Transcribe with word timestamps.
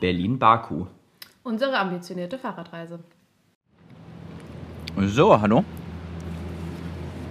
Berlin-Baku. 0.00 0.86
Unsere 1.42 1.78
ambitionierte 1.78 2.38
Fahrradreise. 2.38 2.98
So, 5.06 5.40
hallo. 5.40 5.64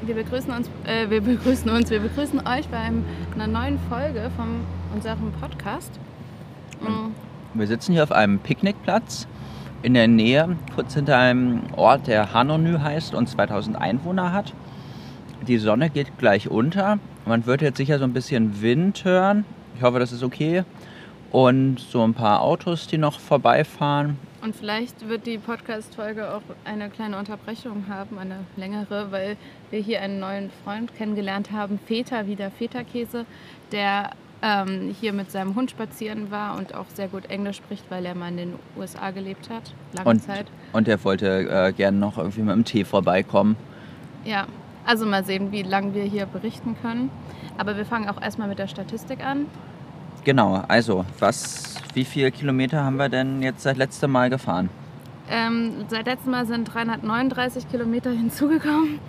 Wir 0.04 0.15
begrüßen 0.15 0.51
uns, 0.51 0.69
äh, 0.85 1.09
wir 1.09 1.21
begrüßen 1.21 1.69
uns, 1.69 1.89
wir 1.89 1.99
begrüßen 1.99 2.39
euch 2.47 2.67
bei 2.69 2.77
einem, 2.77 3.03
einer 3.35 3.47
neuen 3.47 3.77
Folge 3.89 4.31
von 4.35 4.61
unserem 4.93 5.31
Podcast. 5.33 5.99
Mm, 6.81 7.11
Wir 7.59 7.68
sitzen 7.68 7.93
hier 7.93 8.04
auf 8.04 8.11
einem 8.11 8.39
Picknickplatz 8.39 9.27
in 9.84 9.93
der 9.93 10.07
Nähe, 10.07 10.55
kurz 10.75 10.93
hinter 10.93 11.18
einem 11.18 11.61
Ort, 11.75 12.07
der 12.07 12.34
Hanonü 12.34 12.79
heißt 12.79 13.13
und 13.15 13.27
2000 13.27 13.75
Einwohner 13.75 14.31
hat. 14.31 14.54
Die 15.45 15.57
Sonne 15.57 15.89
geht 15.89 16.18
gleich 16.18 16.49
unter. 16.49 16.99
Man 17.25 17.45
wird 17.45 17.61
jetzt 17.61 17.77
sicher 17.77 17.99
so 17.99 18.05
ein 18.05 18.13
bisschen 18.13 18.61
Wind 18.61 19.04
hören. 19.04 19.45
Ich 19.75 19.84
hoffe, 19.84 19.99
das 19.99 20.11
ist 20.11 20.23
okay. 20.23 20.63
Und 21.32 21.80
so 21.80 22.04
ein 22.04 22.14
paar 22.14 22.41
Autos, 22.41 22.88
die 22.88 22.97
noch 22.97 23.20
vorbeifahren. 23.20 24.18
Und 24.42 24.56
vielleicht 24.56 25.10
wird 25.10 25.25
die 25.25 25.38
Podcast-Folge 25.38 26.34
auch 26.34 26.42
eine 26.64 26.89
kleine 26.89 27.18
Unterbrechung 27.18 27.86
haben, 27.89 28.18
eine 28.18 28.39
längere, 28.56 29.11
weil 29.11 29.36
wir 29.71 29.79
hier 29.79 30.01
einen 30.01 30.20
neuen 30.20 30.51
Freund 30.64 30.96
kennengelernt 30.96 31.51
haben, 31.51 31.79
Feta, 31.86 32.28
wieder 32.28 32.50
Feta-Käse, 32.52 33.25
der 33.72 34.11
ähm, 34.42 34.95
hier 35.02 35.11
mit 35.14 35.31
seinem 35.31 35.56
Hund 35.56 35.72
spazieren 35.72 36.30
war 36.31 36.58
und 36.58 36.75
auch 36.75 36.86
sehr 36.94 37.08
gut 37.08 37.25
Englisch 37.30 37.58
spricht, 37.58 37.84
weil 37.89 38.06
er 38.06 38.16
mal 38.16 38.30
in 38.30 38.38
den 38.38 38.53
USA 38.78 39.09
gelebt 39.12 39.50
hat, 39.50 39.73
lange 39.94 40.09
Und, 40.12 40.23
Zeit. 40.23 40.45
und 40.73 40.88
er 40.88 41.03
wollte 41.03 41.50
äh, 41.50 41.73
gerne 41.73 41.98
noch 41.98 42.17
irgendwie 42.17 42.42
mit 42.42 42.56
dem 42.56 42.64
Tee 42.64 42.84
vorbeikommen. 42.86 43.58
Ja, 44.23 44.45
also 44.86 45.06
mal 45.06 45.25
sehen, 45.25 45.52
wie 45.52 45.64
lange 45.64 45.94
wir 45.95 46.03
hier 46.03 46.25
berichten 46.28 46.78
können. 46.81 47.09
Aber 47.58 47.75
wir 47.75 47.86
fangen 47.86 48.08
auch 48.08 48.22
erstmal 48.22 48.48
mit 48.48 48.59
der 48.59 48.67
Statistik 48.67 49.25
an. 49.25 49.48
Genau, 50.27 50.61
also, 50.67 51.05
was, 51.19 51.75
wie 51.94 52.03
viele 52.03 52.31
Kilometer 52.31 52.83
haben 52.83 52.97
wir 52.97 53.08
denn 53.08 53.41
jetzt 53.41 53.63
seit 53.63 53.77
letztem 53.77 54.11
Mal 54.11 54.30
gefahren? 54.30 54.69
Ähm, 55.30 55.86
seit 55.88 56.06
letztem 56.06 56.34
Mal 56.34 56.45
sind 56.45 56.66
339 56.66 57.69
Kilometer 57.69 58.11
hinzugekommen. 58.11 59.00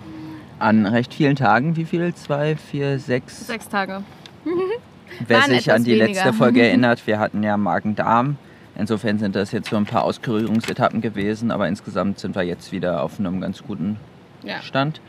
An 0.59 0.85
recht 0.85 1.13
vielen 1.13 1.35
Tagen, 1.35 1.75
wie 1.75 1.83
viel? 1.83 2.15
Zwei, 2.15 2.55
vier, 2.55 2.99
sechs? 2.99 3.45
Sechs 3.47 3.67
Tage. 3.67 4.01
Wer 5.27 5.41
Waren 5.41 5.49
sich 5.51 5.69
an 5.73 5.83
die 5.83 5.91
weniger. 5.99 6.07
letzte 6.07 6.31
Folge 6.31 6.61
erinnert, 6.65 7.05
wir 7.05 7.19
hatten 7.19 7.43
ja 7.43 7.57
Magen-Darm. 7.57 8.37
Insofern 8.77 9.19
sind 9.19 9.35
das 9.35 9.51
jetzt 9.51 9.71
so 9.71 9.75
ein 9.75 9.85
paar 9.85 10.05
Auskurierungsetappen 10.05 11.01
gewesen, 11.01 11.51
aber 11.51 11.67
insgesamt 11.67 12.19
sind 12.19 12.33
wir 12.33 12.43
jetzt 12.43 12.71
wieder 12.71 13.03
auf 13.03 13.19
einem 13.19 13.41
ganz 13.41 13.61
guten 13.61 13.97
Ja. 14.43 14.61
Stand. 14.61 15.01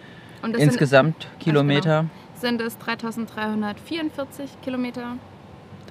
Und 0.43 0.55
das 0.55 0.61
sind, 0.61 0.71
Insgesamt 0.73 1.29
Kilometer. 1.39 2.07
sind 2.35 2.61
es 2.61 2.77
3344 2.79 4.61
Kilometer. 4.61 5.15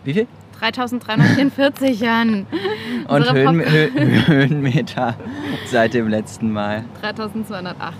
Wie 0.10 0.14
viel? 0.14 0.28
3344 0.60 2.00
Jan. 2.00 2.48
Und 3.08 3.32
Höhen, 3.32 3.62
Höhenmeter 4.28 5.14
seit 5.68 5.94
dem 5.94 6.08
letzten 6.08 6.52
Mal. 6.52 6.84
3280. 7.02 7.94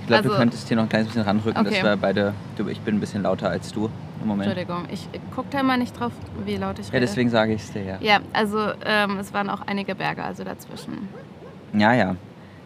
Ich 0.00 0.06
glaube, 0.06 0.28
du 0.28 0.34
könntest 0.34 0.68
hier 0.68 0.78
noch 0.78 0.84
ein 0.84 0.88
kleines 0.88 1.08
bisschen 1.08 1.20
ranrücken, 1.22 1.62
dass 1.62 1.74
Okay. 1.74 1.82
wir 1.84 1.96
beide. 1.98 2.32
Du, 2.56 2.66
ich 2.68 2.80
bin 2.80 2.96
ein 2.96 3.00
bisschen 3.00 3.24
lauter 3.24 3.50
als 3.50 3.72
du 3.72 3.90
im 4.22 4.26
Moment. 4.28 4.48
Entschuldigung, 4.48 4.86
ich 4.90 5.06
gucke 5.34 5.48
da 5.50 5.62
mal 5.62 5.76
nicht 5.76 6.00
drauf, 6.00 6.12
wie 6.46 6.56
laut 6.56 6.78
ich 6.78 6.86
Ja, 6.86 6.94
rede. 6.94 7.04
deswegen 7.04 7.28
sage 7.28 7.52
ich 7.52 7.60
es 7.60 7.72
dir 7.72 7.82
ja. 7.84 7.98
Ja, 8.00 8.20
also 8.32 8.70
ähm, 8.86 9.18
es 9.18 9.34
waren 9.34 9.50
auch 9.50 9.60
einige 9.66 9.94
Berge 9.94 10.24
also 10.24 10.44
dazwischen. 10.44 11.08
Ja, 11.74 11.92
ja. 11.92 12.16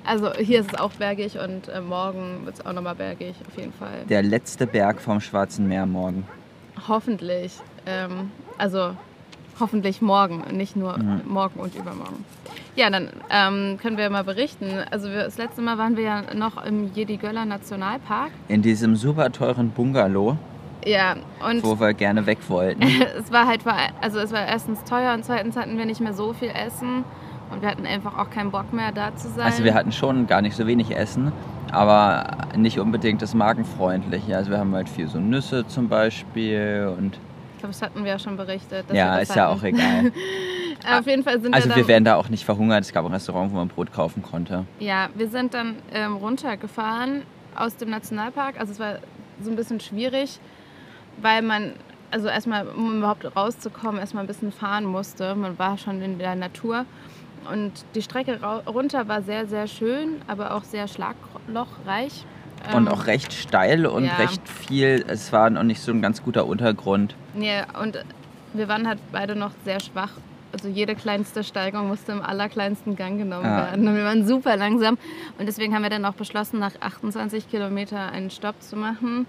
Also 0.05 0.33
hier 0.35 0.61
ist 0.61 0.73
es 0.73 0.79
auch 0.79 0.93
bergig 0.93 1.37
und 1.41 1.67
äh, 1.69 1.81
morgen 1.81 2.43
wird 2.45 2.61
es 2.61 2.65
auch 2.65 2.73
nochmal 2.73 2.95
bergig, 2.95 3.35
auf 3.49 3.59
jeden 3.59 3.73
Fall. 3.73 4.05
Der 4.09 4.23
letzte 4.23 4.69
Berg 4.69 5.01
vom 5.01 5.21
Schwarzen 5.21 5.67
Meer 5.67 5.85
morgen. 5.85 6.29
Hoffentlich. 6.87 7.59
Ähm, 7.87 8.31
also 8.59 8.91
hoffentlich 9.61 10.03
morgen, 10.03 10.43
nicht 10.57 10.75
nur 10.77 10.99
Mhm. 10.99 11.21
morgen 11.27 11.61
und 11.61 11.75
übermorgen. 11.77 12.25
Ja, 12.77 12.91
dann 12.91 13.09
ähm, 13.31 13.79
können 13.81 13.97
wir 13.97 14.11
mal 14.11 14.25
berichten. 14.25 14.67
Also 14.91 15.09
wir, 15.09 15.23
das 15.25 15.39
letzte 15.39 15.63
Mal 15.63 15.79
waren 15.79 15.97
wir 15.97 16.03
ja 16.05 16.23
noch 16.35 16.65
im 16.65 16.93
Jedi-Göller 16.93 17.45
Nationalpark. 17.45 18.31
In 18.49 18.63
diesem 18.63 18.97
super 18.97 19.31
teuren 19.31 19.71
Bungalow, 19.71 20.37
Ja, 20.85 21.15
und 21.49 21.63
wo 21.63 21.79
wir 21.79 21.95
gerne 21.95 22.27
weg 22.27 22.39
wollten. 22.49 22.83
es 23.19 23.31
war 23.31 23.47
halt, 23.47 23.61
also 24.01 24.19
es 24.19 24.33
war 24.33 24.45
erstens 24.45 24.83
teuer 24.85 25.15
und 25.15 25.25
zweitens 25.25 25.57
hatten 25.57 25.79
wir 25.79 25.87
nicht 25.87 26.01
mehr 26.01 26.15
so 26.15 26.33
viel 26.33 26.51
Essen 26.51 27.05
und 27.53 27.63
wir 27.63 27.69
hatten 27.69 27.87
einfach 27.87 28.19
auch 28.19 28.29
keinen 28.31 28.51
Bock 28.51 28.73
mehr 28.73 28.91
da 28.93 29.15
zu 29.15 29.29
sein. 29.29 29.45
Also 29.47 29.63
wir 29.63 29.73
hatten 29.75 29.93
schon 29.93 30.27
gar 30.27 30.43
nicht 30.43 30.57
so 30.57 30.67
wenig 30.67 30.95
Essen, 30.97 31.31
aber 31.71 32.27
nicht 32.57 32.81
unbedingt 32.81 33.23
das 33.23 33.35
magenfreundliche. 33.35 34.37
Also 34.37 34.51
wir 34.51 34.59
haben 34.59 34.75
halt 34.75 34.89
viel 34.89 35.07
so 35.07 35.21
Nüsse 35.21 35.65
zum 35.69 35.89
Beispiel 35.89 36.93
und 36.99 37.19
glaube, 37.65 37.73
das 37.73 37.83
hatten 37.83 38.05
wir 38.05 38.13
ja 38.13 38.19
schon 38.19 38.37
berichtet. 38.37 38.87
ja, 38.93 39.19
ist 39.19 39.35
ja 39.35 39.49
hatten. 39.49 39.59
auch 39.59 39.63
egal. 39.63 40.13
Auf 40.99 41.07
jeden 41.07 41.23
Fall 41.23 41.41
sind 41.41 41.55
Also 41.55 41.71
wir 41.71 41.77
wir 41.77 41.89
wären 41.89 42.05
da 42.05 42.17
auch 42.17 42.29
nicht 42.29 42.45
verhungert. 42.45 42.83
Es 42.83 42.93
gab 42.93 43.05
ein 43.07 43.13
Restaurant, 43.13 43.53
wo 43.53 43.57
man 43.57 43.69
Brot 43.69 43.93
kaufen 43.93 44.23
konnte. 44.23 44.67
ja, 44.81 45.09
wir 45.15 45.29
sind 45.29 45.55
dann 45.55 45.77
ähm, 45.93 46.17
runtergefahren 46.17 47.23
aus 47.55 47.77
dem 47.77 47.91
Nationalpark. 47.91 48.61
Also 48.61 48.73
es 48.73 48.79
war 48.79 48.99
so 49.43 49.51
ein 49.51 49.57
bisschen 49.57 49.81
schwierig, 49.81 50.39
weil 51.23 51.41
man, 51.41 51.73
also 52.11 52.29
erstmal, 52.29 52.69
um 52.69 52.99
überhaupt 52.99 53.25
rauszukommen, 53.35 53.99
erstmal 53.99 54.25
ein 54.25 54.27
bisschen 54.27 54.53
fahren 54.53 54.85
musste. 54.85 55.35
Man 55.35 55.59
war 55.59 55.79
schon 55.79 56.03
in 56.03 56.19
der 56.19 56.35
Natur. 56.35 56.85
Und 57.51 57.73
die 57.95 58.03
Strecke 58.03 58.41
runter 58.67 59.09
war 59.09 59.23
sehr, 59.23 59.47
sehr 59.47 59.67
schön, 59.67 60.23
aber 60.27 60.55
auch 60.55 60.65
sehr 60.65 60.89
schlaglochreich. 60.89 62.25
Und 62.73 62.87
Ähm, 62.87 62.89
auch 62.89 63.07
recht 63.07 63.33
steil 63.33 63.87
und 63.87 64.05
ja. 64.05 64.15
recht 64.17 64.49
viel. 64.49 65.05
Es 65.09 65.33
war 65.33 65.51
noch 65.51 65.63
nicht 65.65 65.81
so 65.81 65.93
ein 65.93 66.01
ganz 66.03 66.23
guter 66.23 66.47
Untergrund. 66.47 67.15
Ja, 67.39 67.65
und 67.81 67.99
wir 68.53 68.69
waren 68.69 68.87
halt 68.89 68.99
beide 69.13 69.37
noch 69.37 69.51
sehr 69.65 69.81
schwach. 69.81 70.11
Also 70.53 70.69
jede 70.69 70.95
kleinste 70.95 71.43
Steigung 71.43 71.89
musste 71.89 72.13
im 72.13 72.23
allerkleinsten 72.23 72.95
Gang 72.95 73.19
genommen 73.19 73.45
Ja. 73.45 73.57
werden. 73.71 73.89
Und 73.89 73.97
wir 73.97 74.05
waren 74.05 74.25
super 74.27 74.57
langsam. 74.57 74.97
Und 75.39 75.47
deswegen 75.47 75.75
haben 75.75 75.83
wir 75.83 75.91
dann 75.91 76.05
auch 76.05 76.15
beschlossen, 76.15 76.61
nach 76.61 76.73
28 76.81 77.51
Kilometer 77.51 78.13
einen 78.13 78.31
Stopp 78.31 78.63
zu 78.63 78.77
machen. 78.77 79.27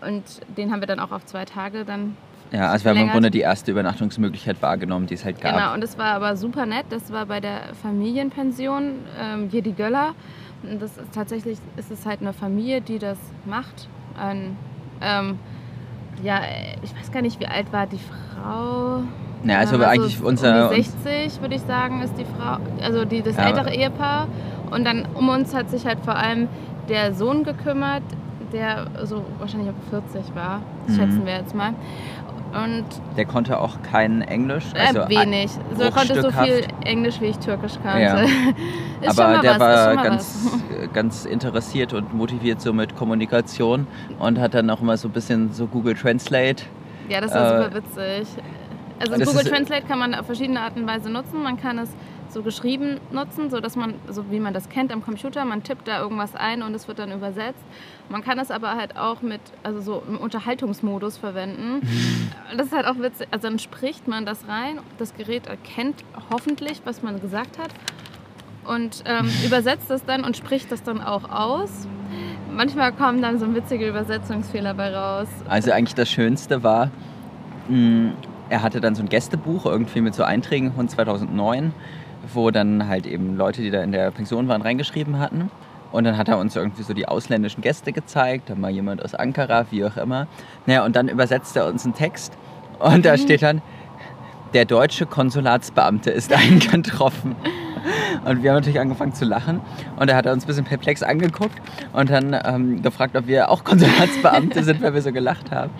Und 0.00 0.22
den 0.56 0.72
haben 0.72 0.80
wir 0.80 0.86
dann 0.86 1.00
auch 1.00 1.12
auf 1.12 1.24
zwei 1.26 1.44
Tage 1.44 1.84
dann. 1.84 2.16
Ja, 2.50 2.70
also 2.70 2.84
wir 2.84 2.90
haben 2.92 3.00
im. 3.00 3.10
Grunde 3.10 3.30
die 3.30 3.40
erste 3.40 3.72
Übernachtungsmöglichkeit 3.72 4.60
wahrgenommen, 4.62 5.06
die 5.06 5.14
es 5.14 5.24
halt 5.24 5.40
gab. 5.40 5.54
Genau, 5.54 5.74
und 5.74 5.80
das 5.82 5.98
war 5.98 6.14
aber 6.14 6.36
super 6.36 6.66
nett. 6.66 6.86
Das 6.90 7.12
war 7.12 7.26
bei 7.26 7.40
der 7.40 7.74
Familienpension 7.82 8.92
ähm, 9.20 9.48
hier 9.50 9.62
die 9.62 9.74
Göller. 9.74 10.14
Das 10.80 10.96
ist 10.96 11.12
tatsächlich 11.14 11.58
ist 11.76 11.90
es 11.90 12.06
halt 12.06 12.20
eine 12.20 12.32
Familie, 12.32 12.80
die 12.80 12.98
das 12.98 13.18
macht. 13.44 13.88
Ein, 14.18 14.56
ähm, 15.02 15.38
ja, 16.22 16.40
ich 16.82 16.94
weiß 16.96 17.10
gar 17.12 17.22
nicht, 17.22 17.38
wie 17.40 17.46
alt 17.46 17.72
war 17.72 17.86
die 17.86 17.98
Frau. 17.98 19.02
Ja, 19.44 19.58
also 19.58 19.76
Ähm, 19.76 19.82
eigentlich 19.82 20.20
um 20.20 20.26
unser. 20.28 20.70
die 20.70 20.82
60 20.82 21.40
würde 21.42 21.56
ich 21.56 21.62
sagen, 21.62 22.00
ist 22.02 22.14
die 22.18 22.24
Frau, 22.24 22.58
also 22.82 23.04
die, 23.04 23.22
das 23.22 23.36
Ja, 23.36 23.48
ältere 23.48 23.74
Ehepaar. 23.74 24.28
Und 24.70 24.84
dann 24.84 25.06
um 25.14 25.28
uns 25.28 25.54
hat 25.54 25.70
sich 25.70 25.84
halt 25.86 25.98
vor 26.04 26.16
allem 26.16 26.48
der 26.88 27.12
Sohn 27.14 27.44
gekümmert, 27.44 28.02
der 28.52 28.86
so 29.04 29.22
wahrscheinlich 29.38 29.68
ab 29.70 29.74
40 29.90 30.34
war, 30.34 30.60
Mhm. 30.86 30.94
schätzen 30.94 31.26
wir 31.26 31.36
jetzt 31.36 31.54
mal. 31.54 31.74
Und 32.62 32.84
der 33.16 33.24
konnte 33.24 33.58
auch 33.58 33.82
kein 33.82 34.22
Englisch. 34.22 34.64
äh, 34.74 34.86
Also 34.88 35.08
wenig. 35.08 35.50
So 35.76 35.82
er 35.82 35.90
konnte 35.90 36.22
so 36.22 36.30
viel. 36.30 36.62
Englisch, 36.84 37.20
wie 37.20 37.26
ich 37.26 37.38
Türkisch 37.38 37.72
kannte. 37.82 38.00
Ja. 38.02 38.16
Aber 39.06 39.38
der 39.42 39.58
was, 39.58 39.60
war 39.60 39.96
ganz, 39.96 40.48
was. 40.80 40.92
ganz 40.92 41.24
interessiert 41.24 41.92
und 41.92 42.14
motiviert 42.14 42.60
so 42.60 42.72
mit 42.72 42.94
Kommunikation 42.96 43.86
und 44.18 44.38
hat 44.38 44.54
dann 44.54 44.70
auch 44.70 44.80
immer 44.80 44.96
so 44.96 45.08
ein 45.08 45.12
bisschen 45.12 45.52
so 45.52 45.66
Google 45.66 45.94
Translate. 45.94 46.64
Ja, 47.08 47.20
das 47.20 47.34
war 47.34 47.44
äh, 47.60 47.64
super 47.64 47.74
witzig. 47.74 48.28
Also 49.00 49.12
Google 49.14 49.42
ist- 49.42 49.48
Translate 49.50 49.86
kann 49.86 49.98
man 49.98 50.14
auf 50.14 50.26
verschiedene 50.26 50.60
Art 50.60 50.76
und 50.76 50.86
Weise 50.86 51.10
nutzen. 51.10 51.42
Man 51.42 51.60
kann 51.60 51.78
es 51.78 51.90
so 52.34 52.42
geschrieben 52.42 53.00
nutzen, 53.12 53.48
so 53.48 53.60
dass 53.60 53.76
man, 53.76 53.94
so 54.10 54.30
wie 54.30 54.40
man 54.40 54.52
das 54.52 54.68
kennt 54.68 54.92
am 54.92 55.02
Computer, 55.02 55.44
man 55.44 55.62
tippt 55.62 55.88
da 55.88 56.00
irgendwas 56.00 56.34
ein 56.34 56.62
und 56.62 56.74
es 56.74 56.86
wird 56.88 56.98
dann 56.98 57.12
übersetzt. 57.12 57.64
Man 58.10 58.22
kann 58.22 58.38
es 58.38 58.50
aber 58.50 58.74
halt 58.74 58.98
auch 58.98 59.22
mit, 59.22 59.40
also 59.62 59.80
so 59.80 60.02
im 60.06 60.18
Unterhaltungsmodus 60.18 61.16
verwenden. 61.16 61.80
Das 62.56 62.66
ist 62.66 62.72
halt 62.72 62.86
auch 62.86 62.98
witzig. 62.98 63.28
Also 63.30 63.48
dann 63.48 63.58
spricht 63.58 64.06
man 64.08 64.26
das 64.26 64.46
rein, 64.48 64.80
das 64.98 65.14
Gerät 65.14 65.46
erkennt 65.46 66.04
hoffentlich, 66.30 66.82
was 66.84 67.02
man 67.02 67.20
gesagt 67.20 67.58
hat 67.58 67.70
und 68.64 69.04
ähm, 69.06 69.28
übersetzt 69.46 69.88
das 69.88 70.04
dann 70.04 70.24
und 70.24 70.36
spricht 70.36 70.70
das 70.70 70.82
dann 70.82 71.00
auch 71.00 71.30
aus. 71.30 71.88
Manchmal 72.50 72.92
kommen 72.92 73.22
dann 73.22 73.38
so 73.38 73.52
witzige 73.54 73.88
Übersetzungsfehler 73.88 74.74
bei 74.74 74.94
raus. 74.94 75.28
Also 75.48 75.72
eigentlich 75.72 75.94
das 75.94 76.10
Schönste 76.10 76.62
war, 76.62 76.90
mh, 77.68 78.12
er 78.50 78.62
hatte 78.62 78.80
dann 78.80 78.94
so 78.94 79.02
ein 79.02 79.08
Gästebuch 79.08 79.66
irgendwie 79.66 80.00
mit 80.00 80.14
so 80.14 80.22
Einträgen 80.22 80.72
von 80.72 80.88
2009, 80.88 81.72
wo 82.32 82.50
dann 82.50 82.88
halt 82.88 83.06
eben 83.06 83.36
Leute, 83.36 83.62
die 83.62 83.70
da 83.70 83.82
in 83.82 83.92
der 83.92 84.10
Pension 84.10 84.48
waren, 84.48 84.62
reingeschrieben 84.62 85.18
hatten. 85.18 85.50
Und 85.92 86.04
dann 86.04 86.16
hat 86.16 86.28
er 86.28 86.38
uns 86.38 86.56
irgendwie 86.56 86.82
so 86.82 86.92
die 86.92 87.06
ausländischen 87.06 87.60
Gäste 87.60 87.92
gezeigt, 87.92 88.50
dann 88.50 88.60
mal 88.60 88.70
jemand 88.70 89.04
aus 89.04 89.14
Ankara, 89.14 89.66
wie 89.70 89.84
auch 89.84 89.96
immer. 89.96 90.26
Naja, 90.66 90.84
und 90.84 90.96
dann 90.96 91.08
übersetzt 91.08 91.56
er 91.56 91.66
uns 91.66 91.84
einen 91.84 91.94
Text 91.94 92.36
und 92.80 93.04
da 93.04 93.16
steht 93.16 93.42
dann, 93.42 93.62
der 94.54 94.64
deutsche 94.64 95.06
Konsulatsbeamte 95.06 96.10
ist 96.10 96.32
eingetroffen. 96.36 97.36
Und 98.24 98.42
wir 98.42 98.50
haben 98.50 98.56
natürlich 98.56 98.80
angefangen 98.80 99.12
zu 99.12 99.24
lachen. 99.24 99.60
Und 99.96 100.08
er 100.08 100.16
hat 100.16 100.26
uns 100.26 100.44
ein 100.44 100.46
bisschen 100.46 100.64
perplex 100.64 101.02
angeguckt 101.02 101.60
und 101.92 102.08
dann 102.10 102.36
ähm, 102.44 102.82
gefragt, 102.82 103.16
ob 103.16 103.26
wir 103.26 103.50
auch 103.50 103.64
Konsulatsbeamte 103.64 104.64
sind, 104.64 104.80
weil 104.80 104.94
wir 104.94 105.02
so 105.02 105.12
gelacht 105.12 105.50
haben. 105.50 105.70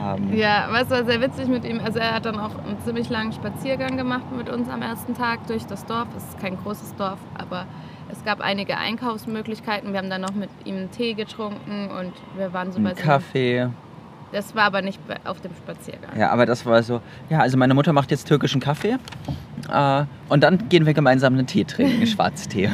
Haben. 0.00 0.34
Ja, 0.36 0.66
aber 0.66 0.80
es 0.80 0.90
war 0.90 1.04
sehr 1.04 1.20
witzig 1.20 1.48
mit 1.48 1.64
ihm. 1.64 1.80
Also 1.80 1.98
er 1.98 2.14
hat 2.14 2.24
dann 2.24 2.38
auch 2.38 2.56
einen 2.64 2.78
ziemlich 2.84 3.08
langen 3.08 3.32
Spaziergang 3.32 3.96
gemacht 3.96 4.32
mit 4.36 4.48
uns 4.48 4.68
am 4.68 4.82
ersten 4.82 5.14
Tag 5.14 5.46
durch 5.46 5.66
das 5.66 5.84
Dorf. 5.86 6.08
Es 6.16 6.24
ist 6.24 6.40
kein 6.40 6.56
großes 6.56 6.96
Dorf, 6.96 7.18
aber 7.34 7.66
es 8.10 8.24
gab 8.24 8.40
einige 8.40 8.76
Einkaufsmöglichkeiten. 8.76 9.92
Wir 9.92 9.98
haben 9.98 10.10
dann 10.10 10.22
noch 10.22 10.34
mit 10.34 10.50
ihm 10.64 10.76
einen 10.76 10.90
Tee 10.90 11.14
getrunken 11.14 11.90
und 11.90 12.12
wir 12.36 12.52
waren 12.52 12.72
so 12.72 12.80
bei 12.80 12.94
so 12.94 13.02
Kaffee. 13.02 13.68
Das 14.32 14.54
war 14.54 14.64
aber 14.64 14.80
nicht 14.82 15.00
auf 15.24 15.40
dem 15.40 15.52
Spaziergang. 15.54 16.16
Ja, 16.16 16.30
aber 16.30 16.46
das 16.46 16.64
war 16.64 16.82
so. 16.82 17.00
Ja, 17.28 17.40
also 17.40 17.58
meine 17.58 17.74
Mutter 17.74 17.92
macht 17.92 18.10
jetzt 18.10 18.28
türkischen 18.28 18.60
Kaffee. 18.60 18.96
Äh, 19.72 20.04
und 20.28 20.42
dann 20.42 20.68
gehen 20.68 20.86
wir 20.86 20.94
gemeinsam 20.94 21.34
einen 21.34 21.46
Tee 21.46 21.64
trinken, 21.64 22.06
Schwarztee. 22.06 22.70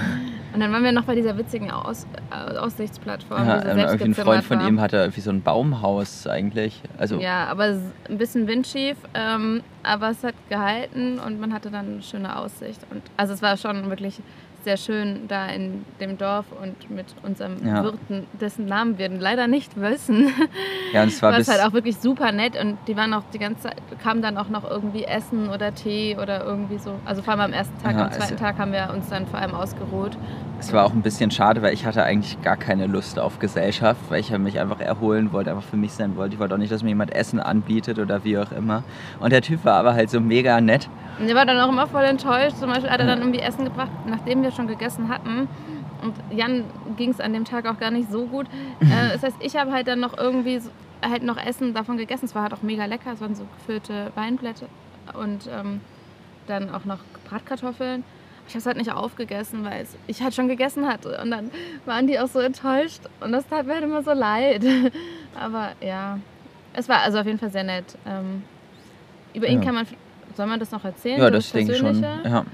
Und 0.57 0.61
dann 0.61 0.73
waren 0.73 0.85
wir 0.85 0.93
noch 0.93 1.05
bei 1.05 1.15
dieser 1.15 1.37
witzigen 1.37 1.71
Aus 1.71 2.07
äh, 2.31 2.57
Aussichtsplattform, 2.57 3.47
Ja, 3.47 3.61
die 3.61 3.71
und 3.73 3.79
irgendwie 3.79 4.05
ein 4.05 4.15
Freund 4.15 4.43
von 4.43 4.59
war. 4.59 4.67
ihm 4.67 4.81
hatte 4.81 4.97
irgendwie 4.97 5.21
so 5.21 5.29
ein 5.31 5.43
Baumhaus 5.43 6.27
eigentlich. 6.27 6.81
Also 6.97 7.21
Ja, 7.21 7.45
aber 7.49 7.79
ein 8.09 8.17
bisschen 8.17 8.47
windschief, 8.49 8.97
ähm, 9.13 9.63
aber 9.83 10.09
es 10.09 10.25
hat 10.25 10.35
gehalten 10.49 11.19
und 11.19 11.39
man 11.41 11.53
hatte 11.53 11.71
dann 11.71 11.87
eine 11.87 12.03
schöne 12.03 12.35
Aussicht. 12.39 12.81
Und, 12.91 13.03
also 13.19 13.35
es 13.35 13.43
war 13.43 13.59
schon 13.59 13.91
wirklich 13.91 14.19
sehr 14.67 14.77
schön 14.77 15.29
da 15.29 15.47
in 15.47 15.85
dem 16.01 16.19
Dorf 16.19 16.47
und 16.61 16.91
mit 16.91 17.07
unserem 17.23 17.65
Ja. 17.65 17.85
Wirten, 17.85 18.27
dessen 18.41 18.67
Namen 18.67 18.99
wir 18.99 19.09
leider 19.09 19.47
nicht 19.47 19.81
wissen. 19.81 20.27
ja, 20.93 21.03
und 21.03 21.09
es 21.09 21.23
war 21.23 21.31
War 21.31 21.39
halt 21.39 21.61
auch 21.65 21.73
wirklich 21.73 21.97
super 21.99 22.33
nett 22.33 22.61
und 22.61 22.77
die 22.89 22.97
waren 22.97 23.15
auch 23.15 23.23
die 23.33 23.39
ganze 23.39 23.63
Zeit, 23.63 23.77
kam 24.03 24.23
dann 24.23 24.37
auch 24.37 24.49
noch 24.49 24.69
irgendwie 24.69 25.05
Essen 25.05 25.49
oder 25.51 25.73
Tee 25.73 26.17
oder 26.21 26.45
irgendwie 26.45 26.79
so. 26.79 26.91
Also 27.05 27.23
vor 27.23 27.35
allem 27.35 27.43
am 27.43 27.53
ersten 27.53 27.81
Tag, 27.81 27.95
Ja, 27.95 28.07
am 28.07 28.11
zweiten 28.11 28.35
es- 28.35 28.41
Tag 28.41 28.59
haben 28.59 28.73
wir 28.73 28.91
uns 28.93 29.09
dann 29.09 29.29
vor 29.29 29.39
allem 29.39 29.55
ausgeruht. 29.55 30.19
Es 30.59 30.73
war 30.73 30.85
auch 30.85 30.93
ein 30.95 31.03
bisschen 31.03 31.31
schade, 31.31 31.63
weil 31.63 31.73
ich 31.75 31.85
hatte 31.87 32.03
eigentlich 32.03 32.41
gar 32.43 32.57
keine 32.57 32.87
Lust 32.87 33.19
auf 33.21 33.39
Gesellschaft, 33.39 34.01
weil 34.09 34.19
ich 34.21 34.37
mich 34.37 34.59
einfach 34.59 34.81
erholen 34.81 35.31
wollte, 35.33 35.51
einfach 35.51 35.63
für 35.69 35.77
mich 35.77 35.93
sein 35.93 36.17
wollte. 36.17 36.35
Ich 36.35 36.41
wollte 36.41 36.55
auch 36.55 36.59
nicht, 36.59 36.73
dass 36.73 36.83
mir 36.83 36.89
jemand 36.89 37.15
Essen 37.15 37.39
anbietet 37.39 37.99
oder 38.01 38.25
wie 38.25 38.37
auch 38.39 38.51
immer. 38.51 38.83
Und 39.21 39.33
der 39.33 39.43
Typ 39.43 39.65
war 39.65 39.75
aber 39.75 39.93
halt 39.95 40.11
so 40.11 40.19
mega 40.19 40.61
nett. 40.61 40.89
Und 41.21 41.29
der 41.29 41.37
war 41.37 41.45
dann 41.47 41.59
auch 41.61 41.69
immer 41.69 41.87
voll 41.87 42.05
enttäuscht. 42.05 42.57
Zum 42.59 42.69
Beispiel 42.71 42.91
hat 42.91 43.01
er 43.01 43.07
dann 43.07 43.19
irgendwie 43.21 43.41
Essen 43.41 43.65
gebracht, 43.65 43.91
nachdem 44.07 44.43
wir 44.43 44.51
schon 44.57 44.67
gegessen 44.67 45.09
hatten. 45.09 45.49
Und 46.03 46.15
Jan 46.37 46.65
ging 46.97 47.11
es 47.11 47.21
an 47.21 47.33
dem 47.33 47.45
Tag 47.45 47.67
auch 47.67 47.79
gar 47.79 47.91
nicht 47.91 48.11
so 48.11 48.27
gut. 48.27 48.47
Äh, 48.81 49.13
das 49.13 49.23
heißt, 49.23 49.37
ich 49.41 49.57
habe 49.57 49.73
halt 49.73 49.87
dann 49.89 50.01
noch 50.01 50.17
irgendwie 50.19 50.59
so, 50.59 50.71
halt 51.03 51.23
noch 51.23 51.37
Essen 51.39 51.75
davon 51.75 51.97
gegessen. 51.97 52.27
Es 52.27 52.35
war 52.35 52.43
halt 52.43 52.55
auch 52.55 52.63
mega 52.63 52.85
lecker. 52.85 53.13
Es 53.13 53.21
waren 53.21 53.35
so 53.35 53.45
gefüllte 53.59 54.11
Weinblätter 54.15 54.67
und 55.19 55.49
ähm, 55.53 55.81
dann 56.47 56.71
auch 56.75 56.85
noch 56.85 56.99
Bratkartoffeln. 57.29 58.05
Ich 58.49 58.55
habe 58.55 58.61
es 58.61 58.67
halt 58.67 58.77
nicht 58.77 58.93
aufgegessen, 58.93 59.65
weil 59.65 59.87
ich 60.07 60.23
halt 60.23 60.35
schon 60.35 60.47
gegessen 60.49 60.87
hatte. 60.87 61.19
Und 61.23 61.31
dann 61.33 61.51
waren 61.85 62.07
die 62.07 62.19
auch 62.21 62.29
so 62.29 62.39
enttäuscht. 62.39 63.01
Und 63.21 63.33
das 63.33 63.47
tat 63.49 63.67
mir 63.67 63.75
halt 63.75 63.85
immer 63.85 64.03
so 64.03 64.13
leid. 64.13 64.65
Aber 65.41 65.71
ja, 65.81 66.19
es 66.75 66.89
war 66.89 67.01
also 67.01 67.19
auf 67.19 67.27
jeden 67.27 67.39
Fall 67.39 67.51
sehr 67.51 67.65
nett. 67.65 67.97
Ähm, 68.07 68.43
über 69.35 69.49
ihn 69.49 69.59
Ja. 69.61 69.65
kann 69.67 69.75
man, 69.75 69.87
soll 70.37 70.47
man 70.47 70.61
das 70.61 70.71
noch 70.71 70.85
erzählen? 70.85 71.19
Ja, 71.19 71.31
das 71.31 71.51
denke 71.51 71.73
ich 71.73 71.79
schon. 71.79 72.03
Ja. 72.03 72.45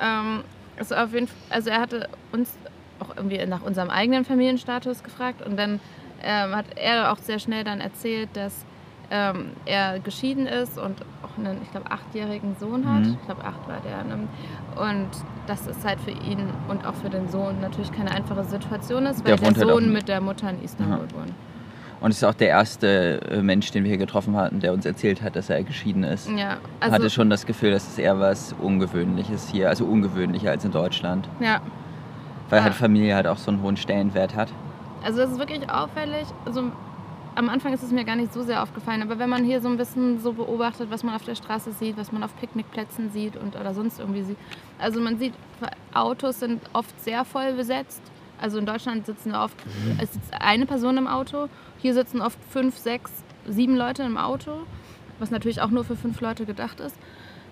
Ähm, 0.00 0.44
also 0.80 0.96
auf 0.96 1.12
jeden 1.14 1.28
Fall, 1.28 1.36
also 1.50 1.70
er 1.70 1.80
hatte 1.80 2.08
uns 2.32 2.50
auch 2.98 3.16
irgendwie 3.16 3.44
nach 3.46 3.62
unserem 3.62 3.88
eigenen 3.90 4.24
Familienstatus 4.24 5.02
gefragt 5.04 5.46
und 5.46 5.56
dann 5.56 5.78
ähm, 6.22 6.54
hat 6.56 6.64
er 6.76 7.12
auch 7.12 7.18
sehr 7.18 7.38
schnell 7.38 7.62
dann 7.64 7.80
erzählt, 7.80 8.28
dass 8.34 8.64
ähm, 9.12 9.50
er 9.66 9.98
geschieden 10.00 10.46
ist 10.46 10.78
und 10.78 11.00
auch 11.22 11.36
einen, 11.38 11.60
ich 11.62 11.70
glaube, 11.70 11.90
achtjährigen 11.90 12.54
Sohn 12.60 12.86
hat. 12.88 13.00
Mhm. 13.02 13.16
Ich 13.20 13.26
glaube, 13.26 13.44
acht 13.44 13.66
war 13.68 13.80
der. 13.80 14.04
Ne? 14.04 14.28
Und 14.80 15.08
dass 15.46 15.66
es 15.66 15.84
halt 15.84 15.98
für 16.00 16.10
ihn 16.12 16.38
und 16.68 16.86
auch 16.86 16.94
für 16.94 17.10
den 17.10 17.28
Sohn 17.28 17.60
natürlich 17.60 17.90
keine 17.92 18.12
einfache 18.12 18.44
Situation 18.44 19.06
ist, 19.06 19.18
weil 19.24 19.36
Der 19.36 19.36
der, 19.36 19.46
halt 19.48 19.58
Sohn 19.58 19.84
in- 19.84 19.92
mit 19.92 20.08
der 20.08 20.20
Mutter 20.20 20.50
in 20.50 20.62
Istanbul 20.62 21.06
wohnt. 21.14 21.32
Und 22.00 22.12
es 22.12 22.16
ist 22.18 22.24
auch 22.24 22.34
der 22.34 22.48
erste 22.48 23.20
äh, 23.30 23.42
Mensch, 23.42 23.70
den 23.72 23.84
wir 23.84 23.90
hier 23.90 23.98
getroffen 23.98 24.34
hatten, 24.36 24.60
der 24.60 24.72
uns 24.72 24.86
erzählt 24.86 25.20
hat, 25.20 25.36
dass 25.36 25.50
er 25.50 25.62
geschieden 25.62 26.02
ist. 26.02 26.30
Ja, 26.30 26.56
also, 26.80 26.94
hatte 26.94 27.10
schon 27.10 27.28
das 27.28 27.44
Gefühl, 27.44 27.72
dass 27.72 27.86
es 27.88 27.98
eher 27.98 28.18
was 28.18 28.54
Ungewöhnliches 28.60 29.48
hier, 29.50 29.68
also 29.68 29.84
ungewöhnlicher 29.84 30.50
als 30.50 30.64
in 30.64 30.70
Deutschland. 30.72 31.28
ja, 31.40 31.60
Weil 32.48 32.60
Ah. 32.60 32.64
halt 32.64 32.74
Familie 32.74 33.14
halt 33.14 33.26
auch 33.26 33.36
so 33.36 33.50
einen 33.50 33.62
hohen 33.62 33.76
Stellenwert 33.76 34.34
hat. 34.34 34.48
Also 35.04 35.18
das 35.18 35.32
ist 35.32 35.38
wirklich 35.38 35.68
auffällig. 35.70 36.26
Also 36.46 36.64
am 37.36 37.48
Anfang 37.48 37.72
ist 37.72 37.82
es 37.82 37.92
mir 37.92 38.04
gar 38.04 38.16
nicht 38.16 38.32
so 38.32 38.42
sehr 38.42 38.62
aufgefallen, 38.62 39.02
aber 39.02 39.18
wenn 39.18 39.28
man 39.30 39.44
hier 39.44 39.60
so 39.60 39.68
ein 39.68 39.76
bisschen 39.76 40.18
so 40.20 40.32
beobachtet, 40.32 40.90
was 40.90 41.04
man 41.04 41.14
auf 41.14 41.24
der 41.24 41.34
Straße 41.36 41.72
sieht, 41.72 41.96
was 41.96 42.10
man 42.12 42.22
auf 42.24 42.34
Picknickplätzen 42.40 43.10
sieht 43.12 43.36
und 43.36 43.54
oder 43.56 43.72
sonst 43.74 44.00
irgendwie 44.00 44.22
sieht. 44.22 44.36
Also 44.78 45.00
man 45.00 45.18
sieht, 45.18 45.34
Autos 45.94 46.40
sind 46.40 46.60
oft 46.72 46.98
sehr 47.04 47.24
voll 47.24 47.52
besetzt. 47.52 48.02
Also 48.40 48.58
in 48.58 48.66
Deutschland 48.66 49.06
sitzen 49.06 49.34
oft 49.34 49.56
es 50.00 50.12
sitzt 50.12 50.32
eine 50.38 50.66
Person 50.66 50.96
im 50.96 51.06
Auto. 51.06 51.48
Hier 51.78 51.94
sitzen 51.94 52.20
oft 52.20 52.38
fünf, 52.50 52.76
sechs, 52.76 53.10
sieben 53.48 53.76
Leute 53.76 54.02
im 54.02 54.16
Auto, 54.16 54.52
was 55.18 55.30
natürlich 55.30 55.60
auch 55.60 55.70
nur 55.70 55.84
für 55.84 55.96
fünf 55.96 56.20
Leute 56.20 56.46
gedacht 56.46 56.80
ist. 56.80 56.96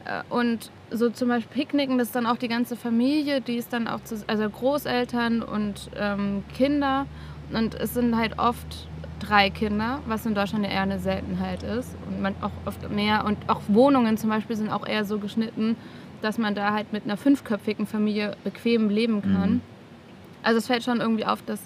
Äh, 0.04 0.22
Und 0.28 0.70
so 0.90 1.10
zum 1.10 1.28
Beispiel 1.28 1.64
Picknicken, 1.64 1.98
das 1.98 2.08
ist 2.08 2.14
dann 2.16 2.26
auch 2.26 2.36
die 2.38 2.48
ganze 2.48 2.76
Familie, 2.76 3.40
die 3.40 3.56
ist 3.56 3.72
dann 3.72 3.88
auch, 3.88 4.02
zu, 4.04 4.16
also 4.26 4.48
Großeltern 4.48 5.42
und 5.42 5.90
ähm, 5.96 6.44
Kinder. 6.54 7.06
Und 7.52 7.74
es 7.74 7.94
sind 7.94 8.16
halt 8.16 8.38
oft 8.38 8.88
drei 9.20 9.50
Kinder, 9.50 10.00
was 10.06 10.26
in 10.26 10.34
Deutschland 10.34 10.66
eher 10.66 10.82
eine 10.82 10.98
Seltenheit 10.98 11.62
ist. 11.62 11.94
Und 12.06 12.20
man 12.22 12.34
auch 12.40 12.50
oft 12.66 12.90
mehr. 12.90 13.24
Und 13.24 13.38
auch 13.48 13.62
Wohnungen 13.68 14.16
zum 14.16 14.30
Beispiel 14.30 14.56
sind 14.56 14.70
auch 14.70 14.86
eher 14.86 15.04
so 15.04 15.18
geschnitten, 15.18 15.76
dass 16.22 16.38
man 16.38 16.54
da 16.54 16.72
halt 16.72 16.92
mit 16.92 17.04
einer 17.04 17.16
fünfköpfigen 17.16 17.86
Familie 17.86 18.36
bequem 18.44 18.90
leben 18.90 19.22
kann. 19.22 19.50
Mhm. 19.54 19.60
Also 20.42 20.58
es 20.58 20.66
fällt 20.66 20.82
schon 20.84 21.00
irgendwie 21.00 21.26
auf, 21.26 21.42
dass 21.42 21.60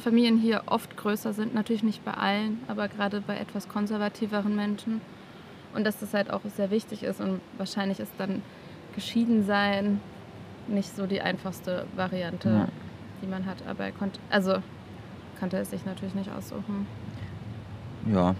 Familien 0.00 0.38
hier 0.38 0.62
oft 0.66 0.96
größer 0.96 1.32
sind. 1.32 1.54
Natürlich 1.54 1.82
nicht 1.82 2.04
bei 2.04 2.12
allen, 2.12 2.58
aber 2.68 2.88
gerade 2.88 3.20
bei 3.20 3.36
etwas 3.36 3.68
konservativeren 3.68 4.54
Menschen. 4.54 5.00
Und 5.74 5.84
dass 5.86 6.00
das 6.00 6.12
halt 6.14 6.30
auch 6.30 6.40
sehr 6.56 6.70
wichtig 6.70 7.02
ist. 7.04 7.20
Und 7.20 7.40
wahrscheinlich 7.56 8.00
ist 8.00 8.12
dann 8.18 8.42
geschieden 8.94 9.44
sein 9.44 10.00
nicht 10.66 10.94
so 10.94 11.06
die 11.06 11.20
einfachste 11.20 11.86
Variante, 11.96 12.48
Ja. 12.48 12.68
die 13.22 13.26
man 13.26 13.46
hat. 13.46 13.58
Aber 13.68 13.84
er 13.84 13.92
konnte, 13.92 14.18
also 14.30 14.56
konnte 15.38 15.56
es 15.58 15.70
sich 15.70 15.84
natürlich 15.86 16.14
nicht 16.14 16.30
aussuchen. 16.36 16.86
Ja. 18.12 18.34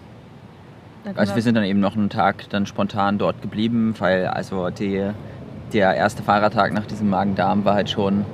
Also 1.17 1.35
wir 1.35 1.43
sind 1.43 1.55
dann 1.55 1.65
eben 1.65 1.81
noch 1.81 1.97
einen 1.97 2.11
Tag 2.11 2.49
dann 2.51 2.67
spontan 2.67 3.17
dort 3.17 3.41
geblieben, 3.41 3.95
weil 3.99 4.27
also 4.27 4.69
die, 4.69 5.11
der 5.73 5.95
erste 5.95 6.23
Fahrradtag 6.23 6.73
nach 6.75 6.85
diesem 6.87 7.09
Magen-Darm 7.09 7.65
war 7.65 7.75
halt 7.75 7.89
schon, 7.89 8.27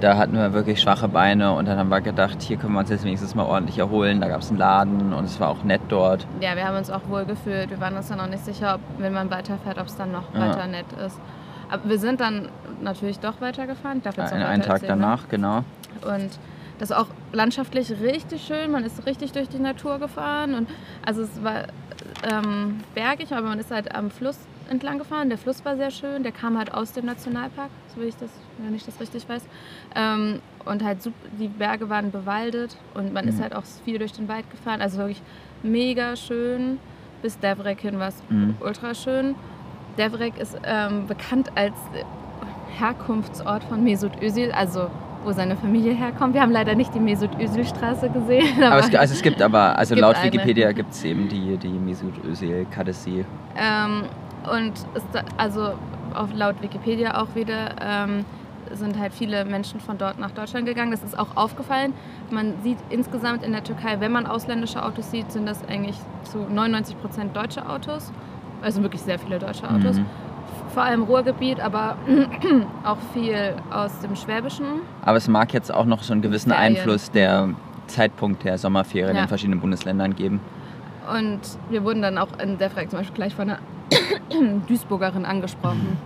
da 0.00 0.16
hatten 0.16 0.34
wir 0.34 0.52
wirklich 0.52 0.80
schwache 0.80 1.08
Beine 1.08 1.52
und 1.52 1.66
dann 1.66 1.78
haben 1.78 1.88
wir 1.88 2.00
gedacht, 2.00 2.40
hier 2.42 2.56
können 2.56 2.72
wir 2.74 2.80
uns 2.80 2.90
jetzt 2.90 3.04
wenigstens 3.04 3.34
mal 3.34 3.44
ordentlich 3.44 3.78
erholen. 3.78 4.20
Da 4.20 4.28
gab 4.28 4.40
es 4.40 4.48
einen 4.50 4.58
Laden 4.58 5.12
und 5.12 5.24
es 5.24 5.38
war 5.40 5.48
auch 5.48 5.62
nett 5.64 5.80
dort. 5.88 6.26
ja, 6.40 6.54
wir 6.56 6.66
haben 6.66 6.76
uns 6.76 6.90
auch 6.90 7.08
wohl 7.08 7.24
gefühlt. 7.24 7.70
Wir 7.70 7.80
waren 7.80 7.96
uns 7.96 8.08
dann 8.08 8.20
auch 8.20 8.26
nicht 8.28 8.44
sicher, 8.44 8.76
ob, 8.76 8.80
wenn 8.98 9.12
man 9.12 9.30
weiterfährt, 9.30 9.78
ob 9.78 9.86
es 9.86 9.96
dann 9.96 10.12
noch 10.12 10.34
Ja. 10.34 10.40
weiter 10.40 10.66
nett 10.66 10.86
ist. 11.04 11.18
Aber 11.70 11.88
wir 11.88 11.98
sind 11.98 12.20
dann 12.20 12.48
natürlich 12.80 13.18
doch 13.20 13.40
weitergefahren. 13.40 13.98
Ich 13.98 14.04
darf 14.04 14.16
jetzt 14.16 14.32
Einen, 14.32 14.40
weiter 14.42 14.50
einen 14.52 14.62
Tag 14.62 14.82
erzählen, 14.82 14.98
ne? 14.98 15.04
danach, 15.04 15.28
genau. 15.28 15.56
Und 16.02 16.30
das 16.78 16.90
ist 16.90 16.96
auch 16.96 17.08
landschaftlich 17.32 17.90
richtig 18.00 18.42
schön. 18.46 18.70
Man 18.70 18.84
ist 18.84 19.04
richtig 19.04 19.32
durch 19.32 19.48
die 19.48 19.58
Natur 19.58 19.98
gefahren. 19.98 20.54
Und 20.54 20.68
also 21.04 21.22
es 21.22 21.42
war 21.42 21.64
ähm, 22.30 22.80
bergig, 22.94 23.32
aber 23.32 23.48
man 23.48 23.58
ist 23.58 23.70
halt 23.70 23.94
am 23.94 24.10
Fluss 24.10 24.38
entlang 24.70 24.98
gefahren. 24.98 25.28
Der 25.28 25.38
Fluss 25.38 25.64
war 25.64 25.76
sehr 25.76 25.90
schön. 25.90 26.22
Der 26.22 26.32
kam 26.32 26.56
halt 26.58 26.72
aus 26.74 26.92
dem 26.92 27.06
Nationalpark, 27.06 27.70
so 27.94 28.00
wie 28.00 28.06
ich 28.06 28.16
das, 28.16 28.30
wenn 28.58 28.74
ich 28.74 28.84
das 28.84 29.00
richtig 29.00 29.28
weiß. 29.28 29.42
Ähm, 29.94 30.40
und 30.64 30.84
halt 30.84 31.02
sup- 31.02 31.12
die 31.38 31.48
Berge 31.48 31.88
waren 31.88 32.10
bewaldet 32.10 32.76
und 32.94 33.12
man 33.12 33.26
ist 33.28 33.38
Mhm. 33.38 33.42
halt 33.42 33.54
auch 33.56 33.64
viel 33.84 33.98
durch 33.98 34.12
den 34.12 34.28
Wald 34.28 34.50
gefahren. 34.50 34.80
Also 34.80 34.98
wirklich 34.98 35.22
mega 35.62 36.14
schön. 36.16 36.78
Bis 37.22 37.38
Devrek 37.38 37.80
hin 37.80 37.98
war 37.98 38.08
es 38.08 38.22
Mhm. 38.28 38.54
ultra 38.60 38.94
schön. 38.94 39.34
Devrek 39.96 40.38
ist 40.38 40.56
ähm, 40.64 41.06
bekannt 41.08 41.50
als 41.56 41.74
Herkunftsort 42.78 43.64
von 43.64 43.82
Mesut 43.82 44.12
Özil, 44.22 44.52
also 44.52 44.88
wo 45.24 45.32
seine 45.32 45.56
Familie 45.56 45.94
herkommt. 45.94 46.34
Wir 46.34 46.42
haben 46.42 46.52
leider 46.52 46.74
nicht 46.76 46.94
die 46.94 47.00
Mesut 47.00 47.30
Özil-Straße 47.40 48.08
gesehen. 48.10 48.62
Aber 48.62 48.78
es, 48.78 48.94
also 48.94 49.14
es 49.14 49.22
gibt 49.22 49.42
aber, 49.42 49.76
also 49.76 49.94
laut 49.96 50.14
eine. 50.16 50.32
Wikipedia 50.32 50.70
gibt 50.72 50.92
es 50.92 51.02
eben 51.04 51.28
die, 51.28 51.56
die 51.56 51.68
Mesut 51.68 52.24
Özil 52.24 52.66
Kadesi. 52.70 53.24
Ähm, 53.56 54.04
und 54.52 54.72
ist 54.94 55.06
da, 55.12 55.22
also 55.36 55.72
auf, 56.14 56.28
laut 56.34 56.60
Wikipedia 56.62 57.20
auch 57.20 57.34
wieder 57.34 57.70
ähm, 57.80 58.24
sind 58.74 58.98
halt 58.98 59.12
viele 59.14 59.44
Menschen 59.44 59.80
von 59.80 59.96
dort 59.98 60.18
nach 60.18 60.30
Deutschland 60.30 60.66
gegangen. 60.66 60.90
Das 60.90 61.02
ist 61.02 61.18
auch 61.18 61.36
aufgefallen. 61.36 61.94
Man 62.30 62.54
sieht 62.62 62.78
insgesamt 62.90 63.42
in 63.42 63.52
der 63.52 63.64
Türkei, 63.64 64.00
wenn 64.00 64.12
man 64.12 64.26
ausländische 64.26 64.84
Autos 64.84 65.10
sieht, 65.10 65.32
sind 65.32 65.46
das 65.46 65.66
eigentlich 65.66 65.96
zu 66.24 66.38
99 66.38 67.00
Prozent 67.00 67.34
deutsche 67.36 67.66
Autos. 67.68 68.12
Also 68.62 68.82
wirklich 68.82 69.02
sehr 69.02 69.18
viele 69.18 69.38
deutsche 69.38 69.64
Autos. 69.70 69.96
Mhm. 69.98 70.06
Vor 70.74 70.82
allem 70.82 71.02
Ruhrgebiet, 71.04 71.60
aber 71.60 71.96
auch 72.84 72.98
viel 73.14 73.54
aus 73.70 73.98
dem 74.00 74.16
Schwäbischen. 74.16 74.66
Aber 75.02 75.16
es 75.16 75.28
mag 75.28 75.52
jetzt 75.54 75.72
auch 75.72 75.86
noch 75.86 76.02
so 76.02 76.12
einen 76.12 76.20
gewissen 76.22 76.50
Ferien. 76.52 76.76
Einfluss 76.76 77.10
der 77.10 77.48
Zeitpunkt 77.86 78.44
der 78.44 78.58
Sommerferien 78.58 79.16
Ja. 79.16 79.22
in 79.22 79.28
verschiedenen 79.28 79.60
Bundesländern 79.60 80.14
geben. 80.14 80.40
Und 81.10 81.40
wir 81.70 81.84
wurden 81.84 82.02
dann 82.02 82.18
auch 82.18 82.28
in 82.42 82.58
der 82.58 82.68
Frage 82.68 82.88
zum 82.88 82.98
Beispiel 82.98 83.14
gleich 83.14 83.34
von 83.34 83.48
einer 83.48 83.58
Duisburgerin 84.66 85.24
angesprochen. 85.24 85.96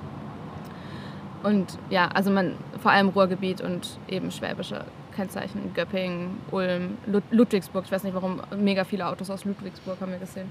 Und 1.43 1.79
ja, 1.91 2.09
also 2.09 2.31
man, 2.31 2.55
vor 2.81 2.93
allem 2.93 3.09
Ruhrgebiet 3.09 3.61
und 3.61 3.99
eben 4.09 4.31
Schwäbische 4.31 4.85
Kennzeichen 5.15 5.75
Göppingen, 5.75 6.39
Ulm, 6.51 6.97
Lud 7.07 7.25
Ludwigsburg. 7.31 7.85
Ich 7.85 7.93
weiß 7.93 8.05
nicht 8.05 8.15
warum, 8.15 8.41
mega 8.57 8.85
viele 8.85 9.07
Autos 9.07 9.29
aus 9.29 9.45
Ludwigsburg 9.45 10.01
haben 10.01 10.13
wir 10.13 10.19
gesehen. 10.19 10.51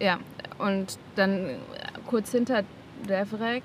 Ja, 0.00 0.18
und 0.58 0.98
dann 1.16 1.50
kurz 2.06 2.32
hinter 2.32 2.64
Devrek 3.08 3.62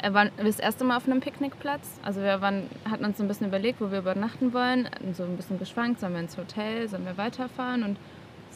er 0.00 0.14
war 0.14 0.26
das 0.36 0.60
erste 0.60 0.84
Mal 0.84 0.96
auf 0.96 1.06
einem 1.06 1.20
Picknickplatz. 1.20 1.98
Also 2.02 2.22
wir 2.22 2.40
waren, 2.40 2.70
hatten 2.88 3.04
uns 3.04 3.20
ein 3.20 3.26
bisschen 3.26 3.48
überlegt, 3.48 3.80
wo 3.80 3.90
wir 3.90 3.98
übernachten 3.98 4.52
wollen. 4.52 4.88
So 5.12 5.24
ein 5.24 5.36
bisschen 5.36 5.58
geschwankt, 5.58 6.00
sollen 6.00 6.12
wir 6.12 6.20
ins 6.20 6.36
Hotel, 6.36 6.88
sollen 6.88 7.04
wir 7.04 7.18
weiterfahren 7.18 7.82
und 7.82 7.96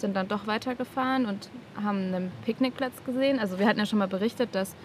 sind 0.02 0.14
dann 0.14 0.28
doch 0.28 0.46
weitergefahren 0.46 1.24
und 1.24 1.48
haben 1.82 2.14
einen 2.14 2.30
Picknickplatz 2.44 2.92
gesehen. 3.06 3.38
Also 3.38 3.58
wir 3.58 3.66
hatten 3.66 3.78
ja 3.78 3.86
schon 3.86 3.98
mal 3.98 4.08
berichtet, 4.08 4.54
dass 4.54 4.76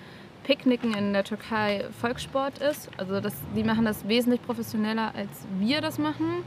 Picknicken 0.45 0.93
in 0.93 1.11
der 1.11 1.25
Türkei 1.25 1.83
Volkssport 1.99 2.59
ist. 2.59 2.89
Also 2.97 3.19
das, 3.19 3.33
die 3.53 3.63
machen 3.63 3.83
das 3.83 4.07
wesentlich 4.07 4.41
professioneller, 4.41 5.13
als 5.13 5.29
wir 5.59 5.81
das 5.81 5.99
machen. 5.99 6.43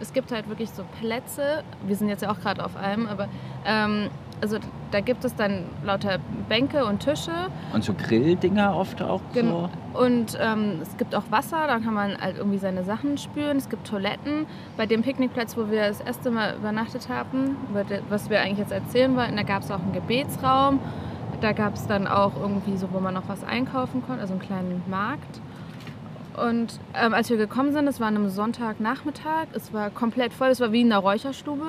Es 0.00 0.12
gibt 0.12 0.32
halt 0.32 0.48
wirklich 0.48 0.70
so 0.70 0.84
Plätze, 1.00 1.62
wir 1.86 1.94
sind 1.94 2.08
jetzt 2.08 2.22
ja 2.22 2.32
auch 2.32 2.40
gerade 2.40 2.64
auf 2.64 2.74
einem, 2.74 3.06
aber 3.06 3.28
ähm, 3.64 4.10
also 4.44 4.58
da 4.90 5.00
gibt 5.00 5.24
es 5.24 5.34
dann 5.34 5.64
lauter 5.84 6.18
Bänke 6.50 6.84
und 6.84 7.00
Tische. 7.00 7.32
Und 7.72 7.82
so 7.82 7.94
Grilldinger 7.94 8.76
oft 8.76 9.00
auch 9.00 9.22
genau. 9.32 9.70
so. 9.94 9.98
Und 9.98 10.38
ähm, 10.38 10.80
es 10.82 10.94
gibt 10.98 11.14
auch 11.14 11.22
Wasser, 11.30 11.66
da 11.66 11.78
kann 11.78 11.94
man 11.94 12.18
halt 12.20 12.36
irgendwie 12.36 12.58
seine 12.58 12.84
Sachen 12.84 13.16
spüren. 13.16 13.56
Es 13.56 13.70
gibt 13.70 13.86
Toiletten. 13.86 14.44
Bei 14.76 14.84
dem 14.84 15.00
Picknickplatz, 15.02 15.56
wo 15.56 15.70
wir 15.70 15.88
das 15.88 16.02
erste 16.02 16.30
Mal 16.30 16.56
übernachtet 16.56 17.08
haben, 17.08 17.56
was 18.10 18.28
wir 18.28 18.42
eigentlich 18.42 18.58
jetzt 18.58 18.72
erzählen 18.72 19.16
wollten, 19.16 19.36
da 19.36 19.44
gab 19.44 19.62
es 19.62 19.70
auch 19.70 19.80
einen 19.80 19.94
Gebetsraum. 19.94 20.78
Da 21.40 21.52
gab 21.52 21.76
es 21.76 21.86
dann 21.86 22.06
auch 22.06 22.32
irgendwie 22.38 22.76
so, 22.76 22.88
wo 22.92 23.00
man 23.00 23.14
noch 23.14 23.28
was 23.28 23.44
einkaufen 23.44 24.02
konnte, 24.06 24.20
also 24.20 24.34
einen 24.34 24.42
kleinen 24.42 24.82
Markt. 24.88 25.40
Und 26.34 26.80
ähm, 26.94 27.14
als 27.14 27.30
wir 27.30 27.36
gekommen 27.36 27.72
sind, 27.72 27.86
es 27.86 28.00
war 28.00 28.08
an 28.08 28.16
einem 28.16 28.28
Sonntagnachmittag, 28.28 29.46
es 29.52 29.72
war 29.72 29.90
komplett 29.90 30.32
voll, 30.32 30.48
es 30.48 30.60
war 30.60 30.72
wie 30.72 30.80
in 30.80 30.92
einer 30.92 31.00
Räucherstube. 31.00 31.64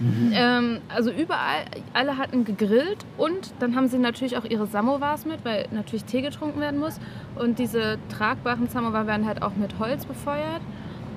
Mhm. 0.00 0.32
Ähm, 0.32 0.78
also 0.94 1.10
überall, 1.10 1.64
alle 1.92 2.18
hatten 2.18 2.44
gegrillt 2.44 3.04
und 3.16 3.52
dann 3.60 3.76
haben 3.76 3.88
sie 3.88 3.98
natürlich 3.98 4.36
auch 4.36 4.44
ihre 4.44 4.66
Samovars 4.66 5.24
mit, 5.24 5.44
weil 5.44 5.66
natürlich 5.70 6.04
Tee 6.04 6.22
getrunken 6.22 6.60
werden 6.60 6.80
muss. 6.80 6.98
Und 7.36 7.58
diese 7.58 7.98
tragbaren 8.08 8.68
Samovar 8.68 9.06
werden 9.06 9.26
halt 9.26 9.42
auch 9.42 9.54
mit 9.56 9.78
Holz 9.78 10.04
befeuert. 10.04 10.60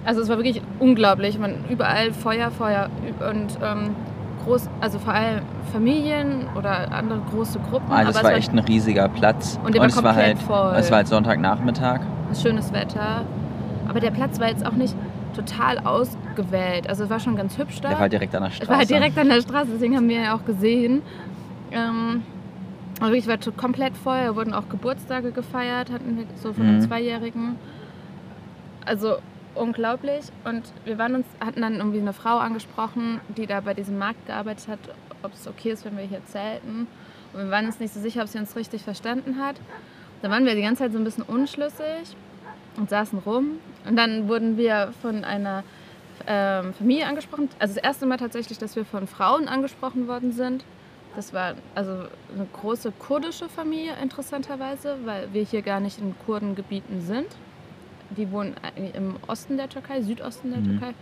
Also 0.06 0.22
es 0.22 0.30
war 0.30 0.38
wirklich 0.38 0.62
unglaublich. 0.80 1.38
Man, 1.40 1.66
überall 1.70 2.14
Feuer, 2.14 2.52
Feuer 2.52 2.90
und 3.30 3.58
ähm, 3.64 3.96
groß, 4.44 4.70
also 4.80 5.00
vor 5.00 5.14
allem 5.14 5.42
Familien 5.72 6.48
oder 6.56 6.92
andere 6.92 7.22
große 7.32 7.60
Gruppen. 7.70 7.90
Das 7.90 8.16
war, 8.16 8.24
war 8.24 8.34
echt 8.34 8.52
ein 8.52 8.60
riesiger 8.60 9.10
Platz. 9.10 9.60
Und, 9.64 9.78
und 9.78 9.86
es 9.86 10.04
war 10.04 10.16
halt, 10.16 10.40
voll. 10.40 10.76
Es 10.76 10.90
war 10.90 10.98
halt 10.98 11.08
Sonntagnachmittag. 11.08 12.02
Schönes 12.40 12.72
Wetter. 12.72 13.26
Aber 13.88 14.00
der 14.00 14.12
Platz 14.12 14.40
war 14.40 14.50
jetzt 14.50 14.66
auch 14.66 14.74
nicht 14.74 14.96
total 15.36 15.80
ausgewählt. 15.80 16.88
Also 16.88 17.06
es 17.06 17.10
war 17.10 17.20
schon 17.20 17.36
ganz 17.36 17.58
hübsch 17.58 17.82
da. 17.82 17.90
Der 17.90 17.92
war 17.92 18.02
halt 18.02 18.14
direkt 18.14 18.36
an 18.36 18.44
der 18.44 18.50
Straße. 18.52 18.64
Es 18.64 18.70
war 18.70 18.78
halt 18.78 18.90
direkt 18.90 19.18
an 19.18 19.30
der 19.30 19.42
Straße, 19.42 19.70
deswegen 19.74 19.96
haben 19.96 20.10
wir 20.10 20.22
ja 20.22 20.36
auch 20.36 20.46
gesehen. 20.46 21.02
Ähm, 21.72 22.24
aber 23.00 23.14
ich 23.14 23.28
war 23.28 23.38
komplett 23.58 23.98
voll. 23.98 24.20
Da 24.26 24.36
wurden 24.36 24.54
auch 24.54 24.70
Geburtstage 24.70 25.32
gefeiert, 25.32 25.92
hatten 25.92 26.18
wir 26.18 26.26
so 26.36 26.54
von 26.54 26.64
mhm. 26.64 26.70
einem 26.70 26.82
Zweijährigen. 26.82 27.56
Also 28.86 29.18
unglaublich. 29.56 30.26
Und 30.44 30.64
wir 30.86 30.98
waren 30.98 31.16
uns, 31.16 31.26
hatten 31.40 31.62
dann 31.62 31.76
irgendwie 31.76 32.00
eine 32.00 32.14
Frau 32.14 32.38
angesprochen, 32.38 33.20
die 33.38 33.48
da 33.48 33.62
bei 33.62 33.74
diesem 33.74 33.98
Markt 33.98 34.28
gearbeitet 34.28 34.68
hat, 34.68 34.80
ob 35.24 35.34
es 35.34 35.48
okay 35.48 35.72
ist, 35.72 35.86
wenn 35.86 35.98
wir 35.98 36.04
hier 36.04 36.24
zelten. 36.26 36.88
Und 37.34 37.40
wir 37.40 37.52
waren 37.52 37.66
uns 37.66 37.80
nicht 37.80 37.94
so 37.94 38.00
sicher, 38.00 38.22
ob 38.22 38.28
sie 38.28 38.38
uns 38.38 38.56
richtig 38.56 38.84
verstanden 38.84 39.38
hat. 39.40 39.56
Da 40.22 40.30
waren 40.30 40.46
wir 40.46 40.56
die 40.56 40.62
ganze 40.62 40.84
Zeit 40.84 40.92
so 40.92 40.98
ein 40.98 41.04
bisschen 41.04 41.24
unschlüssig 41.24 42.16
und 42.78 42.90
saßen 42.90 43.20
rum. 43.20 43.60
Und 43.88 43.96
dann 43.96 44.28
wurden 44.28 44.58
wir 44.58 44.94
von 45.02 45.24
einer 45.24 45.64
ähm, 46.28 46.74
Familie 46.74 47.08
angesprochen. 47.08 47.50
Also 47.60 47.76
das 47.76 47.84
erste 47.84 48.06
Mal 48.06 48.18
tatsächlich, 48.18 48.58
dass 48.58 48.76
wir 48.76 48.86
von 48.86 49.08
Frauen 49.08 49.48
angesprochen 49.48 50.08
worden 50.08 50.32
sind. 50.32 50.64
Das 51.16 51.34
war 51.34 51.56
also 51.76 51.92
eine 51.92 52.48
große 52.54 52.94
kurdische 52.98 53.50
Familie, 53.50 53.94
interessanterweise, 54.02 54.98
weil 55.04 55.34
wir 55.34 55.44
hier 55.44 55.62
gar 55.62 55.80
nicht 55.80 56.00
in 56.00 56.16
Kurdengebieten 56.26 57.02
sind. 57.02 57.28
Die 58.12 58.32
wohnen 58.32 58.56
im 58.94 59.16
Osten 59.28 59.58
der 59.58 59.70
Türkei, 59.70 60.02
Südosten 60.02 60.52
der 60.52 60.60
mhm. 60.60 60.80
Türkei. 60.80 60.94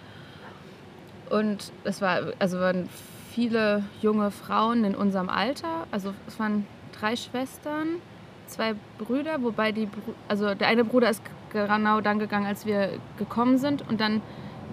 Und 1.29 1.71
es 1.83 2.01
war, 2.01 2.21
also 2.39 2.59
waren 2.59 2.89
viele 3.31 3.83
junge 4.01 4.31
Frauen 4.31 4.83
in 4.83 4.95
unserem 4.95 5.29
Alter. 5.29 5.85
Also 5.91 6.13
es 6.27 6.39
waren 6.39 6.65
drei 6.99 7.15
Schwestern, 7.15 8.01
zwei 8.49 8.75
Brüder, 8.97 9.41
wobei 9.41 9.71
die, 9.71 9.87
also 10.27 10.53
der 10.55 10.67
eine 10.67 10.83
Bruder 10.83 11.09
ist 11.09 11.21
genau 11.51 12.01
dann 12.01 12.19
gegangen, 12.19 12.45
als 12.45 12.65
wir 12.65 12.89
gekommen 13.17 13.57
sind 13.57 13.87
und 13.89 13.99
dann 13.99 14.21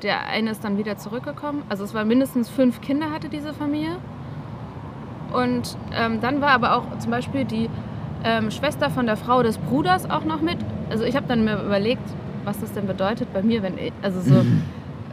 der 0.03 0.27
eine 0.29 0.51
ist 0.51 0.63
dann 0.63 0.77
wieder 0.79 0.97
zurückgekommen. 0.99 1.63
Also 1.69 1.85
es 1.85 1.95
waren 1.95 2.09
mindestens 2.09 2.49
fünf 2.49 2.81
Kinder 2.81 3.11
hatte 3.11 3.29
diese 3.29 3.55
Familie. 3.55 3.97
Und 5.33 5.77
ähm, 5.95 6.21
dann 6.21 6.41
war 6.41 6.51
aber 6.51 6.77
auch 6.77 6.99
zum 6.99 7.11
Beispiel 7.11 7.45
die 7.45 7.69
ähm, 8.25 8.51
Schwester 8.51 8.91
von 8.91 9.07
der 9.07 9.17
Frau 9.17 9.43
des 9.43 9.59
Bruders 9.59 10.09
auch 10.09 10.25
noch 10.25 10.41
mit. 10.41 10.59
Also 10.91 11.05
ich 11.05 11.17
habe 11.17 11.27
dann 11.27 11.45
mir 11.45 11.63
überlegt, 11.63 12.03
was 12.45 12.61
das 12.61 12.73
denn 12.73 12.87
bedeutet 12.87 13.33
bei 13.33 13.43
mir, 13.43 13.63
wenn 13.63 13.79
ich, 13.79 13.93
also 14.03 14.21
so 14.21 14.43
mhm. 14.43 14.63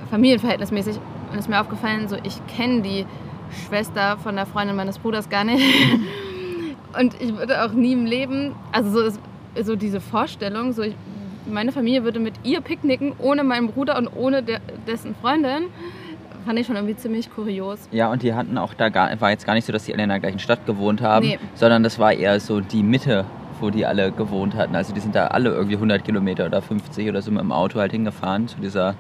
familienverhältnismäßig. 0.09 0.99
Und 1.31 1.39
ist 1.39 1.49
mir 1.49 1.59
aufgefallen, 1.59 2.07
so 2.07 2.17
ich 2.23 2.45
kenne 2.47 2.81
die 2.81 3.05
Schwester 3.65 4.17
von 4.17 4.35
der 4.35 4.45
Freundin 4.45 4.75
meines 4.75 4.99
Bruders 4.99 5.29
gar 5.29 5.43
nicht. 5.43 5.63
Und 6.99 7.19
ich 7.19 7.35
würde 7.35 7.63
auch 7.63 7.71
nie 7.71 7.93
im 7.93 8.05
Leben, 8.05 8.55
also 8.71 8.89
so, 8.89 9.01
ist, 9.01 9.19
so 9.63 9.75
diese 9.75 9.99
Vorstellung, 9.99 10.73
so 10.73 10.83
ich, 10.83 10.95
meine 11.45 11.71
Familie 11.71 12.03
würde 12.03 12.19
mit 12.19 12.33
ihr 12.43 12.61
picknicken, 12.61 13.13
ohne 13.19 13.43
meinen 13.43 13.67
Bruder 13.67 13.97
und 13.97 14.07
ohne 14.15 14.43
der, 14.43 14.59
dessen 14.87 15.15
Freundin, 15.15 15.65
fand 16.45 16.59
ich 16.59 16.67
schon 16.67 16.75
irgendwie 16.75 16.95
ziemlich 16.95 17.31
kurios. 17.33 17.87
Ja, 17.91 18.11
und 18.11 18.21
die 18.21 18.33
hatten 18.33 18.57
auch 18.57 18.73
da 18.73 18.89
gar, 18.89 19.19
war 19.21 19.29
jetzt 19.31 19.45
gar 19.45 19.53
nicht 19.53 19.65
so, 19.65 19.73
dass 19.73 19.85
die 19.85 19.93
alle 19.93 20.03
in 20.03 20.09
der 20.09 20.19
gleichen 20.19 20.39
Stadt 20.39 20.65
gewohnt 20.65 21.01
haben, 21.01 21.25
nee. 21.25 21.39
sondern 21.55 21.83
das 21.83 21.99
war 21.99 22.13
eher 22.13 22.39
so 22.39 22.59
die 22.59 22.83
Mitte, 22.83 23.25
wo 23.59 23.69
die 23.69 23.85
alle 23.85 24.11
gewohnt 24.11 24.55
hatten. 24.55 24.75
Also 24.75 24.93
die 24.93 24.99
sind 24.99 25.15
da 25.15 25.27
alle 25.27 25.49
irgendwie 25.49 25.75
100 25.75 26.03
Kilometer 26.03 26.45
oder 26.45 26.61
50 26.61 27.09
oder 27.09 27.21
so 27.21 27.31
mit 27.31 27.41
dem 27.41 27.51
Auto 27.51 27.79
halt 27.79 27.91
hingefahren 27.91 28.47
zu 28.47 28.59
dieser 28.59 28.95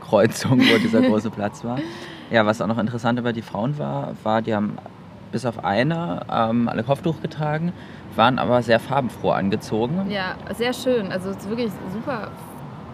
Kreuzung, 0.00 0.60
wo 0.60 0.78
dieser 0.78 1.00
große 1.08 1.30
Platz 1.30 1.64
war. 1.64 1.78
Ja, 2.30 2.46
was 2.46 2.60
auch 2.60 2.66
noch 2.66 2.78
interessant 2.78 3.18
über 3.18 3.32
die 3.32 3.42
Frauen 3.42 3.78
war, 3.78 4.14
war, 4.22 4.42
die 4.42 4.54
haben 4.54 4.76
bis 5.32 5.46
auf 5.46 5.64
eine 5.64 6.20
ähm, 6.30 6.68
alle 6.68 6.84
Kopftuch 6.84 7.20
getragen, 7.20 7.72
waren 8.14 8.38
aber 8.38 8.62
sehr 8.62 8.78
farbenfroh 8.78 9.30
angezogen. 9.30 10.10
Ja, 10.10 10.36
sehr 10.54 10.72
schön. 10.72 11.10
Also 11.10 11.30
es 11.30 11.38
ist 11.38 11.48
wirklich 11.48 11.72
super. 11.92 12.28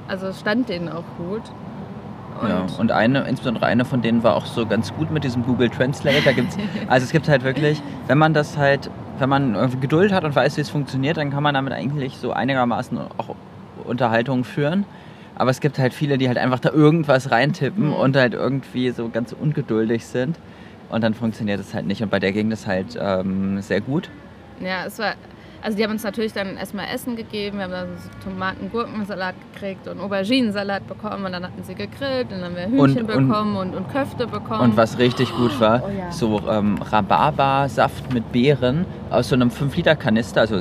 Also 0.06 0.32
stand 0.32 0.68
denen 0.68 0.88
auch 0.88 1.04
gut. 1.18 1.42
Und 2.40 2.48
ja, 2.48 2.66
und 2.78 2.92
eine, 2.92 3.22
insbesondere 3.22 3.66
eine 3.66 3.84
von 3.84 4.00
denen 4.00 4.22
war 4.22 4.36
auch 4.36 4.46
so 4.46 4.64
ganz 4.64 4.94
gut 4.94 5.10
mit 5.10 5.24
diesem 5.24 5.44
Google 5.44 5.68
Translate. 5.68 6.22
Da 6.24 6.32
gibt's, 6.32 6.56
also 6.88 7.04
es 7.04 7.10
gibt 7.10 7.28
halt 7.28 7.42
wirklich, 7.42 7.82
wenn 8.06 8.18
man 8.18 8.32
das 8.32 8.56
halt, 8.56 8.90
wenn 9.18 9.28
man 9.28 9.80
Geduld 9.80 10.12
hat 10.12 10.24
und 10.24 10.34
weiß, 10.34 10.56
wie 10.56 10.60
es 10.60 10.70
funktioniert, 10.70 11.16
dann 11.16 11.30
kann 11.30 11.42
man 11.42 11.54
damit 11.54 11.72
eigentlich 11.72 12.16
so 12.16 12.32
einigermaßen 12.32 12.98
auch 13.18 13.34
Unterhaltungen 13.84 14.44
führen. 14.44 14.86
Aber 15.34 15.50
es 15.50 15.60
gibt 15.60 15.78
halt 15.78 15.94
viele, 15.94 16.18
die 16.18 16.28
halt 16.28 16.38
einfach 16.38 16.58
da 16.58 16.70
irgendwas 16.70 17.30
reintippen 17.30 17.88
mhm. 17.88 17.92
und 17.92 18.16
halt 18.16 18.34
irgendwie 18.34 18.90
so 18.90 19.08
ganz 19.08 19.32
ungeduldig 19.32 20.04
sind. 20.06 20.36
Und 20.88 21.02
dann 21.02 21.14
funktioniert 21.14 21.60
es 21.60 21.74
halt 21.74 21.86
nicht. 21.86 22.02
Und 22.02 22.10
bei 22.10 22.18
der 22.18 22.32
ging 22.32 22.50
das 22.50 22.66
halt 22.66 22.98
ähm, 23.00 23.60
sehr 23.60 23.80
gut. 23.80 24.08
Ja, 24.60 24.86
es 24.86 24.98
war. 24.98 25.14
Also 25.60 25.76
die 25.76 25.82
haben 25.82 25.90
uns 25.90 26.04
natürlich 26.04 26.32
dann 26.32 26.56
erstmal 26.56 26.86
Essen 26.86 27.16
gegeben, 27.16 27.58
wir 27.58 27.64
haben 27.64 27.72
dann 27.72 27.88
so 27.96 28.08
Tomaten-Gurkensalat 28.30 29.34
gekriegt 29.52 29.88
und 29.88 29.98
Auberginensalat 29.98 30.86
bekommen 30.86 31.24
und 31.24 31.32
dann 31.32 31.42
hatten 31.42 31.64
sie 31.64 31.74
gegrillt 31.74 32.32
und 32.32 32.40
dann 32.40 32.44
haben 32.44 32.54
wir 32.54 32.66
Hühnchen 32.66 33.00
und, 33.00 33.06
bekommen 33.08 33.56
und, 33.56 33.74
und, 33.74 33.90
Köfte 33.90 34.28
bekommen. 34.28 34.60
Und 34.60 34.76
was 34.76 34.98
richtig 34.98 35.34
gut 35.34 35.58
war, 35.58 35.82
oh, 35.84 35.90
ja. 35.90 36.12
so 36.12 36.40
ähm, 36.48 36.78
Rhabarbersaft 36.80 38.12
mit 38.14 38.30
Beeren 38.30 38.86
aus 39.10 39.30
so 39.30 39.34
einem 39.34 39.48
5-Liter-Kanister, 39.48 40.42
also 40.42 40.60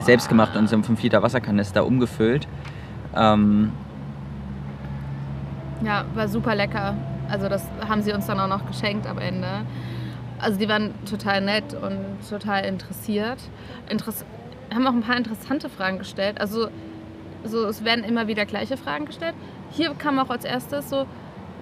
selbstgemacht 0.00 0.56
in 0.56 0.66
so 0.66 0.76
einem 0.76 0.84
5-Liter-Wasserkanister 0.84 1.84
umgefüllt. 1.84 2.48
Ähm, 3.14 3.72
ja, 5.84 6.06
war 6.14 6.28
super 6.28 6.54
lecker. 6.54 6.94
Also 7.30 7.48
das 7.48 7.64
haben 7.88 8.02
sie 8.02 8.12
uns 8.12 8.26
dann 8.26 8.40
auch 8.40 8.48
noch 8.48 8.66
geschenkt 8.66 9.06
am 9.06 9.18
Ende. 9.18 9.64
Also 10.38 10.58
die 10.58 10.68
waren 10.68 10.94
total 11.04 11.40
nett 11.40 11.74
und 11.74 11.98
total 12.28 12.64
interessiert. 12.64 13.38
Interess 13.88 14.24
haben 14.74 14.86
auch 14.86 14.92
ein 14.92 15.02
paar 15.02 15.16
interessante 15.16 15.68
Fragen 15.68 15.98
gestellt. 15.98 16.40
Also 16.40 16.68
so, 17.44 17.66
es 17.66 17.84
werden 17.84 18.04
immer 18.04 18.26
wieder 18.26 18.46
gleiche 18.46 18.76
Fragen 18.76 19.06
gestellt. 19.06 19.34
Hier 19.70 19.90
kam 19.94 20.18
auch 20.18 20.30
als 20.30 20.44
erstes 20.44 20.90
so, 20.90 21.06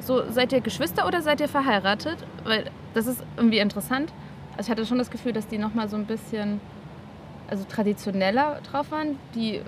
so, 0.01 0.31
seid 0.31 0.53
ihr 0.53 0.61
Geschwister 0.61 1.07
oder 1.07 1.23
seid 1.23 1.41
ihr 1.41 1.49
verheiratet? 1.49 2.19
Weil 2.45 2.71
das 2.95 3.07
ist 3.07 3.23
irgendwie 3.37 3.59
interessant. 3.59 4.13
Also 4.57 4.69
ich 4.69 4.71
hatte 4.71 4.87
schon 4.87 4.99
das 4.99 5.11
Gefühl, 5.11 5.33
dass 5.33 5.47
die 5.47 5.59
nochmal 5.59 5.89
so 5.89 5.97
ein 5.97 6.07
bisschen 6.07 6.61
also 7.49 7.65
traditioneller 7.65 8.61
drauf 8.71 8.91
waren. 8.91 9.19
Die 9.35 9.61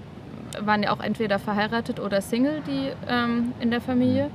waren 0.61 0.83
ja 0.83 0.93
auch 0.93 1.01
entweder 1.01 1.39
verheiratet 1.39 2.01
oder 2.01 2.21
Single, 2.21 2.61
die 2.67 2.91
ähm, 3.09 3.53
in 3.61 3.71
der 3.71 3.81
Familie. 3.81 4.31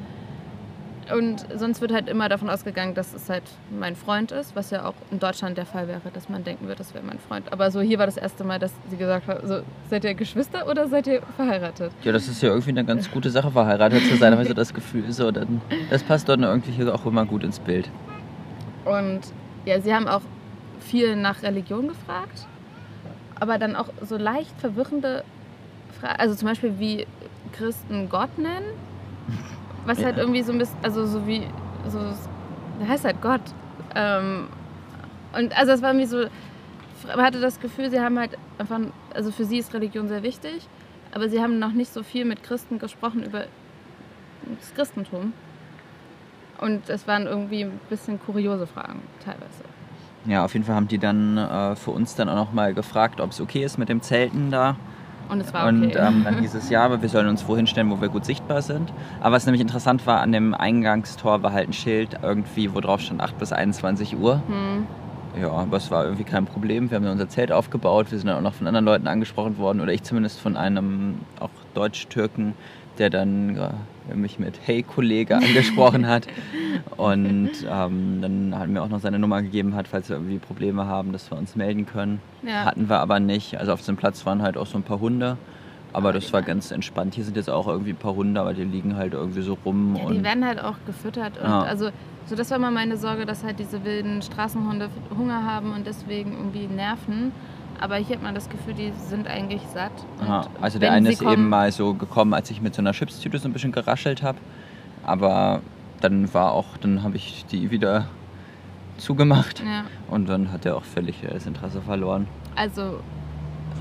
Und 1.14 1.46
sonst 1.56 1.82
wird 1.82 1.94
halt 1.94 2.10
immer 2.10 2.30
davon 2.30 2.50
ausgegangen, 2.50 2.96
dass 2.96 3.14
es 3.14 3.30
halt 3.30 3.44
mein 3.70 3.96
Freund 3.96 4.32
ist, 4.32 4.56
was 4.56 4.72
ja 4.72 4.86
auch 4.86 4.96
in 5.12 5.20
Deutschland 5.20 5.58
der 5.58 5.66
Fall 5.66 5.88
wäre, 5.88 6.02
dass 6.14 6.30
man 6.30 6.44
denken 6.44 6.66
würde, 6.66 6.80
das 6.80 6.94
wäre 6.94 7.04
mein 7.04 7.20
Freund. 7.20 7.52
Aber 7.52 7.70
so 7.70 7.82
hier 7.82 8.00
war 8.00 8.08
das 8.08 8.18
erste 8.18 8.44
Mal, 8.44 8.58
dass 8.58 8.74
sie 8.90 8.98
gesagt 8.98 9.28
hat, 9.28 9.48
so, 9.48 9.60
seid 9.90 10.04
ihr 10.04 10.16
Geschwister 10.16 10.68
oder 10.68 10.88
seid 10.88 11.06
ihr 11.08 11.22
verheiratet? 11.36 11.92
Ja, 12.04 12.12
das 12.12 12.28
ist 12.28 12.42
ja 12.42 12.50
irgendwie 12.50 12.72
eine 12.72 12.86
ganz 12.86 13.12
gute 13.12 13.30
Sache, 13.30 13.52
verheiratet 13.52 14.04
zu 14.08 14.16
sein, 14.18 14.40
ich 14.42 14.48
so 14.48 14.54
das 14.54 14.74
Gefühl. 14.74 15.12
So, 15.12 15.32
dann, 15.32 15.62
das 15.90 16.02
passt 16.02 16.28
dann 16.28 16.42
irgendwie 16.42 16.72
hier 16.72 16.94
auch 16.94 17.06
immer 17.06 17.26
gut 17.26 17.44
ins 17.44 17.60
Bild. 17.60 17.90
Und 18.86 19.22
ja, 19.66 19.80
sie 19.80 19.94
haben 19.94 20.08
auch 20.08 20.22
viel 20.80 21.16
nach 21.16 21.44
Religion 21.44 21.88
gefragt, 21.88 22.48
aber 23.40 23.58
dann 23.58 23.76
auch 23.76 23.90
so 24.02 24.18
leicht 24.18 24.60
verwirrende 24.60 25.24
Fragen, 26.00 26.20
also 26.20 26.36
zum 26.36 26.48
Beispiel 26.48 26.80
wie 26.80 27.08
Christen 27.52 28.10
Gott 28.10 28.38
nennen 28.38 28.66
was 29.86 30.04
halt 30.04 30.18
irgendwie 30.18 30.42
so 30.42 30.52
ein 30.52 30.58
bisschen, 30.58 30.78
also 30.82 31.06
so 31.06 31.26
wie, 31.28 31.44
so, 31.88 32.00
der 32.80 32.88
heißt 32.88 33.06
halt 33.06 33.22
Gott. 33.22 33.42
Ähm, 33.96 34.48
und 35.38 35.58
also 35.58 35.72
es 35.72 35.82
war 35.82 35.92
irgendwie 35.92 36.08
so, 36.08 36.26
man 37.08 37.26
hatte 37.26 37.40
das 37.40 37.60
Gefühl, 37.60 37.90
sie 37.90 38.00
haben 38.00 38.18
halt 38.18 38.38
einfach, 38.58 38.80
also 39.14 39.32
für 39.32 39.46
sie 39.46 39.58
ist 39.58 39.74
Religion 39.74 40.08
sehr 40.08 40.24
wichtig, 40.24 40.68
aber 41.14 41.30
sie 41.30 41.42
haben 41.42 41.60
noch 41.60 41.72
nicht 41.72 41.94
so 41.94 42.04
viel 42.04 42.26
mit 42.26 42.44
Christen 42.44 42.80
gesprochen 42.80 43.24
über 43.24 43.46
das 44.60 44.74
Christentum. 44.76 45.34
Und 46.60 46.90
es 46.90 47.08
waren 47.08 47.28
irgendwie 47.28 47.66
ein 47.66 47.80
bisschen 47.90 48.20
kuriose 48.20 48.66
Fragen 48.66 49.02
teilweise. 49.24 49.64
Ja, 50.26 50.44
auf 50.46 50.54
jeden 50.54 50.66
Fall 50.66 50.76
haben 50.76 50.88
die 50.88 50.98
dann 50.98 51.38
äh, 51.38 51.76
für 51.76 51.92
uns 51.92 52.16
dann 52.16 52.30
auch 52.30 52.36
nochmal 52.36 52.74
gefragt, 52.74 53.20
ob 53.20 53.32
es 53.32 53.42
okay 53.42 53.64
ist 53.64 53.78
mit 53.78 53.90
dem 53.90 54.02
Zelten 54.02 54.52
da. 54.52 54.78
Und 55.30 55.42
es 55.42 55.54
war 55.54 55.64
okay. 55.64 55.70
Und 55.70 55.96
ähm, 55.96 56.22
dann 56.24 56.40
hieß 56.42 56.54
es 56.56 56.70
ja, 56.70 56.84
aber 56.84 57.02
wir 57.02 57.10
sollen 57.10 57.28
uns 57.28 57.48
wohin 57.48 57.68
stellen, 57.68 57.90
wo 57.90 58.02
wir 58.02 58.10
gut 58.10 58.26
sichtbar 58.26 58.62
sind. 58.62 58.92
Aber 59.22 59.36
was 59.36 59.46
nämlich 59.46 59.62
interessant 59.62 60.06
war, 60.06 60.22
an 60.22 60.32
dem 60.32 60.54
Eingangstor 60.54 61.44
war 61.44 61.52
halt 61.52 61.70
ein 61.70 61.74
Schild 61.74 62.20
irgendwie, 62.22 62.74
wo 62.74 62.80
drauf 62.80 63.02
stand 63.02 63.22
8 63.22 63.38
bis 63.38 63.52
21 63.52 64.18
Uhr. 64.18 64.42
Hm. 64.48 64.88
Ja, 65.42 65.52
aber 65.52 65.78
es 65.78 65.92
war 65.92 66.06
irgendwie 66.06 66.24
kein 66.24 66.46
Problem. 66.46 66.90
Wir 66.90 66.98
haben 66.98 67.08
unser 67.08 67.28
Zelt 67.28 67.52
aufgebaut. 67.52 68.12
Wir 68.12 68.18
sind 68.18 68.28
dann 68.28 68.38
auch 68.38 68.42
noch 68.42 68.54
von 68.54 68.68
anderen 68.68 68.86
Leuten 68.86 69.08
angesprochen 69.08 69.58
worden. 69.58 69.82
Oder 69.82 69.92
ich 69.92 70.04
zumindest 70.04 70.40
von 70.40 70.56
einem 70.56 71.20
auch 71.40 71.50
Deutsch-Türken, 71.74 72.54
der 73.00 73.10
dann 73.10 73.58
äh, 73.58 74.16
mich 74.16 74.40
mit 74.40 74.60
Hey 74.66 74.84
Kollege 74.84 75.36
angesprochen 75.38 76.08
hat 76.08 76.28
und 76.98 77.52
ähm, 77.70 78.20
dann 78.22 78.58
hat 78.58 78.70
mir 78.70 78.82
auch 78.82 78.90
noch 78.90 79.00
seine 79.00 79.20
Nummer 79.20 79.42
gegeben 79.42 79.76
hat, 79.76 79.88
falls 79.88 80.10
wir 80.10 80.18
irgendwie 80.18 80.40
Probleme 80.40 80.86
haben, 80.86 81.12
dass 81.12 81.30
wir 81.32 81.38
uns 81.38 81.56
melden 81.56 81.86
können. 81.86 82.22
Ja. 82.44 82.66
Hatten 82.66 82.90
wir 82.90 83.00
aber 83.00 83.20
nicht. 83.20 83.60
Also 83.60 83.74
auf 83.74 83.84
dem 83.86 83.98
Platz 83.98 84.26
waren 84.26 84.42
halt 84.42 84.58
auch 84.58 84.68
so 84.68 84.78
ein 84.78 84.84
paar 84.84 85.00
Hunde. 85.00 85.38
Aber 85.94 86.12
das 86.12 86.34
war 86.34 86.42
ganz 86.42 86.72
entspannt. 86.72 87.16
Hier 87.16 87.24
sind 87.24 87.38
jetzt 87.38 87.50
auch 87.50 87.70
irgendwie 87.70 87.92
ein 87.92 87.98
paar 87.98 88.16
Hunde, 88.16 88.42
aber 88.42 88.54
die 88.54 88.66
liegen 88.66 88.98
halt 88.98 89.14
irgendwie 89.14 89.42
so 89.42 89.58
rum. 89.64 89.96
Ja, 89.96 90.12
die 90.12 90.24
werden 90.26 90.46
halt 90.46 90.62
auch 90.62 90.76
gefüttert. 90.86 91.38
Und 91.38 91.48
ja. 91.48 91.62
also, 91.62 91.90
so 92.26 92.36
das 92.36 92.50
war 92.50 92.58
immer 92.58 92.70
meine 92.70 92.98
Sorge, 92.98 93.26
dass 93.26 93.46
halt 93.46 93.60
diese 93.60 93.86
wilden 93.86 94.22
Straßenhunde 94.22 94.90
Hunger 95.18 95.46
haben 95.46 95.72
und 95.72 95.88
deswegen 95.88 96.34
irgendwie 96.34 96.68
nerven. 96.68 97.32
Aber 97.80 97.96
hier 97.96 98.16
hat 98.16 98.24
man 98.24 98.36
das 98.36 98.50
Gefühl, 98.50 98.74
die 98.74 98.92
sind 99.10 99.28
eigentlich 99.28 99.62
satt. 99.74 99.92
Aha, 100.22 100.48
also 100.62 100.80
der 100.80 100.92
eine 100.92 101.12
ist 101.12 101.22
eben 101.22 101.50
mal 101.50 101.72
so 101.72 101.94
gekommen, 101.94 102.34
als 102.34 102.50
ich 102.50 102.62
mit 102.62 102.76
so 102.76 102.82
einer 102.82 102.94
Chipstüte 102.94 103.38
so 103.38 103.48
ein 103.48 103.54
bisschen 103.54 103.72
geraschelt 103.72 104.24
habe. 104.24 104.38
Aber 105.04 105.62
dann 106.02 106.34
war 106.34 106.52
auch, 106.54 106.78
dann 106.82 107.04
habe 107.04 107.18
ich 107.18 107.46
die 107.46 107.72
wieder 107.72 108.08
zugemacht 108.98 109.60
ja. 109.60 109.84
und 110.10 110.28
dann 110.30 110.52
hat 110.52 110.66
er 110.66 110.78
auch 110.78 110.84
völlig 110.84 111.22
das 111.22 111.46
Interesse 111.46 111.82
verloren. 111.82 112.28
Also 112.56 113.00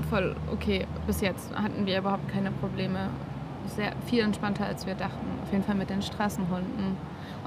voll 0.09 0.35
okay. 0.51 0.85
Bis 1.07 1.21
jetzt 1.21 1.55
hatten 1.55 1.85
wir 1.85 1.99
überhaupt 1.99 2.27
keine 2.29 2.51
Probleme. 2.51 3.09
Sehr 3.67 3.93
viel 4.05 4.19
entspannter 4.19 4.65
als 4.65 4.85
wir 4.85 4.95
dachten. 4.95 5.25
Auf 5.43 5.51
jeden 5.51 5.63
Fall 5.63 5.75
mit 5.75 5.89
den 5.89 6.01
Straßenhunden. 6.01 6.97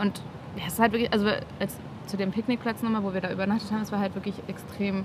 Und 0.01 0.23
ja, 0.57 0.65
es 0.67 0.75
ist 0.75 0.81
halt 0.81 0.93
wirklich, 0.93 1.13
also 1.13 1.29
als, 1.61 1.77
zu 2.07 2.17
dem 2.17 2.33
Picknickplatz 2.33 2.83
nochmal, 2.83 3.05
wo 3.05 3.13
wir 3.13 3.21
da 3.21 3.31
übernachtet 3.31 3.71
haben, 3.71 3.83
es 3.83 3.93
war 3.93 4.01
halt 4.01 4.15
wirklich 4.15 4.35
extrem 4.49 5.05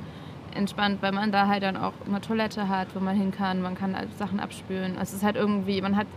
entspannt, 0.55 1.01
weil 1.01 1.11
man 1.11 1.31
da 1.31 1.47
halt 1.47 1.63
dann 1.63 1.77
auch 1.77 1.93
eine 2.07 2.21
Toilette 2.21 2.69
hat, 2.69 2.87
wo 2.95 2.99
man 2.99 3.15
hin 3.15 3.31
kann, 3.31 3.61
man 3.61 3.75
kann 3.75 3.95
Sachen 4.17 4.39
abspülen. 4.39 4.97
Es 5.01 5.13
ist 5.13 5.23
halt 5.23 5.35
irgendwie, 5.35 5.81
man 5.81 5.95
hat 5.95 6.07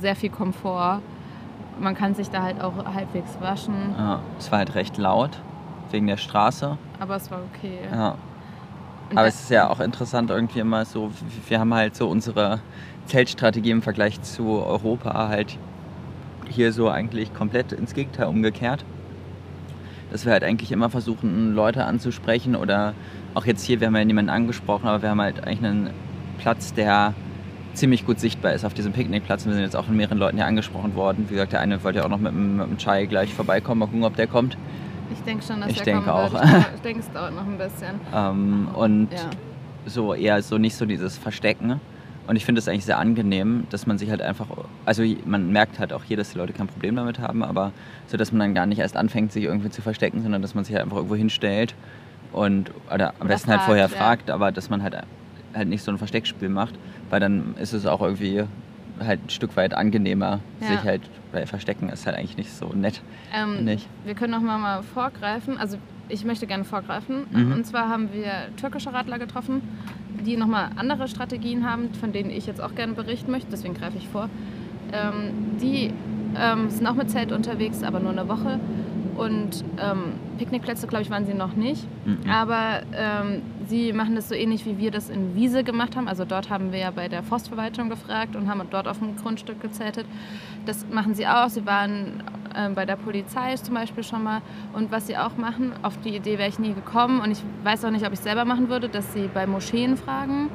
sehr 0.00 0.16
viel 0.16 0.30
Komfort. 0.30 1.00
Man 1.78 1.94
kann 1.94 2.14
sich 2.14 2.30
da 2.30 2.42
halt 2.42 2.60
auch 2.60 2.72
halbwegs 2.94 3.38
waschen. 3.40 3.94
Ja, 3.98 4.20
es 4.38 4.50
war 4.50 4.60
halt 4.60 4.74
recht 4.74 4.96
laut 4.96 5.30
wegen 5.90 6.06
der 6.06 6.16
Straße. 6.16 6.78
Aber 6.98 7.16
es 7.16 7.30
war 7.30 7.40
okay. 7.54 7.80
Ja. 7.90 8.16
Aber 9.10 9.26
es 9.26 9.40
ist 9.42 9.50
ja 9.50 9.68
auch 9.68 9.80
interessant 9.80 10.30
irgendwie 10.30 10.58
immer 10.58 10.84
so, 10.84 11.10
wir 11.48 11.60
haben 11.60 11.72
halt 11.72 11.94
so 11.94 12.08
unsere 12.08 12.60
Zeltstrategie 13.06 13.70
im 13.70 13.82
Vergleich 13.82 14.20
zu 14.22 14.64
Europa 14.64 15.28
halt 15.28 15.58
hier 16.48 16.72
so 16.72 16.90
eigentlich 16.90 17.32
komplett 17.32 17.72
ins 17.72 17.94
Gegenteil 17.94 18.26
umgekehrt. 18.26 18.84
Dass 20.10 20.24
wir 20.24 20.32
halt 20.32 20.44
eigentlich 20.44 20.72
immer 20.72 20.88
versuchen, 20.90 21.54
Leute 21.54 21.84
anzusprechen 21.84 22.54
oder 22.56 22.94
auch 23.34 23.44
jetzt 23.44 23.64
hier, 23.64 23.80
wir 23.80 23.88
haben 23.88 23.96
ja 23.96 24.04
niemanden 24.04 24.30
angesprochen, 24.30 24.86
aber 24.88 25.02
wir 25.02 25.10
haben 25.10 25.20
halt 25.20 25.44
eigentlich 25.46 25.64
einen 25.64 25.90
Platz, 26.38 26.72
der 26.74 27.12
ziemlich 27.74 28.06
gut 28.06 28.18
sichtbar 28.20 28.52
ist 28.52 28.64
auf 28.64 28.72
diesem 28.72 28.92
Picknickplatz. 28.92 29.42
Und 29.44 29.50
wir 29.50 29.54
sind 29.54 29.64
jetzt 29.64 29.76
auch 29.76 29.84
von 29.84 29.96
mehreren 29.96 30.18
Leuten 30.18 30.36
hier 30.38 30.46
angesprochen 30.46 30.94
worden. 30.94 31.26
Wie 31.28 31.34
gesagt, 31.34 31.52
der 31.52 31.60
eine 31.60 31.82
wollte 31.84 31.98
ja 31.98 32.04
auch 32.04 32.08
noch 32.08 32.18
mit 32.18 32.32
dem, 32.32 32.56
mit 32.56 32.66
dem 32.68 32.78
Chai 32.78 33.06
gleich 33.06 33.34
vorbeikommen, 33.34 33.80
mal 33.80 33.86
gucken, 33.86 34.04
ob 34.04 34.16
der 34.16 34.26
kommt. 34.26 34.56
Ich 35.12 35.20
denke 35.22 35.44
schon, 35.44 35.60
dass 35.60 35.70
ich 35.70 35.82
der 35.82 35.96
kommen 35.96 36.08
auch. 36.08 36.32
wird. 36.32 36.44
Ich 36.76 36.80
denke, 36.82 37.00
es 37.06 37.10
dauert 37.12 37.34
noch 37.34 37.46
ein 37.46 37.58
bisschen. 37.58 38.00
Ähm, 38.14 38.68
und 38.74 39.12
Ja. 39.12 39.18
so 39.86 40.14
eher 40.14 40.40
so 40.42 40.56
nicht 40.58 40.74
so 40.76 40.86
dieses 40.86 41.18
Verstecken. 41.18 41.80
Und 42.26 42.36
ich 42.36 42.44
finde 42.44 42.58
es 42.58 42.68
eigentlich 42.68 42.84
sehr 42.84 42.98
angenehm, 42.98 43.66
dass 43.70 43.86
man 43.86 43.98
sich 43.98 44.10
halt 44.10 44.20
einfach, 44.20 44.46
also 44.84 45.04
man 45.24 45.52
merkt 45.52 45.78
halt 45.78 45.92
auch 45.92 46.02
hier, 46.02 46.16
dass 46.16 46.30
die 46.30 46.38
Leute 46.38 46.52
kein 46.52 46.66
Problem 46.66 46.96
damit 46.96 47.20
haben, 47.20 47.44
aber 47.44 47.72
so, 48.08 48.16
dass 48.16 48.32
man 48.32 48.40
dann 48.40 48.54
gar 48.54 48.66
nicht 48.66 48.80
erst 48.80 48.96
anfängt, 48.96 49.32
sich 49.32 49.44
irgendwie 49.44 49.70
zu 49.70 49.80
verstecken, 49.80 50.22
sondern 50.22 50.42
dass 50.42 50.54
man 50.54 50.64
sich 50.64 50.74
halt 50.74 50.84
einfach 50.84 50.96
irgendwo 50.96 51.14
hinstellt 51.14 51.74
und 52.32 52.72
oder 52.92 53.14
am 53.20 53.28
besten 53.28 53.50
halt 53.50 53.62
vorher 53.62 53.84
ja. 53.84 53.88
fragt, 53.88 54.30
aber 54.30 54.50
dass 54.50 54.70
man 54.70 54.82
halt 54.82 54.96
halt 55.54 55.68
nicht 55.68 55.82
so 55.82 55.90
ein 55.90 55.98
Versteckspiel 55.98 56.48
macht, 56.48 56.74
weil 57.10 57.20
dann 57.20 57.54
ist 57.60 57.72
es 57.72 57.86
auch 57.86 58.02
irgendwie 58.02 58.44
halt 59.00 59.24
ein 59.24 59.30
Stück 59.30 59.56
weit 59.56 59.74
angenehmer, 59.74 60.40
Ja. 60.60 60.68
sich 60.68 60.82
halt, 60.82 61.02
weil 61.32 61.46
Verstecken 61.46 61.88
ist 61.88 62.06
halt 62.06 62.16
eigentlich 62.16 62.36
nicht 62.36 62.52
so 62.52 62.72
nett. 62.74 63.02
Ähm, 63.34 63.64
Nicht. 63.64 63.88
Wir 64.04 64.14
können 64.14 64.32
noch 64.32 64.40
mal, 64.40 64.58
mal 64.58 64.82
vorgreifen. 64.82 65.58
Also 65.58 65.78
ich 66.08 66.24
möchte 66.24 66.46
gerne 66.46 66.64
vorgreifen. 66.64 67.26
Mhm. 67.30 67.52
Und 67.52 67.66
zwar 67.66 67.88
haben 67.88 68.12
wir 68.12 68.32
türkische 68.56 68.92
Radler 68.92 69.18
getroffen, 69.18 69.62
die 70.24 70.36
noch 70.36 70.46
mal 70.46 70.70
andere 70.76 71.08
Strategien 71.08 71.68
haben, 71.68 71.92
von 71.94 72.12
denen 72.12 72.30
ich 72.30 72.46
jetzt 72.46 72.60
auch 72.60 72.74
gerne 72.74 72.94
berichten 72.94 73.30
möchte. 73.30 73.48
Deswegen 73.50 73.74
greife 73.74 73.98
ich 73.98 74.08
vor. 74.08 74.28
Ähm, 74.92 75.58
die 75.60 75.92
ähm, 76.38 76.70
sind 76.70 76.86
auch 76.86 76.94
mit 76.94 77.10
Zelt 77.10 77.32
unterwegs, 77.32 77.82
aber 77.82 78.00
nur 78.00 78.12
eine 78.12 78.28
Woche. 78.28 78.60
Und 79.16 79.64
ähm, 79.78 80.12
Picknickplätze, 80.36 80.86
glaube 80.86 81.02
ich, 81.02 81.10
waren 81.10 81.24
sie 81.24 81.34
noch 81.34 81.56
nicht. 81.56 81.86
Mhm. 82.04 82.30
Aber 82.30 82.82
ähm, 82.94 83.42
sie 83.66 83.92
machen 83.92 84.14
das 84.14 84.28
so 84.28 84.34
ähnlich, 84.34 84.66
wie 84.66 84.78
wir 84.78 84.90
das 84.90 85.08
in 85.08 85.34
Wiese 85.34 85.64
gemacht 85.64 85.96
haben. 85.96 86.06
Also 86.06 86.24
dort 86.24 86.50
haben 86.50 86.72
wir 86.72 86.80
ja 86.80 86.90
bei 86.90 87.08
der 87.08 87.22
Forstverwaltung 87.22 87.88
gefragt 87.88 88.36
und 88.36 88.48
haben 88.48 88.60
dort 88.70 88.86
auf 88.86 88.98
dem 88.98 89.16
Grundstück 89.16 89.60
gezeltet. 89.60 90.06
Das 90.66 90.86
machen 90.90 91.14
sie 91.14 91.26
auch. 91.26 91.48
Sie 91.48 91.64
waren 91.64 92.22
ähm, 92.56 92.74
bei 92.74 92.84
der 92.86 92.96
Polizei 92.96 93.54
zum 93.56 93.74
Beispiel 93.74 94.02
schon 94.04 94.22
mal. 94.22 94.40
Und 94.72 94.90
was 94.90 95.06
sie 95.06 95.16
auch 95.16 95.36
machen, 95.36 95.72
auf 95.82 95.98
die 96.00 96.16
Idee 96.16 96.38
wäre 96.38 96.48
ich 96.48 96.58
nie 96.58 96.72
gekommen 96.74 97.20
und 97.20 97.30
ich 97.30 97.42
weiß 97.64 97.84
auch 97.84 97.90
nicht, 97.90 98.06
ob 98.06 98.12
ich 98.12 98.18
es 98.18 98.24
selber 98.24 98.44
machen 98.44 98.68
würde, 98.68 98.88
dass 98.88 99.12
sie 99.12 99.28
bei 99.32 99.46
Moscheen 99.46 99.96
fragen. 99.96 100.48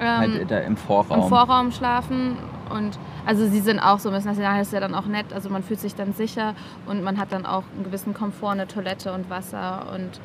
Ähm, 0.00 0.06
halt 0.32 0.50
da 0.50 0.58
im 0.58 0.76
Vorraum. 0.76 1.22
im 1.22 1.28
Vorraum 1.28 1.72
schlafen. 1.72 2.36
Und 2.70 2.98
also 3.26 3.46
sie 3.46 3.60
sind 3.60 3.80
auch 3.80 3.98
so 3.98 4.10
ein 4.10 4.14
bisschen, 4.14 4.36
das 4.36 4.66
ist 4.66 4.72
ja 4.72 4.80
dann 4.80 4.94
auch 4.94 5.06
nett, 5.06 5.32
also 5.32 5.48
man 5.48 5.62
fühlt 5.62 5.80
sich 5.80 5.94
dann 5.94 6.12
sicher 6.12 6.54
und 6.86 7.02
man 7.02 7.18
hat 7.18 7.32
dann 7.32 7.46
auch 7.46 7.64
einen 7.74 7.84
gewissen 7.84 8.12
Komfort, 8.14 8.50
eine 8.52 8.66
Toilette 8.68 9.12
und 9.12 9.30
Wasser 9.30 9.86
und 9.94 10.20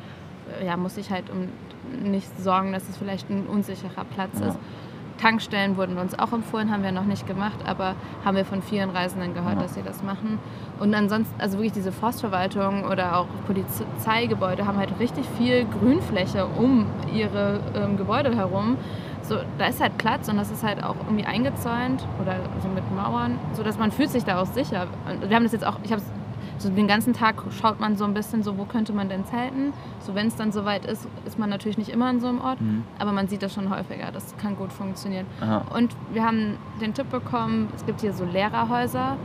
äh, 0.60 0.66
ja, 0.66 0.76
muss 0.76 0.96
sich 0.96 1.10
halt 1.10 1.24
um 1.30 1.48
nicht 2.10 2.28
sorgen, 2.40 2.72
dass 2.72 2.88
es 2.88 2.96
vielleicht 2.96 3.30
ein 3.30 3.46
unsicherer 3.46 4.04
Platz 4.14 4.40
Ja. 4.40 4.48
ist. 4.48 4.58
Tankstellen 5.24 5.78
wurden 5.78 5.96
uns 5.96 6.18
auch 6.18 6.34
empfohlen, 6.34 6.70
haben 6.70 6.82
wir 6.82 6.92
noch 6.92 7.06
nicht 7.06 7.26
gemacht, 7.26 7.58
aber 7.64 7.94
haben 8.26 8.36
wir 8.36 8.44
von 8.44 8.60
vielen 8.60 8.90
Reisenden 8.90 9.32
gehört, 9.32 9.54
Ja. 9.54 9.62
dass 9.62 9.72
sie 9.72 9.82
das 9.82 10.02
machen. 10.02 10.38
Und 10.78 10.94
ansonsten, 10.94 11.34
also 11.40 11.56
wirklich 11.56 11.72
diese 11.72 11.92
Forstverwaltung 11.92 12.84
oder 12.84 13.16
auch 13.16 13.26
Polizeigebäude 13.46 14.66
haben 14.66 14.76
halt 14.76 14.98
richtig 15.00 15.24
viel 15.38 15.64
Grünfläche 15.80 16.44
um 16.44 16.86
ihre 17.14 17.60
ähm, 17.74 17.96
Gebäude 17.96 18.36
herum. 18.36 18.76
So, 19.22 19.36
da 19.56 19.64
ist 19.68 19.80
halt 19.80 19.96
Platz 19.96 20.28
und 20.28 20.36
das 20.36 20.50
ist 20.50 20.62
halt 20.62 20.84
auch 20.84 20.96
irgendwie 21.06 21.24
eingezäunt 21.24 22.06
oder 22.20 22.36
so 22.62 22.68
mit 22.68 22.84
Mauern, 22.94 23.38
so 23.54 23.62
dass 23.62 23.78
man 23.78 23.92
fühlt 23.92 24.10
sich 24.10 24.24
da 24.24 24.42
auch 24.42 24.46
sicher. 24.46 24.86
Wir 25.26 25.34
haben 25.36 25.44
das 25.44 25.52
jetzt 25.52 25.66
auch, 25.66 25.78
ich 25.84 25.92
habe 25.92 26.02
so 26.58 26.68
den 26.70 26.86
ganzen 26.86 27.12
Tag 27.12 27.36
schaut 27.60 27.80
man 27.80 27.96
so 27.96 28.04
ein 28.04 28.14
bisschen 28.14 28.42
so, 28.42 28.56
wo 28.56 28.64
könnte 28.64 28.92
man 28.92 29.08
denn 29.08 29.24
zelten? 29.26 29.72
So 30.00 30.14
wenn 30.14 30.28
es 30.28 30.36
dann 30.36 30.52
soweit 30.52 30.86
ist, 30.86 31.06
ist 31.26 31.38
man 31.38 31.50
natürlich 31.50 31.78
nicht 31.78 31.90
immer 31.90 32.06
an 32.06 32.20
so 32.20 32.28
einem 32.28 32.40
Ort, 32.40 32.60
Mhm. 32.60 32.84
aber 32.98 33.12
man 33.12 33.28
sieht 33.28 33.42
das 33.42 33.52
schon 33.54 33.70
häufiger. 33.70 34.10
Das 34.12 34.34
kann 34.36 34.56
gut 34.56 34.72
funktionieren. 34.72 35.26
Aha. 35.40 35.62
Und 35.74 35.94
wir 36.12 36.24
haben 36.24 36.56
den 36.80 36.94
Tipp 36.94 37.10
bekommen, 37.10 37.68
es 37.76 37.84
gibt 37.86 38.00
hier 38.00 38.12
so 38.12 38.24
Lehrerhäuser. 38.24 39.16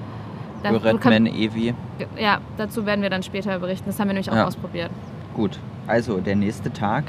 Da 0.63 0.71
Öğretmen 0.71 1.25
Evi. 1.27 1.73
ja, 2.19 2.39
dazu 2.57 2.85
werden 2.85 3.01
wir 3.01 3.09
dann 3.09 3.23
später 3.23 3.57
berichten. 3.59 3.85
Das 3.87 3.97
haben 3.99 4.07
wir 4.09 4.13
nämlich 4.13 4.29
auch 4.29 4.35
Ja. 4.35 4.45
ausprobiert. 4.47 4.91
Gut, 5.33 5.57
also 5.87 6.19
der 6.19 6.35
nächste 6.35 6.73
Tag. 6.73 7.05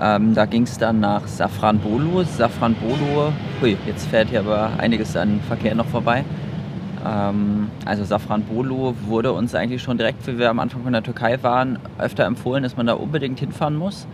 Ähm, 0.00 0.32
da 0.32 0.46
ging 0.46 0.62
es 0.62 0.78
dann 0.78 1.00
nach 1.00 1.26
Safranbolu. 1.26 2.22
Safranbolu, 2.22 3.32
hui, 3.60 3.76
jetzt 3.86 4.06
fährt 4.06 4.28
hier 4.28 4.40
aber 4.40 4.70
einiges 4.78 5.16
an 5.16 5.40
Verkehr 5.48 5.74
noch 5.74 5.86
vorbei. 5.86 6.24
Ähm, 7.06 7.70
also 7.84 8.04
Safranbolu 8.04 8.94
wurde 9.06 9.32
uns 9.32 9.54
eigentlich 9.54 9.82
schon 9.82 9.98
direkt, 9.98 10.26
wie 10.26 10.38
wir 10.38 10.50
am 10.50 10.58
Anfang 10.58 10.82
von 10.82 10.92
der 10.92 11.02
Türkei 11.02 11.42
waren, 11.42 11.78
öfter 11.98 12.24
empfohlen, 12.24 12.62
dass 12.62 12.76
man 12.76 12.86
da 12.86 12.94
unbedingt 12.94 13.38
hinfahren 13.40 13.76
muss. 13.76 14.06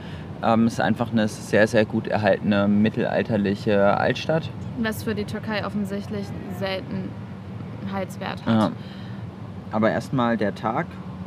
Ähm, 0.43 0.67
es 0.67 0.75
ist 0.75 0.81
einfach 0.81 1.11
eine 1.13 1.29
sehr, 1.29 1.67
sehr 1.67 1.85
gut 1.85 2.07
erhaltene 2.07 2.69
mittelalterliche 2.69 3.97
Altstadt. 3.99 4.51
Was 4.83 5.05
für 5.05 5.15
die 5.15 5.25
Türkei 5.25 5.65
offensichtlich 5.65 6.27
Seltenheitswert 6.59 8.45
hat. 8.45 8.47
Ja. 8.47 8.71
Aber 9.73 9.91
erstmal 9.91 10.37
der 10.37 10.55
Tag. 10.55 10.87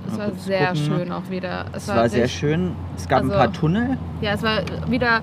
Es 0.10 0.18
war 0.18 0.32
sehr 0.32 0.68
gucken. 0.68 0.76
schön 0.86 1.12
auch 1.12 1.30
wieder. 1.30 1.66
Es 1.74 1.88
war 1.88 2.08
sehr 2.08 2.24
richtig- 2.24 2.40
schön. 2.40 2.72
Es 2.96 3.08
gab 3.08 3.20
ein 3.22 3.26
also- 3.32 3.38
paar 3.38 3.52
Tunnel. 3.52 3.98
Ja, 4.22 4.34
es 4.34 4.44
war 4.44 4.60
wieder 4.88 5.22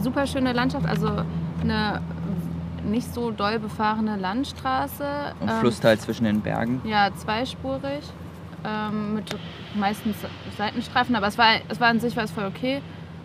super 0.00 0.26
schöne 0.26 0.52
Landschaft, 0.52 0.86
also 0.86 1.08
eine 1.60 2.00
nicht 2.84 3.12
so 3.14 3.30
doll 3.30 3.58
befahrene 3.58 4.16
Landstraße. 4.16 5.04
Und 5.40 5.48
ähm, 5.48 5.54
Flusstal 5.60 5.98
zwischen 5.98 6.24
den 6.24 6.40
Bergen. 6.40 6.80
Ja, 6.84 7.10
zweispurig. 7.14 8.02
Ähm, 8.66 9.16
mit 9.16 9.36
meistens 9.74 10.16
Seitenstreifen, 10.56 11.14
aber 11.16 11.26
es 11.26 11.36
war, 11.36 11.48
es 11.68 11.80
war 11.80 11.88
an 11.88 12.00
sich 12.00 12.16
war 12.16 12.24
es 12.24 12.30
voll 12.30 12.44
okay. 12.46 12.80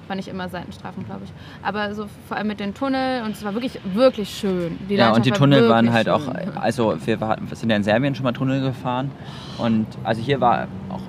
War 0.07 0.15
nicht 0.15 0.27
immer 0.27 0.49
Seitenstreifen, 0.49 1.05
glaube 1.05 1.21
ich. 1.25 1.31
Aber 1.63 1.93
so 1.93 2.07
vor 2.27 2.35
allem 2.35 2.47
mit 2.47 2.59
den 2.59 2.73
Tunnel 2.73 3.23
und 3.23 3.31
es 3.31 3.45
war 3.45 3.53
wirklich, 3.53 3.79
wirklich 3.93 4.29
schön. 4.31 4.77
Die 4.89 4.95
Ja, 4.95 5.11
und 5.13 5.25
die 5.25 5.29
war 5.31 5.37
Tunnel 5.37 5.69
waren 5.69 5.93
halt 5.93 6.09
auch, 6.09 6.23
schön. 6.25 6.57
also 6.57 6.97
wir, 7.05 7.21
war, 7.21 7.37
sind 7.53 7.69
ja 7.69 7.75
in 7.75 7.83
Serbien 7.83 8.15
schon 8.15 8.23
mal 8.23 8.31
Tunnel 8.33 8.59
gefahren 8.61 9.11
und 9.59 9.85
also 10.03 10.19
hier 10.21 10.41
war 10.41 10.67
auch, 10.89 11.01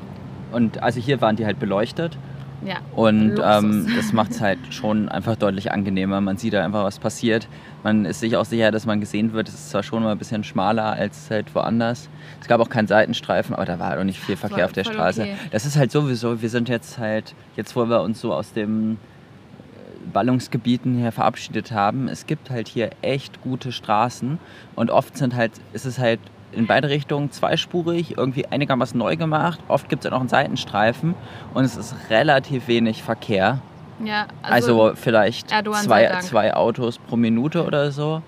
und 0.52 0.82
also 0.82 1.00
hier 1.00 1.20
waren 1.22 1.34
die 1.36 1.46
halt 1.46 1.58
beleuchtet 1.58 2.18
Ja. 2.64 2.76
und 2.94 3.40
ähm, 3.42 3.90
das 3.96 4.12
macht 4.12 4.32
es 4.32 4.40
halt 4.42 4.58
schon 4.68 5.08
einfach 5.08 5.34
deutlich 5.36 5.72
angenehmer. 5.72 6.20
Man 6.20 6.36
sieht 6.36 6.52
da 6.52 6.62
einfach, 6.62 6.84
was 6.84 6.98
passiert. 6.98 7.48
Man 7.82 8.04
ist 8.04 8.20
sich 8.20 8.36
auch 8.36 8.44
sicher, 8.44 8.70
dass 8.70 8.84
man 8.86 9.00
gesehen 9.00 9.32
wird. 9.32 9.48
Es 9.48 9.54
ist 9.54 9.70
zwar 9.70 9.82
schon 9.82 10.02
mal 10.02 10.12
ein 10.12 10.18
bisschen 10.18 10.44
schmaler 10.44 10.92
als 10.92 11.30
halt 11.30 11.54
woanders. 11.54 12.08
Es 12.40 12.46
gab 12.46 12.60
auch 12.60 12.68
keinen 12.68 12.86
Seitenstreifen, 12.88 13.54
aber 13.54 13.64
da 13.64 13.78
war 13.78 13.88
halt 13.88 14.00
auch 14.00 14.04
nicht 14.04 14.20
viel 14.20 14.36
Verkehr 14.36 14.58
Voll- 14.58 14.64
auf 14.66 14.72
der 14.72 14.84
Straße. 14.84 15.22
okay. 15.22 15.34
Das 15.50 15.64
ist 15.64 15.76
halt 15.76 15.90
sowieso, 15.90 16.42
wir 16.42 16.50
sind 16.50 16.68
jetzt 16.68 16.98
halt, 16.98 17.34
jetzt 17.56 17.74
wo 17.76 17.86
wir 17.86 18.02
uns 18.02 18.20
so 18.20 18.34
aus 18.34 18.52
dem 18.52 18.92
äh, 18.92 20.10
Ballungsgebieten 20.12 20.96
her 20.98 21.12
verabschiedet 21.12 21.72
haben, 21.72 22.08
es 22.08 22.26
gibt 22.26 22.50
halt 22.50 22.68
hier 22.68 22.90
echt 23.00 23.40
gute 23.42 23.72
Straßen 23.72 24.38
und 24.76 24.90
oft 24.90 25.16
sind 25.16 25.34
halt, 25.34 25.52
ist 25.72 25.86
es 25.86 25.98
halt 25.98 26.20
in 26.52 26.66
beide 26.66 26.88
Richtungen 26.88 27.30
zweispurig, 27.30 28.18
irgendwie 28.18 28.46
einigermaßen 28.46 28.98
neu 28.98 29.16
gemacht. 29.16 29.60
Oft 29.68 29.88
gibt 29.88 30.04
es 30.04 30.08
auch 30.08 30.14
noch 30.14 30.20
einen 30.20 30.28
Seitenstreifen 30.28 31.14
und 31.54 31.64
es 31.64 31.76
ist 31.76 31.94
relativ 32.10 32.68
wenig 32.68 33.02
Verkehr. 33.02 33.60
Ja, 34.04 34.26
Also, 34.42 34.92
vielleicht 34.94 35.52
Erdogan 35.52 35.82
sei 35.84 36.06
zwei, 36.08 36.20
zwei 36.20 36.54
Autos 36.54 36.98
pro 36.98 37.16
Minute 37.16 37.64
oder 37.64 37.90
so. 37.92 38.22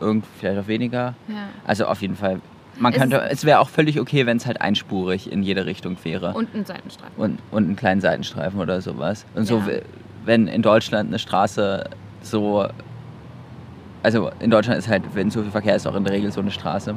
Irgend, 0.00 0.24
vielleicht 0.38 0.58
auch 0.60 0.66
weniger. 0.66 1.14
ja. 1.28 1.48
Also 1.66 1.86
auf 1.86 2.00
jeden 2.02 2.16
Fall. 2.16 2.40
Man 2.78 2.92
Es 2.94 2.98
könnte, 2.98 3.20
es 3.30 3.44
wäre 3.44 3.58
auch 3.60 3.68
völlig 3.68 4.00
okay, 4.00 4.24
wenn 4.24 4.38
es 4.38 4.46
halt 4.46 4.60
einspurig 4.62 5.30
in 5.30 5.42
jede 5.42 5.66
Richtung 5.66 5.96
wäre. 6.02 6.32
Und 6.32 6.54
ein 6.54 6.64
Seitenstreifen. 6.64 7.14
und, 7.22 7.38
und 7.50 7.64
einen 7.64 7.76
kleinen 7.76 8.00
Seitenstreifen 8.00 8.58
oder 8.58 8.80
sowas. 8.80 9.26
Und 9.34 9.44
so, 9.46 9.58
Ja. 9.58 9.80
wenn 10.24 10.46
in 10.48 10.62
Deutschland 10.62 11.08
eine 11.10 11.18
Straße 11.18 11.84
so. 12.22 12.66
Also 14.02 14.30
in 14.40 14.50
Deutschland 14.50 14.78
ist 14.78 14.88
halt, 14.88 15.02
wenn 15.14 15.30
so 15.30 15.42
viel 15.42 15.50
Verkehr 15.50 15.76
ist, 15.76 15.86
auch 15.86 15.94
in 15.94 16.04
der 16.04 16.14
Regel 16.14 16.32
so 16.32 16.40
eine 16.40 16.50
Straße. 16.50 16.94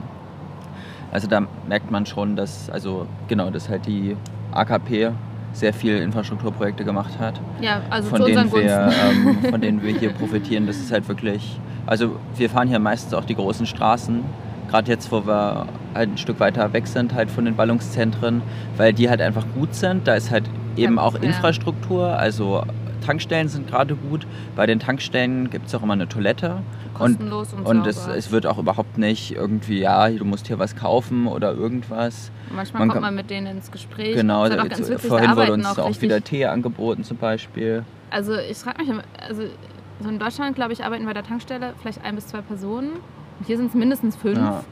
Also 1.12 1.28
da 1.28 1.42
merkt 1.68 1.92
man 1.92 2.06
schon, 2.06 2.36
dass, 2.38 2.70
also 2.70 3.06
genau, 3.28 3.50
dass 3.50 3.68
halt 3.68 3.86
die 3.86 4.16
AKP 4.54 5.12
sehr 5.54 5.74
viel 5.74 5.98
Infrastrukturprojekte 6.00 6.84
gemacht 6.84 7.18
hat, 7.20 7.39
ja, 7.62 7.82
also 7.89 8.10
von 8.10 8.26
denen, 8.26 8.52
wir, 8.52 8.92
ähm, 8.92 9.38
von 9.52 9.62
denen 9.62 9.82
wir 9.82 9.94
hier 9.98 10.10
profitieren. 10.10 10.68
Das 10.68 10.78
ist 10.78 10.92
halt 10.92 11.08
wirklich, 11.08 11.60
also 11.86 12.18
wir 12.36 12.50
fahren 12.50 12.68
hier 12.68 12.80
meistens 12.80 13.13
auch 13.13 13.24
die 13.26 13.36
großen 13.36 13.66
Straßen, 13.66 14.24
gerade 14.70 14.92
jetzt, 14.92 15.12
wo 15.12 15.26
wir 15.26 15.68
halt 15.94 16.10
ein 16.10 16.18
Stück 16.18 16.39
weiter 16.39 16.74
weg 16.74 16.88
sind, 16.88 17.13
halt 17.13 17.30
von 17.30 17.46
den 17.46 17.56
Ballungszentren, 17.56 18.42
weil 18.78 18.94
die 18.94 19.10
halt 19.10 19.22
einfach 19.22 19.46
gut 19.54 19.76
sind. 19.76 20.08
Da 20.08 20.16
ist 20.16 20.32
halt 20.32 20.46
eben 20.76 20.96
Ja, 20.96 21.02
auch 21.04 21.13
ja. 21.13 21.22
Infrastruktur, 21.22 22.08
also 22.18 22.63
Tankstellen 23.04 23.48
sind 23.48 23.68
gerade 23.68 23.96
gut. 23.96 24.26
Bei 24.56 24.66
den 24.66 24.80
Tankstellen 24.80 25.50
gibt 25.50 25.68
es 25.68 25.76
auch 25.76 25.84
immer 25.84 25.94
eine 25.94 26.08
Toilette. 26.08 26.62
Und, 26.94 27.18
Kostenlos 27.18 27.54
und, 27.54 27.66
und 27.66 27.88
es, 27.88 28.04
sauber. 28.04 28.18
es 28.18 28.32
wird 28.32 28.46
auch 28.46 28.58
überhaupt 28.58 28.98
nicht 28.98 29.32
irgendwie, 29.36 29.80
ja, 29.80 30.10
du 30.10 30.26
musst 30.26 30.48
hier 30.48 30.60
was 30.60 30.76
kaufen 30.76 31.28
oder 31.28 31.54
irgendwas. 31.54 32.32
Manchmal 32.54 32.80
man 32.82 32.89
kommt 32.89 33.02
man 33.02 33.16
mit 33.16 33.30
denen 33.30 33.48
ins 33.48 33.72
Gespräch. 33.72 34.16
Genau, 34.16 34.44
Das 34.44 34.52
ist 34.52 34.58
da, 34.58 34.63
auch 34.63 34.70
ganz 34.70 34.89
witzig, 34.89 35.10
vorhin 35.10 35.36
wurde 35.36 35.54
uns 35.54 35.66
auch 35.66 35.78
auch, 35.78 36.02
wieder 36.02 36.22
Tee 36.22 36.46
angeboten 36.46 37.04
zum 37.04 37.18
Beispiel. 37.18 37.84
Also 38.12 38.36
ich 38.38 38.58
frage 38.58 38.84
mich, 38.84 39.04
also 39.28 39.44
so 40.00 40.10
in 40.10 40.20
Deutschland, 40.20 40.56
glaube 40.56 40.74
ich, 40.74 40.84
arbeiten 40.84 41.06
bei 41.06 41.13
der 41.13 41.24
Tankstelle 41.24 41.74
vielleicht 41.82 42.04
ein 42.04 42.16
bis 42.16 42.28
zwei 42.28 42.42
Personen. 42.42 42.92
Und 43.39 43.48
hier 43.48 43.58
sind 43.58 43.68
es 43.68 43.74
mindestens 43.74 44.16
fünf, 44.16 44.38
Ja. 44.38 44.63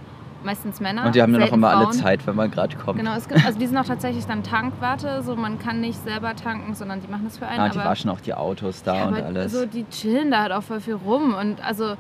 Meistens 0.44 0.80
Männer. 0.80 1.06
Und 1.06 1.16
die 1.16 1.22
haben 1.22 1.34
ja 1.34 1.40
noch 1.40 1.52
immer 1.52 1.70
alle 1.70 1.86
Frauen. 1.86 1.94
Zeit, 1.94 2.28
wenn 2.28 2.36
man 2.36 2.52
gerade 2.52 2.76
kommt. 2.78 3.00
Genau, 3.00 3.16
es 3.16 3.28
gibt, 3.28 3.46
also 3.46 3.60
die 3.60 3.68
sind 3.68 3.78
auch 3.78 3.86
tatsächlich 3.86 4.26
dann 4.26 4.44
Tankwarte, 4.44 5.22
so 5.24 5.36
man 5.36 5.60
kann 5.60 5.82
nicht 5.82 6.04
selber 6.04 6.36
tanken, 6.36 6.76
sondern 6.76 7.02
die 7.02 7.08
machen 7.08 7.26
das 7.26 7.38
für 7.38 7.48
einen. 7.48 7.60
Ja, 7.60 7.70
die 7.70 7.80
aber, 7.80 7.90
waschen 7.90 8.10
auch 8.10 8.22
die 8.22 8.34
Autos 8.34 8.84
da 8.84 8.96
ja, 8.96 9.08
und 9.08 9.16
aber 9.16 9.26
alles. 9.26 9.52
So, 9.52 9.66
die 9.66 9.86
chillen 9.90 10.32
da 10.32 10.42
halt 10.44 10.52
auch 10.52 10.64
voll 10.64 10.80
viel 10.80 10.96
rum 10.96 11.34
und 11.34 11.64
also 11.64 11.96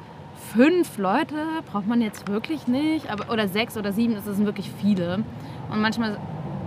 fünf 0.53 0.97
Leute 0.97 1.35
braucht 1.71 1.87
man 1.87 2.01
jetzt 2.01 2.27
wirklich 2.27 2.67
nicht, 2.67 3.11
aber 3.11 3.31
oder 3.31 3.47
sechs 3.47 3.77
oder 3.77 3.91
sieben, 3.91 4.15
das 4.15 4.25
sind 4.25 4.45
wirklich 4.45 4.71
viele. 4.81 5.23
Und 5.71 5.81
manchmal, 5.81 6.17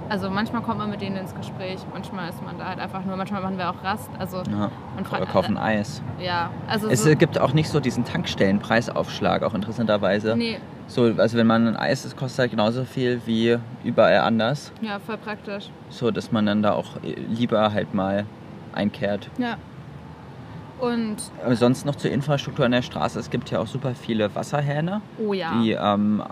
also 0.08 0.30
manchmal 0.30 0.62
kommt 0.62 0.78
man 0.78 0.90
mit 0.90 1.00
denen 1.00 1.16
ins 1.16 1.34
Gespräch, 1.34 1.78
manchmal 1.92 2.28
ist 2.28 2.42
man 2.42 2.58
da 2.58 2.66
halt 2.66 2.78
einfach 2.78 3.04
nur, 3.04 3.16
manchmal 3.16 3.42
machen 3.42 3.58
wir 3.58 3.70
auch 3.70 3.82
Rast, 3.82 4.10
also 4.18 4.38
ja. 4.38 4.70
und 4.96 5.10
Oder 5.12 5.26
kaufen 5.26 5.56
Eis. 5.56 6.02
ja, 6.20 6.50
also 6.66 6.88
Es 6.88 7.04
so, 7.04 7.14
gibt 7.16 7.38
auch 7.40 7.52
nicht 7.52 7.68
so 7.68 7.80
diesen 7.80 8.04
Tankstellenpreisaufschlag, 8.04 9.42
auch 9.42 9.54
interessanterweise. 9.54 10.36
nee, 10.36 10.58
So, 10.86 11.14
also 11.16 11.36
wenn 11.38 11.46
man 11.46 11.66
ein 11.68 11.76
Eis 11.76 12.04
isst, 12.04 12.16
kostet 12.16 12.38
halt 12.40 12.50
genauso 12.50 12.84
viel 12.84 13.20
wie 13.26 13.58
überall 13.82 14.18
anders. 14.18 14.72
ja, 14.80 14.98
voll 14.98 15.16
praktisch. 15.16 15.70
So, 15.88 16.10
dass 16.10 16.30
man 16.32 16.46
dann 16.46 16.62
da 16.62 16.72
auch 16.72 16.96
äh, 17.02 17.14
lieber 17.28 17.72
halt 17.72 17.94
mal 17.94 18.26
einkehrt. 18.72 19.30
Ja. 19.38 19.56
Und 20.80 21.16
Aber 21.42 21.54
sonst 21.56 21.86
noch 21.86 21.94
zur 21.94 22.10
Infrastruktur 22.10 22.66
an 22.66 22.72
der 22.72 22.82
Straße. 22.82 23.18
Es 23.18 23.30
gibt 23.30 23.50
ja 23.50 23.60
auch 23.60 23.66
super 23.66 23.94
viele 23.94 24.34
Wasserhähne, 24.34 25.00
oh 25.18 25.32
ja, 25.32 25.52
die 25.62 25.72
ähm, 25.72 26.22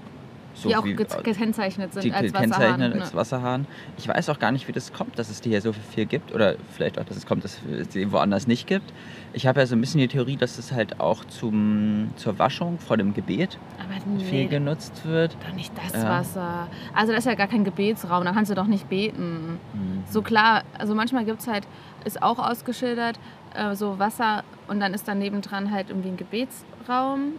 so 0.62 0.68
die 0.68 0.76
auch 0.76 0.84
wie, 0.84 0.94
ge- 0.94 1.06
gekennzeichnet 1.22 1.92
sind 1.92 2.04
die 2.04 2.12
als 2.12 2.32
Wasserhahn. 2.32 2.82
als 2.82 3.12
ne? 3.12 3.18
Wasserhahn. 3.18 3.66
Ich 3.98 4.08
weiß 4.08 4.28
auch 4.30 4.38
gar 4.38 4.52
nicht, 4.52 4.68
wie 4.68 4.72
das 4.72 4.92
kommt, 4.92 5.18
dass 5.18 5.28
es 5.30 5.40
die 5.40 5.50
hier 5.50 5.60
so 5.60 5.72
viel 5.72 6.06
gibt. 6.06 6.32
Oder 6.34 6.56
vielleicht 6.74 6.98
auch, 6.98 7.04
dass 7.04 7.16
es 7.16 7.26
kommt, 7.26 7.44
dass 7.44 7.60
es 7.70 7.88
die 7.88 8.10
woanders 8.12 8.46
nicht 8.46 8.66
gibt. 8.66 8.92
Ich 9.32 9.46
habe 9.46 9.60
ja 9.60 9.66
so 9.66 9.74
ein 9.74 9.80
bisschen 9.80 10.00
die 10.00 10.08
Theorie, 10.08 10.36
dass 10.36 10.58
es 10.58 10.72
halt 10.72 11.00
auch 11.00 11.24
zum, 11.24 12.10
zur 12.16 12.38
Waschung 12.38 12.78
vor 12.78 12.96
dem 12.96 13.14
Gebet 13.14 13.58
Aber 13.78 14.20
viel 14.24 14.42
nee, 14.42 14.46
genutzt 14.46 15.04
wird. 15.04 15.36
doch 15.46 15.54
nicht 15.54 15.72
das 15.76 16.00
Ja. 16.02 16.08
Wasser. 16.08 16.68
Also 16.94 17.12
das 17.12 17.20
ist 17.20 17.26
ja 17.30 17.34
gar 17.34 17.46
kein 17.48 17.64
Gebetsraum, 17.64 18.24
da 18.24 18.32
kannst 18.32 18.50
du 18.50 18.54
doch 18.54 18.66
nicht 18.66 18.88
beten. 18.88 19.58
Mhm. 19.72 20.02
So 20.08 20.22
klar, 20.22 20.62
also 20.78 20.94
manchmal 20.94 21.24
gibt 21.24 21.40
es 21.40 21.46
halt, 21.48 21.66
ist 22.04 22.22
auch 22.22 22.38
ausgeschildert, 22.38 23.18
äh, 23.54 23.74
so 23.74 23.98
Wasser 23.98 24.44
und 24.68 24.80
dann 24.80 24.94
ist 24.94 25.08
daneben 25.08 25.40
dran 25.40 25.70
halt 25.70 25.88
irgendwie 25.90 26.08
ein 26.10 26.16
Gebetsraum. 26.16 27.32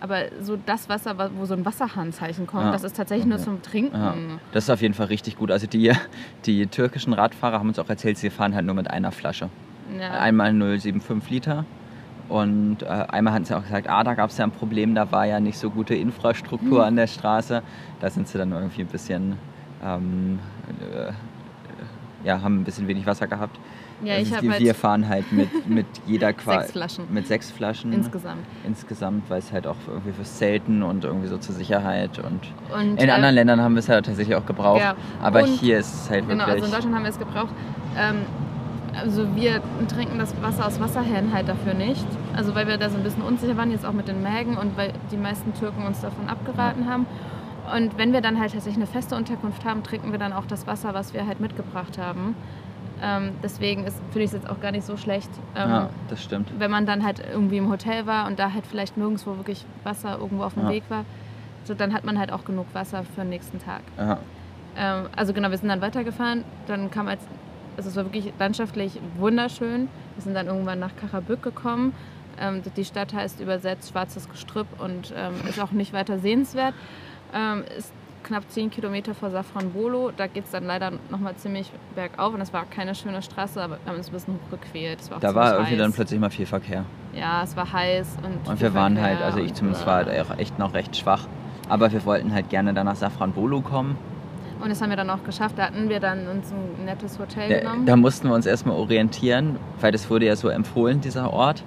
Aber 0.00 0.16
so 0.40 0.56
das 0.66 0.88
Wasser, 0.88 1.16
wa- 1.18 1.30
wo 1.36 1.44
so 1.46 1.54
ein 1.54 1.64
Wasserhahnzeichen 1.64 2.46
kommt, 2.46 2.64
Ja, 2.64 2.72
das 2.72 2.84
ist 2.84 2.96
tatsächlich 2.96 3.26
nur 3.26 3.36
okay. 3.36 3.44
zum 3.44 3.62
Trinken. 3.62 3.96
Ja, 3.96 4.14
das 4.52 4.64
ist 4.64 4.70
auf 4.70 4.82
jeden 4.82 4.94
Fall 4.94 5.06
richtig 5.06 5.36
gut. 5.36 5.50
Also 5.50 5.66
die, 5.66 5.92
die 6.44 6.66
türkischen 6.66 7.12
Radfahrer 7.14 7.58
haben 7.58 7.68
uns 7.68 7.78
auch 7.78 7.88
erzählt, 7.88 8.18
sie 8.18 8.30
fahren 8.30 8.54
halt 8.54 8.66
nur 8.66 8.74
mit 8.74 8.90
einer 8.90 9.10
Flasche. 9.12 9.48
Ja. 9.98 10.10
Einmal 10.12 10.50
0,75 10.50 11.30
Liter. 11.30 11.64
Und 12.28 12.82
äh, 12.82 12.86
einmal 12.86 13.34
hatten 13.34 13.44
sie 13.44 13.56
auch 13.56 13.62
gesagt, 13.62 13.88
ah, 13.88 14.02
da 14.02 14.14
gab 14.14 14.30
es 14.30 14.36
ja 14.38 14.44
ein 14.44 14.50
Problem, 14.50 14.94
da 14.96 15.12
war 15.12 15.26
ja 15.26 15.38
nicht 15.38 15.58
so 15.58 15.70
gute 15.70 15.94
Infrastruktur 15.94 16.80
Hm. 16.80 16.88
an 16.88 16.96
der 16.96 17.06
Straße. 17.06 17.62
Da 18.00 18.10
sind 18.10 18.26
sie 18.28 18.36
dann 18.36 18.50
irgendwie 18.52 18.80
ein 18.82 18.88
bisschen, 18.88 19.36
ähm, 19.84 20.40
äh, 20.92 21.12
ja, 22.26 22.42
haben 22.42 22.60
ein 22.60 22.64
bisschen 22.64 22.88
wenig 22.88 23.06
Wasser 23.06 23.28
gehabt. 23.28 23.58
Ja, 24.04 24.14
Also 24.14 24.26
ich 24.28 24.32
habe 24.34 24.42
wir, 24.44 24.52
halt 24.52 24.62
wir 24.62 24.74
fahren 24.74 25.08
halt 25.08 25.32
mit, 25.32 25.68
mit 25.68 25.86
jeder 26.06 26.32
Qua 26.32 26.60
sechs 26.60 26.72
Flaschen 26.72 27.04
mit 27.10 27.26
sechs 27.26 27.50
Flaschen 27.50 27.92
insgesamt. 27.92 28.44
insgesamt, 28.66 29.30
weil 29.30 29.38
es 29.38 29.52
halt 29.52 29.66
auch 29.66 29.76
irgendwie 29.88 30.12
fürs 30.12 30.36
Zelten 30.36 30.82
und 30.82 31.04
irgendwie 31.04 31.28
so 31.28 31.38
zur 31.38 31.54
Sicherheit 31.54 32.18
und 32.18 32.40
Und, 32.78 33.00
in 33.02 33.08
äh, 33.08 33.12
anderen 33.12 33.34
Ländern 33.34 33.60
haben 33.60 33.74
wir 33.74 33.80
es 33.80 33.86
ja 33.86 34.00
tatsächlich 34.00 34.36
auch 34.36 34.44
gebraucht, 34.46 34.80
Ja, 34.80 34.94
aber 35.22 35.42
und- 35.42 35.48
hier 35.48 35.78
ist 35.78 35.94
es 35.94 36.10
halt 36.10 36.28
Genau, 36.28 36.46
wirklich. 36.46 36.54
also 36.62 36.66
in 36.66 36.72
Deutschland 36.72 36.94
haben 36.94 37.02
wir 37.04 37.10
es 37.10 37.18
gebraucht. 37.18 37.54
Ähm, 37.98 38.16
also 39.00 39.26
wir 39.34 39.60
trinken 39.88 40.18
das 40.18 40.34
Wasser 40.42 40.66
aus 40.66 40.80
Wasserhähnen 40.80 41.32
halt 41.32 41.48
dafür 41.48 41.74
nicht. 41.74 42.06
Also 42.34 42.54
weil 42.54 42.66
wir 42.66 42.76
da 42.78 42.88
so 42.90 42.96
ein 42.96 43.02
bisschen 43.02 43.22
unsicher 43.22 43.56
waren, 43.56 43.70
jetzt 43.70 43.84
auch 43.84 43.92
mit 43.92 44.08
den 44.08 44.22
Mägen 44.22 44.56
und 44.56 44.76
weil 44.76 44.92
die 45.10 45.16
meisten 45.18 45.52
Türken 45.54 45.84
uns 45.86 46.00
davon 46.00 46.28
abgeraten 46.28 46.88
haben. 46.88 47.06
Und 47.74 47.98
wenn 47.98 48.12
wir 48.12 48.20
dann 48.20 48.38
halt 48.38 48.52
tatsächlich 48.52 48.76
eine 48.76 48.86
feste 48.86 49.16
Unterkunft 49.16 49.64
haben, 49.64 49.82
trinken 49.82 50.12
wir 50.12 50.18
dann 50.18 50.32
auch 50.32 50.46
das 50.46 50.66
Wasser, 50.66 50.94
was 50.94 51.12
wir 51.14 51.26
halt 51.26 51.40
mitgebracht 51.40 51.98
haben. 51.98 52.34
Ähm, 53.02 53.32
deswegen 53.42 53.84
ist, 53.84 53.98
finde 54.10 54.20
ich 54.20 54.26
es 54.26 54.32
jetzt 54.32 54.48
auch 54.48 54.60
gar 54.60 54.72
nicht 54.72 54.84
so 54.86 54.96
schlecht, 54.96 55.28
ähm, 55.54 55.68
ja, 55.70 55.90
das 56.08 56.22
stimmt. 56.22 56.50
wenn 56.58 56.70
man 56.70 56.86
dann 56.86 57.04
halt 57.04 57.20
irgendwie 57.30 57.58
im 57.58 57.68
Hotel 57.70 58.06
war 58.06 58.26
und 58.26 58.38
da 58.38 58.52
halt 58.52 58.66
vielleicht 58.66 58.96
nirgendwo 58.96 59.36
wirklich 59.36 59.66
Wasser 59.84 60.18
irgendwo 60.18 60.44
auf 60.44 60.54
dem 60.54 60.62
Ja. 60.64 60.70
Weg 60.70 60.84
war. 60.88 61.04
So, 61.64 61.74
dann 61.74 61.92
hat 61.92 62.04
man 62.04 62.18
halt 62.18 62.32
auch 62.32 62.44
genug 62.44 62.66
Wasser 62.72 63.04
für 63.04 63.20
den 63.22 63.30
nächsten 63.30 63.58
Tag. 63.58 63.82
Ja, 63.98 64.18
Ähm, 64.78 65.08
also 65.16 65.32
genau, 65.32 65.50
wir 65.50 65.58
sind 65.58 65.68
dann 65.68 65.80
weitergefahren. 65.80 66.44
Dann 66.66 66.90
kam 66.90 67.08
als, 67.08 67.20
also 67.76 67.88
es 67.90 67.96
war 67.96 68.04
wirklich 68.04 68.32
landschaftlich 68.38 68.98
wunderschön. 69.18 69.88
Wir 70.14 70.22
sind 70.22 70.34
dann 70.34 70.46
irgendwann 70.46 70.78
nach 70.78 70.94
Karabük 70.96 71.42
gekommen. 71.42 71.92
Ähm, 72.38 72.62
die 72.76 72.84
Stadt 72.84 73.12
heißt 73.14 73.40
übersetzt 73.40 73.90
Schwarzes 73.90 74.28
Gestrüpp 74.28 74.66
und 74.78 75.12
ähm, 75.16 75.34
ist 75.48 75.58
auch 75.60 75.72
nicht 75.72 75.92
weiter 75.92 76.18
sehenswert. 76.18 76.74
Ähm, 77.34 77.64
ist 77.76 77.92
knapp 78.26 78.42
10 78.50 78.70
Kilometer 78.70 79.14
vor 79.14 79.30
Safranbolo. 79.30 80.10
Da 80.16 80.26
geht 80.26 80.44
es 80.44 80.50
dann 80.50 80.64
leider 80.64 80.92
nochmal 81.10 81.34
ziemlich 81.36 81.70
bergauf 81.94 82.34
und 82.34 82.40
es 82.40 82.52
war 82.52 82.64
keine 82.66 82.94
schöne 82.94 83.22
Straße, 83.22 83.62
aber 83.62 83.78
wir 83.82 83.90
haben 83.90 83.98
uns 83.98 84.08
ein 84.08 84.12
bisschen 84.12 84.38
hochgequält. 84.50 85.10
War 85.10 85.20
Da 85.20 85.34
war 85.34 85.52
irgendwie 85.54 85.72
heiß. 85.72 85.78
dann 85.78 85.92
plötzlich 85.92 86.20
mal 86.20 86.30
viel 86.30 86.46
Verkehr. 86.46 86.84
Ja, 87.14 87.42
es 87.42 87.56
war 87.56 87.72
heiß 87.72 88.18
und. 88.22 88.48
Und 88.50 88.60
wir 88.60 88.74
waren 88.74 88.96
Verkehr 88.96 89.16
halt, 89.16 89.22
also 89.24 89.38
ich 89.38 89.54
zumindest 89.54 89.86
war 89.86 89.96
halt 90.04 90.08
auch 90.20 90.36
echt 90.38 90.58
noch 90.58 90.74
recht 90.74 90.96
schwach. 90.96 91.26
Aber 91.68 91.90
wir 91.92 92.04
wollten 92.04 92.32
halt 92.32 92.50
gerne 92.50 92.74
dann 92.74 92.86
nach 92.86 92.96
Safranbolo 92.96 93.60
kommen. 93.62 93.96
Und 94.60 94.70
das 94.70 94.80
haben 94.80 94.90
wir 94.90 94.96
dann 94.96 95.10
auch 95.10 95.22
geschafft. 95.24 95.58
Da 95.58 95.64
hatten 95.66 95.88
wir 95.88 96.00
dann 96.00 96.26
uns 96.28 96.50
ein 96.50 96.84
nettes 96.86 97.18
Hotel 97.18 97.48
Da, 97.48 97.58
genommen. 97.60 97.86
da 97.86 97.96
mussten 97.96 98.28
wir 98.28 98.34
uns 98.34 98.46
erstmal 98.46 98.76
orientieren, 98.76 99.58
weil 99.80 99.92
das 99.92 100.08
wurde 100.08 100.26
ja 100.26 100.36
so 100.36 100.48
empfohlen, 100.48 101.00
dieser 101.00 101.32
Ort. 101.32 101.62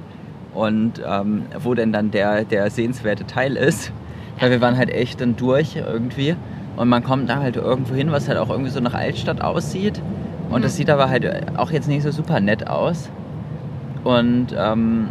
Und 0.55 1.01
ähm, 1.05 1.45
wo 1.59 1.75
denn 1.75 1.93
dann 1.93 2.09
der, 2.11 2.43
der 2.45 2.69
sehenswerte 2.71 3.25
Teil 3.27 3.55
ist. 3.55 3.91
Weil 4.39 4.51
wir 4.51 4.61
waren 4.61 4.77
halt 4.77 4.89
echt 4.89 5.21
dann 5.21 5.35
durch 5.35 5.75
irgendwie. 5.75 6.35
Und 6.77 6.87
man 6.87 7.03
kommt 7.03 7.29
da 7.29 7.39
halt 7.39 7.57
irgendwo 7.57 7.93
hin, 7.93 8.11
was 8.11 8.27
halt 8.29 8.37
auch 8.37 8.49
irgendwie 8.49 8.69
so 8.71 8.79
nach 8.79 8.93
Altstadt 8.93 9.41
aussieht. 9.41 10.01
Und 10.49 10.63
das 10.63 10.73
Mhm. 10.73 10.77
sieht 10.77 10.89
aber 10.89 11.09
halt 11.09 11.27
auch 11.57 11.71
jetzt 11.71 11.87
nicht 11.87 12.03
so 12.03 12.11
super 12.11 12.39
nett 12.39 12.67
aus. 12.67 13.09
Und 14.03 14.47
ähm, 14.57 15.09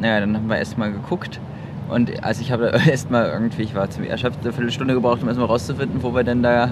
naja, 0.00 0.20
dann 0.20 0.36
haben 0.36 0.48
wir 0.48 0.58
erstmal 0.58 0.92
geguckt. 0.92 1.40
Und 1.88 2.22
also 2.24 2.40
ich 2.40 2.52
habe 2.52 2.72
erstmal 2.88 3.26
irgendwie, 3.30 3.62
ich 3.62 3.74
war 3.74 3.88
ziemlich 3.90 4.10
erschöpft, 4.10 4.40
eine 4.42 4.52
Viertelstunde 4.52 4.94
gebraucht, 4.94 5.22
um 5.22 5.28
erstmal 5.28 5.48
rauszufinden, 5.48 6.02
wo 6.02 6.14
wir 6.14 6.24
denn 6.24 6.42
da 6.42 6.70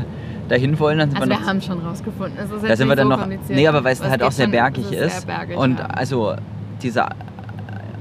dahin 0.48 0.78
wollen. 0.78 0.98
Dann 0.98 1.10
sind 1.10 1.20
also 1.20 1.30
wir 1.32 1.38
wir 1.40 1.46
haben 1.46 1.60
schon 1.60 1.78
rausgefunden. 1.80 2.38
Ist 2.38 2.52
da 2.68 2.76
sind 2.76 2.88
wir 2.88 2.96
dann 2.96 3.08
so 3.08 3.16
noch. 3.16 3.26
Nee, 3.48 3.66
aber 3.68 3.82
weil 3.82 3.92
es 3.94 4.02
halt 4.02 4.22
auch 4.22 4.32
sehr 4.32 4.48
bergig 4.48 4.92
ist. 4.92 5.20
Sehr 5.22 5.26
bergig, 5.26 5.56
und 5.56 5.78
ja. 5.78 5.86
also 5.86 6.34
diese 6.82 7.04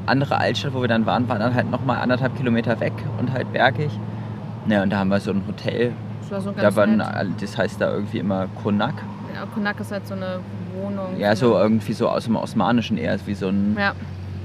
andere 0.06 0.38
Altstadt, 0.38 0.74
wo 0.74 0.82
wir 0.82 0.88
dann 0.88 1.06
waren, 1.06 1.28
war 1.30 1.40
dann 1.40 1.54
halt 1.54 1.70
nochmal 1.72 1.98
anderthalb 2.02 2.36
Kilometer 2.38 2.80
weg 2.80 2.94
und 3.20 3.32
halt 3.32 3.52
bergig. 3.54 3.92
Ja, 4.68 4.84
und 4.84 4.90
da 4.90 4.98
haben 5.00 5.10
wir 5.10 5.20
so 5.20 5.32
ein 5.32 5.44
Hotel. 5.48 5.92
Das 6.22 6.32
war 6.32 6.42
so 6.42 6.52
Da 6.52 6.62
ganz 6.64 6.76
waren, 6.76 6.98
nett. 6.98 7.28
das 7.42 7.58
heißt 7.58 7.82
da 7.82 7.92
irgendwie 7.92 8.20
immer 8.20 8.48
Konak. 8.64 8.94
Ja, 9.34 9.46
Konak 9.54 9.80
ist 9.80 9.92
halt 9.92 10.08
so 10.08 10.14
eine 10.14 10.40
Wohnung. 10.76 11.20
Ja, 11.20 11.36
so 11.36 11.58
irgendwie 11.58 11.94
so 11.94 12.08
aus 12.10 12.26
dem 12.26 12.36
Osmanischen 12.36 12.98
eher, 12.98 13.18
wie 13.26 13.34
so 13.34 13.48
ein, 13.48 13.76
Ja, 13.78 13.94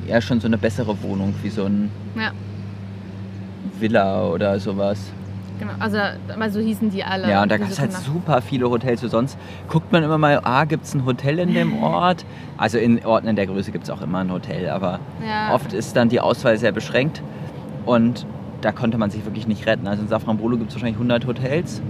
eher 0.07 0.21
schon 0.21 0.41
so 0.41 0.47
eine 0.49 0.59
bessere 0.59 1.01
Wohnung, 1.03 1.35
wie 1.43 1.51
so 1.51 1.65
ein 1.65 1.91
ja, 2.17 2.31
Villa 3.79 4.25
oder 4.27 4.59
sowas. 4.59 5.13
Genau. 5.59 5.73
Also, 5.79 5.99
aber 6.33 6.51
so 6.51 6.61
hießen 6.61 6.91
die 6.91 7.03
alle. 7.05 7.29
Ja, 7.29 7.43
und 7.43 7.51
da 7.51 7.59
gab 7.59 7.69
es 7.69 7.79
halt 7.79 7.91
Konak. 7.91 8.05
super 8.05 8.43
viele 8.43 8.69
Hotels. 8.71 9.01
So 9.01 9.09
sonst 9.09 9.39
guckt 9.69 9.93
man 9.93 10.03
immer 10.03 10.19
mal, 10.19 10.41
ah, 10.45 10.65
gibt 10.65 10.85
es 10.85 10.95
ein 10.95 11.05
Hotel 11.05 11.39
in 11.39 11.55
dem 11.55 11.83
Ort? 11.83 12.25
Also 12.57 12.79
in 12.79 13.05
Orten 13.05 13.29
in 13.29 13.37
der 13.37 13.47
Größe 13.47 13.73
gibt 13.73 13.85
es 13.85 13.91
auch 13.91 14.01
immer 14.03 14.19
ein 14.19 14.33
Hotel, 14.33 14.69
aber 14.71 15.01
Ja. 15.27 15.55
oft 15.55 15.73
ist 15.73 15.97
dann 15.97 16.09
die 16.09 16.21
Auswahl 16.21 16.57
sehr 16.59 16.73
beschränkt 16.73 17.23
und 17.87 18.27
da 18.61 18.73
konnte 18.73 18.99
man 18.99 19.11
sich 19.11 19.25
wirklich 19.25 19.47
nicht 19.47 19.67
retten. 19.67 19.87
Also 19.87 20.03
in 20.03 20.09
Safranbolo 20.09 20.57
gibt 20.57 20.71
es 20.71 20.75
wahrscheinlich 20.77 20.97
100 20.97 21.27
Hotels. 21.27 21.81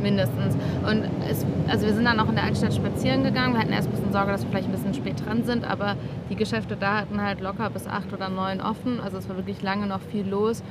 Mindestens. 0.00 0.54
Und 0.88 1.04
es, 1.30 1.46
also 1.66 1.86
wir 1.86 1.94
sind 1.94 2.04
dann 2.04 2.20
auch 2.20 2.28
in 2.28 2.34
der 2.34 2.44
Altstadt 2.44 2.74
spazieren 2.74 3.24
gegangen. 3.24 3.54
Wir 3.54 3.60
hatten 3.60 3.72
erst 3.72 3.88
ein 3.88 3.92
bisschen 3.92 4.12
Sorge, 4.12 4.32
dass 4.32 4.42
wir 4.42 4.50
vielleicht 4.50 4.68
ein 4.68 4.72
bisschen 4.72 4.92
spät 4.94 5.14
dran 5.24 5.44
sind, 5.44 5.64
aber 5.64 5.96
die 6.30 6.36
Geschäfte 6.36 6.76
da 6.78 6.98
hatten 6.98 7.20
halt 7.22 7.40
locker 7.40 7.70
bis 7.70 7.86
acht 7.86 8.12
oder 8.12 8.28
neun 8.28 8.60
offen. 8.60 9.00
Also 9.00 9.16
es 9.16 9.28
war 9.28 9.36
wirklich 9.36 9.62
lange 9.62 9.86
noch 9.86 10.00
viel 10.00 10.28
los. 10.28 10.62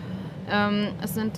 Ähm, 0.51 0.89
es 1.01 1.15
sind 1.15 1.31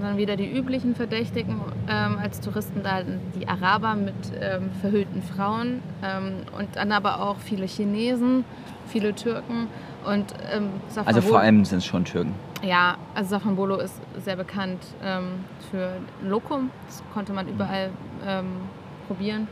dann 0.00 0.16
wieder 0.16 0.36
die 0.36 0.50
üblichen 0.50 0.94
Verdächtigen 0.94 1.60
ähm, 1.88 2.18
als 2.22 2.40
Touristen 2.40 2.82
da, 2.82 3.02
die 3.38 3.48
Araber 3.48 3.94
mit 3.94 4.14
ähm, 4.40 4.70
verhüllten 4.80 5.22
Frauen 5.22 5.82
ähm, 6.02 6.32
und 6.58 6.76
dann 6.76 6.92
aber 6.92 7.20
auch 7.20 7.36
viele 7.38 7.66
Chinesen, 7.66 8.44
viele 8.88 9.14
Türken 9.14 9.68
und 10.04 10.34
ähm, 10.52 10.70
Also 11.04 11.20
vor 11.20 11.40
allem 11.40 11.64
sind 11.64 11.78
es 11.78 11.86
schon 11.86 12.04
Türken. 12.04 12.34
ja, 12.62 12.96
also 13.14 13.30
Safranbolo 13.30 13.76
ist 13.76 13.94
sehr 14.24 14.36
bekannt 14.36 14.82
ähm, 15.02 15.44
für 15.70 15.92
Lokum. 16.22 16.70
Das 16.86 17.02
konnte 17.12 17.32
man 17.32 17.48
überall 17.48 17.90
probieren. 19.06 19.48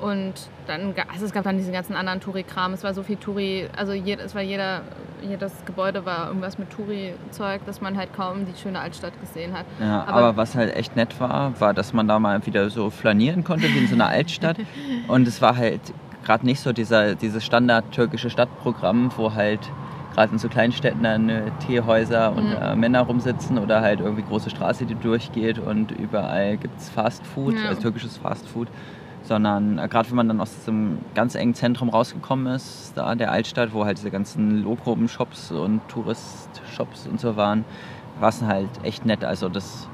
Und 0.00 0.34
dann, 0.66 0.94
also 1.12 1.24
es 1.24 1.32
gab 1.32 1.44
dann 1.44 1.56
diesen 1.56 1.72
ganzen 1.72 1.94
anderen 1.96 2.20
Touri-Kram. 2.20 2.72
Es 2.72 2.84
war 2.84 2.94
so 2.94 3.02
viel 3.02 3.16
Touri, 3.16 3.68
also 3.76 3.92
jed, 3.92 4.20
es 4.20 4.34
war 4.34 4.42
jeder, 4.42 4.82
jedes 5.22 5.52
Gebäude 5.64 6.04
war 6.06 6.28
irgendwas 6.28 6.58
mit 6.58 6.70
Touri-Zeug, 6.70 7.62
dass 7.66 7.80
man 7.80 7.96
halt 7.96 8.14
kaum 8.14 8.46
die 8.46 8.56
schöne 8.60 8.78
Altstadt 8.78 9.18
gesehen 9.20 9.52
hat. 9.56 9.64
Ja, 9.80 10.02
aber, 10.06 10.12
Aber- 10.12 10.36
was 10.36 10.54
halt 10.54 10.74
echt 10.76 10.94
nett 10.96 11.18
war, 11.20 11.58
war, 11.60 11.74
dass 11.74 11.92
man 11.92 12.06
da 12.06 12.18
mal 12.18 12.44
wieder 12.46 12.70
so 12.70 12.90
flanieren 12.90 13.42
konnte 13.44 13.66
wie 13.68 13.78
in 13.78 13.88
so 13.88 13.94
einer 13.94 14.08
Altstadt. 14.08 14.56
Und 15.08 15.26
es 15.26 15.42
war 15.42 15.56
halt 15.56 15.80
gerade 16.24 16.44
nicht 16.46 16.60
so 16.60 16.72
dieser, 16.72 17.14
dieses 17.14 17.44
Standard-türkische 17.44 18.30
Stadtprogramm, 18.30 19.10
wo 19.16 19.34
halt 19.34 19.60
gerade 20.14 20.32
in 20.32 20.38
so 20.38 20.48
Kleinstädten 20.48 21.02
dann 21.02 21.28
äh, 21.28 21.42
Teehäuser 21.66 22.32
und 22.32 22.50
Mhm. 22.50 22.56
äh, 22.60 22.76
Männer 22.76 23.02
rumsitzen 23.02 23.56
oder 23.58 23.80
halt 23.82 24.00
irgendwie 24.00 24.22
große 24.22 24.50
Straße, 24.50 24.84
die 24.84 24.94
durchgeht 24.96 25.58
und 25.58 25.92
überall 25.92 26.56
gibt 26.56 26.78
es 26.80 26.88
Fast 26.88 27.24
Food, 27.26 27.54
Ja. 27.58 27.68
also 27.68 27.80
türkisches 27.82 28.16
Fast 28.16 28.48
Food. 28.48 28.68
Sondern 29.28 29.78
äh, 29.78 29.88
gerade 29.88 30.08
wenn 30.08 30.16
man 30.16 30.28
dann 30.28 30.40
aus 30.40 30.54
diesem 30.54 30.98
ganz 31.14 31.34
engen 31.34 31.52
Zentrum 31.52 31.90
rausgekommen 31.90 32.46
ist, 32.54 32.92
da 32.96 33.14
der 33.14 33.30
Altstadt, 33.30 33.74
wo 33.74 33.84
halt 33.84 33.98
diese 33.98 34.10
ganzen 34.10 34.62
Lokum-Shops 34.62 35.52
und 35.52 35.86
Tourist-Shops 35.88 37.06
und 37.06 37.20
so 37.20 37.36
waren, 37.36 37.66
war 38.20 38.30
es 38.30 38.42
halt 38.42 38.70
echt 38.84 39.04
nett. 39.04 39.24
Also 39.24 39.50
das 39.50 39.86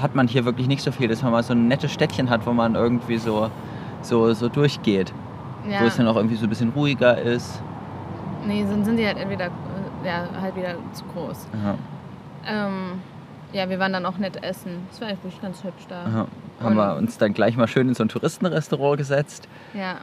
hat 0.00 0.14
man 0.14 0.26
hier 0.26 0.46
wirklich 0.46 0.68
nicht 0.68 0.82
so 0.82 0.90
viel, 0.90 1.06
dass 1.08 1.22
man 1.22 1.32
mal 1.32 1.42
so 1.42 1.52
ein 1.52 1.68
nettes 1.68 1.92
Städtchen 1.92 2.30
hat, 2.30 2.46
wo 2.46 2.52
man 2.54 2.74
irgendwie 2.74 3.18
so, 3.18 3.50
so, 4.00 4.32
so 4.32 4.48
durchgeht. 4.48 5.12
Ja, 5.68 5.82
Wo 5.82 5.84
es 5.84 5.96
dann 5.96 6.08
auch 6.08 6.16
irgendwie 6.16 6.36
so 6.36 6.46
ein 6.46 6.48
bisschen 6.48 6.70
ruhiger 6.70 7.18
ist. 7.18 7.62
nee, 8.46 8.64
sind, 8.64 8.84
sind 8.84 8.96
die 8.96 9.06
halt 9.06 9.18
entweder 9.18 9.46
äh, 9.46 10.06
ja, 10.06 10.24
halt 10.40 10.56
wieder 10.56 10.74
zu 10.92 11.04
groß. 11.04 11.46
Ja, 11.62 11.74
Ähm, 12.46 13.00
ja, 13.52 13.68
wir 13.68 13.78
waren 13.78 13.92
dann 13.92 14.06
auch 14.06 14.18
nett 14.18 14.42
essen. 14.42 14.86
Es 14.90 15.00
war 15.00 15.08
eigentlich 15.08 15.40
ganz 15.40 15.62
hübsch 15.62 15.86
da. 15.88 16.04
ja. 16.08 16.26
Haben 16.62 16.76
wir 16.76 16.96
uns 16.96 17.18
dann 17.18 17.34
gleich 17.34 17.56
mal 17.56 17.68
schön 17.68 17.88
in 17.88 17.94
so 17.94 18.04
ein 18.04 18.08
Touristenrestaurant 18.08 18.98
gesetzt. 18.98 19.48
Ja. 19.74 19.96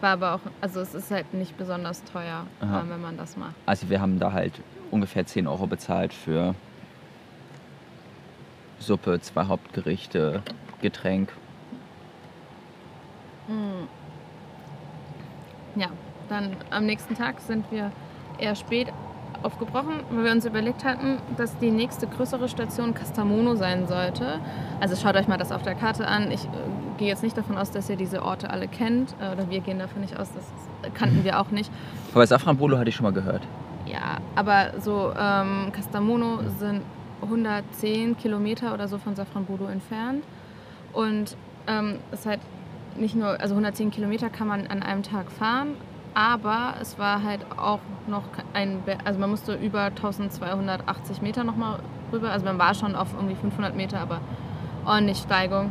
War 0.00 0.12
aber 0.12 0.34
auch, 0.34 0.40
also 0.62 0.80
es 0.80 0.94
ist 0.94 1.10
halt 1.10 1.34
nicht 1.34 1.58
besonders 1.58 2.02
teuer, 2.04 2.46
Aha. 2.60 2.80
ähm, 2.80 2.90
wenn 2.90 3.02
man 3.02 3.16
das 3.18 3.36
macht. 3.36 3.54
Also 3.66 3.90
wir 3.90 4.00
haben 4.00 4.18
da 4.18 4.32
halt 4.32 4.54
ungefähr 4.90 5.26
10 5.26 5.46
Euro 5.46 5.66
bezahlt 5.66 6.14
für 6.14 6.54
Suppe, 8.78 9.20
zwei 9.20 9.44
Hauptgerichte, 9.44 10.42
Getränk. 10.80 11.30
Ja, 15.76 15.88
dann 16.28 16.56
am 16.70 16.86
nächsten 16.86 17.14
Tag 17.14 17.40
sind 17.40 17.70
wir 17.70 17.92
eher 18.38 18.54
spät 18.54 18.88
aufgebrochen, 19.42 20.00
weil 20.10 20.24
wir 20.24 20.32
uns 20.32 20.44
überlegt 20.44 20.84
hatten, 20.84 21.18
dass 21.36 21.56
die 21.58 21.70
nächste 21.70 22.06
größere 22.06 22.48
Station 22.48 22.94
Castamono 22.94 23.54
sein 23.56 23.86
sollte. 23.86 24.40
Also 24.80 24.96
schaut 24.96 25.16
euch 25.16 25.28
mal 25.28 25.38
das 25.38 25.52
auf 25.52 25.62
der 25.62 25.74
Karte 25.74 26.06
an. 26.06 26.30
Ich 26.30 26.44
äh, 26.44 26.48
gehe 26.98 27.08
jetzt 27.08 27.22
nicht 27.22 27.36
davon 27.36 27.56
aus, 27.56 27.70
dass 27.70 27.88
ihr 27.88 27.96
diese 27.96 28.22
Orte 28.22 28.50
alle 28.50 28.68
kennt. 28.68 29.14
Äh, 29.20 29.32
oder 29.32 29.50
wir 29.50 29.60
gehen 29.60 29.78
davon 29.78 30.02
nicht 30.02 30.18
aus, 30.18 30.28
das 30.32 30.92
kannten 30.94 31.24
wir 31.24 31.40
auch 31.40 31.50
nicht. 31.50 31.70
Aber 32.14 32.26
Safranbolo 32.26 32.78
hatte 32.78 32.88
ich 32.88 32.96
schon 32.96 33.04
mal 33.04 33.12
gehört. 33.12 33.42
Ja, 33.86 34.18
aber 34.36 34.72
so 34.80 35.12
ähm, 35.18 35.72
Castamono 35.72 36.40
sind 36.58 36.82
110 37.22 38.16
Kilometer 38.18 38.72
oder 38.74 38.86
so 38.86 38.98
von 38.98 39.16
Safranbolo 39.16 39.66
entfernt. 39.66 40.22
Und 40.92 41.36
ähm, 41.66 41.96
es 42.12 42.20
ist 42.20 42.26
halt 42.26 42.40
nicht 42.96 43.14
nur, 43.14 43.40
also 43.40 43.54
110 43.54 43.90
Kilometer 43.90 44.30
kann 44.30 44.46
man 44.48 44.66
an 44.66 44.82
einem 44.82 45.02
Tag 45.02 45.30
fahren, 45.30 45.74
aber 46.14 46.74
es 46.80 46.98
war 46.98 47.22
halt 47.22 47.40
auch 47.56 47.80
noch 48.06 48.24
ein, 48.52 48.82
also 49.04 49.18
man 49.20 49.30
musste 49.30 49.54
über 49.54 49.82
1280 49.84 51.22
Meter 51.22 51.44
nochmal 51.44 51.78
rüber. 52.12 52.30
Also 52.30 52.44
man 52.44 52.58
war 52.58 52.74
schon 52.74 52.94
auf 52.94 53.08
irgendwie 53.14 53.36
500 53.36 53.76
Meter, 53.76 54.00
aber 54.00 54.20
ordentlich 54.84 55.18
Steigung. 55.18 55.70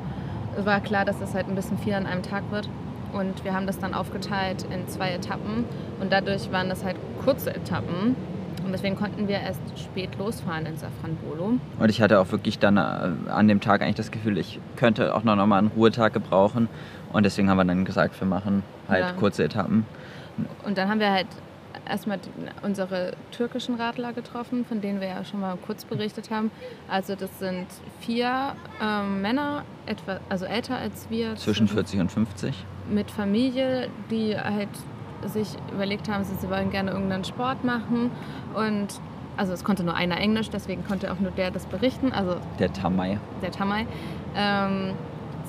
Es 0.58 0.66
war 0.66 0.80
klar, 0.80 1.06
dass 1.06 1.22
es 1.22 1.34
halt 1.34 1.48
ein 1.48 1.56
bisschen 1.56 1.78
viel 1.78 1.94
an 1.94 2.06
einem 2.06 2.24
Tag 2.24 2.44
wird. 2.52 2.70
Und 3.14 3.44
wir 3.44 3.54
haben 3.54 3.66
das 3.68 3.80
dann 3.80 3.94
aufgeteilt 3.94 4.66
in 4.72 4.88
zwei 4.88 5.12
Etappen. 5.12 5.66
Und 6.00 6.12
dadurch 6.12 6.52
waren 6.52 6.70
das 6.70 6.84
halt 6.84 6.96
kurze 7.24 7.54
Etappen. 7.56 8.16
Und 8.64 8.72
deswegen 8.72 8.96
konnten 8.96 9.28
wir 9.28 9.40
erst 9.40 9.62
spät 9.80 10.18
losfahren 10.20 10.66
in 10.68 10.78
Safranbolo. 10.78 11.54
Und 11.80 11.90
ich 11.90 12.02
hatte 12.02 12.20
auch 12.20 12.32
wirklich 12.32 12.60
dann 12.60 12.78
äh, 12.78 13.30
an 13.32 13.48
dem 13.48 13.62
Tag 13.62 13.82
eigentlich 13.82 13.96
das 13.96 14.12
Gefühl, 14.12 14.38
ich 14.38 14.60
könnte 14.76 15.16
auch 15.16 15.24
noch 15.24 15.36
mal 15.48 15.58
einen 15.58 15.72
Ruhetag 15.76 16.14
gebrauchen. 16.14 16.68
Und 17.12 17.24
deswegen 17.26 17.50
haben 17.50 17.58
wir 17.58 17.66
dann 17.66 17.86
gesagt, 17.86 18.20
wir 18.20 18.28
machen 18.28 18.64
halt 18.88 19.06
Ja. 19.06 19.12
kurze 19.14 19.44
Etappen. 19.44 19.86
Und 20.66 20.78
dann 20.78 20.90
haben 20.90 21.00
wir 21.00 21.12
halt 21.12 21.28
erstmal 21.88 22.20
unsere 22.62 23.14
türkischen 23.32 23.76
Radler 23.76 24.14
getroffen, 24.14 24.66
von 24.66 24.82
denen 24.82 25.02
wir 25.02 25.08
ja 25.08 25.24
schon 25.26 25.40
mal 25.40 25.58
kurz 25.66 25.86
berichtet 25.86 26.30
haben. 26.32 26.52
Also 26.88 27.16
das 27.16 27.40
sind 27.40 27.68
vier 28.00 28.54
ähm, 28.82 29.22
Männer, 29.22 29.64
etwa, 29.86 30.20
also 30.30 30.46
älter 30.46 30.78
als 30.78 31.10
wir. 31.10 31.36
Zwischen 31.36 31.68
40 31.68 32.00
und 32.00 32.12
50. 32.12 32.54
mit 32.90 33.10
Familie, 33.12 33.90
die 34.10 34.38
halt 34.38 34.70
sich 35.26 35.50
überlegt 35.74 36.10
haben, 36.10 36.24
sie 36.24 36.36
sie 36.36 36.50
wollen 36.50 36.70
gerne 36.72 36.92
irgendeinen 36.92 37.24
Sport 37.26 37.64
machen. 37.64 38.12
Und 38.56 38.88
also 39.38 39.54
es 39.54 39.64
konnte 39.64 39.84
nur 39.84 39.96
einer 39.96 40.18
Englisch, 40.18 40.50
deswegen 40.50 40.86
konnte 40.86 41.12
auch 41.12 41.20
nur 41.20 41.32
der 41.32 41.52
das 41.52 41.66
berichten, 41.66 42.12
also 42.12 42.38
Der 42.60 42.72
Tamay. 42.72 43.18
der 43.42 43.52
Tamay. 43.52 43.86
Ähm, 44.36 44.94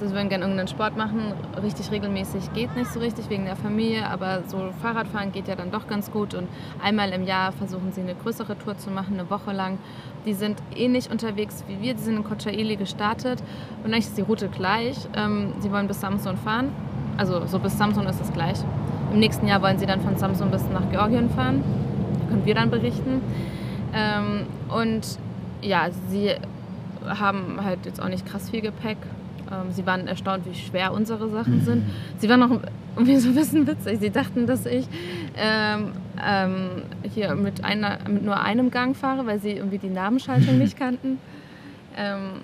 Sie 0.01 0.15
würden 0.15 0.31
gerne 0.31 0.45
irgendeinen 0.45 0.69
Sport 0.69 0.97
machen. 0.97 1.35
Richtig 1.63 1.91
regelmäßig 1.91 2.55
geht 2.55 2.75
nicht 2.75 2.91
so 2.91 3.01
richtig 3.01 3.29
wegen 3.29 3.45
der 3.45 3.57
Familie, 3.57 4.09
aber 4.09 4.43
so 4.47 4.71
Fahrradfahren 4.81 5.31
geht 5.31 5.47
ja 5.47 5.57
dann 5.57 5.71
doch 5.71 5.87
ganz 5.89 6.11
gut. 6.11 6.33
Und 6.33 6.49
einmal 6.83 7.11
im 7.11 7.25
Jahr 7.25 7.53
versuchen 7.53 7.93
sie 7.93 8.01
eine 8.01 8.15
größere 8.15 8.57
Tour 8.59 8.79
zu 8.79 8.91
machen, 8.91 9.21
eine 9.21 9.29
Woche 9.29 9.53
lang. 9.53 9.79
Die 10.25 10.33
sind 10.33 10.59
ähnlich 10.75 11.11
unterwegs 11.11 11.65
wie 11.69 11.83
wir. 11.83 11.93
Die 11.93 12.01
sind 12.01 12.17
in 12.17 12.25
Kocaeli 12.25 12.77
gestartet 12.77 13.43
und 13.85 13.93
eigentlich 13.93 14.07
ist 14.07 14.17
die 14.17 14.23
Route 14.23 14.49
gleich. 14.49 14.97
Ähm, 15.15 15.53
sie 15.61 15.71
wollen 15.71 15.87
bis 15.87 16.01
Samson 16.01 16.39
fahren. 16.39 16.71
Also 17.19 17.47
so 17.47 17.59
bis 17.59 17.77
Samson 17.77 18.07
ist 18.07 18.23
es 18.23 18.33
gleich. 18.33 18.57
Im 19.13 19.19
nächsten 19.19 19.47
Jahr 19.47 19.61
wollen 19.61 19.79
sie 19.79 19.87
dann 19.87 20.01
von 20.01 20.17
Samson 20.17 20.51
bis 20.51 20.63
nach 20.73 20.89
Georgien 20.91 21.29
fahren. 21.29 21.63
Da 22.21 22.31
können 22.31 22.47
wir 22.47 22.55
dann 22.55 22.71
berichten. 22.71 23.21
Ähm, 23.93 24.47
und 24.75 25.19
ja, 25.61 25.89
sie 26.09 26.37
haben 27.07 27.59
halt 27.63 27.85
jetzt 27.85 28.01
auch 28.01 28.09
nicht 28.09 28.25
krass 28.25 28.49
viel 28.49 28.63
Gepäck. 28.63 28.97
Ähm, 29.53 29.73
sie 29.73 29.85
waren 29.87 30.07
erstaunt, 30.07 30.45
wie 30.47 30.55
schwer 30.55 30.93
unsere 30.93 31.29
Sachen 31.31 31.57
Mhm. 31.59 31.65
sind. 31.65 31.85
Sie 32.19 32.29
waren 32.29 32.43
auch 32.43 32.61
irgendwie 32.97 33.17
so 33.17 33.29
ein 33.31 33.35
bisschen 33.35 33.67
witzig. 33.67 33.99
Sie 34.01 34.11
dachten, 34.11 34.47
dass 34.47 34.67
ich 34.67 34.87
ähm, 35.37 35.93
ähm, 36.25 36.83
hier 37.15 37.35
mit, 37.35 37.65
einer, 37.65 37.99
mit 38.09 38.25
nur 38.25 38.41
einem 38.41 38.71
Gang 38.71 38.97
fahre, 38.97 39.27
weil 39.27 39.39
sie 39.41 39.53
irgendwie 39.53 39.79
die 39.79 39.89
Namensschaltung 39.91 40.59
nicht 40.59 40.77
kannten. 40.79 41.19
Ähm, 41.97 42.43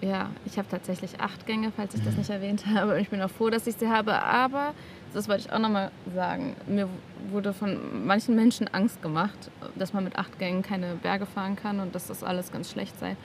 ja, 0.00 0.30
ich 0.44 0.56
habe 0.58 0.68
tatsächlich 0.70 1.20
acht 1.20 1.44
Gänge, 1.46 1.72
falls 1.76 1.92
ich 1.94 2.02
das 2.04 2.16
nicht 2.16 2.30
erwähnt 2.30 2.64
habe. 2.72 2.94
Und 2.94 3.00
ich 3.00 3.08
bin 3.08 3.20
auch 3.20 3.30
froh, 3.30 3.50
dass 3.50 3.66
ich 3.66 3.74
sie 3.76 3.88
habe. 3.88 4.22
Aber, 4.22 4.72
das 5.12 5.28
wollte 5.28 5.46
ich 5.46 5.52
auch 5.52 5.58
nochmal 5.58 5.90
sagen, 6.14 6.54
mir 6.68 6.88
wurde 7.30 7.52
von 7.52 8.06
manchen 8.06 8.36
Menschen 8.36 8.68
Angst 8.72 9.02
gemacht, 9.02 9.50
dass 9.76 9.92
man 9.92 10.04
mit 10.04 10.16
acht 10.16 10.38
Gängen 10.38 10.62
keine 10.62 10.94
Berge 11.02 11.26
fahren 11.26 11.56
kann 11.56 11.80
und 11.80 11.94
dass 11.96 12.06
das 12.06 12.22
alles 12.22 12.52
ganz 12.52 12.70
schlecht 12.70 12.96
sei. 13.00 13.16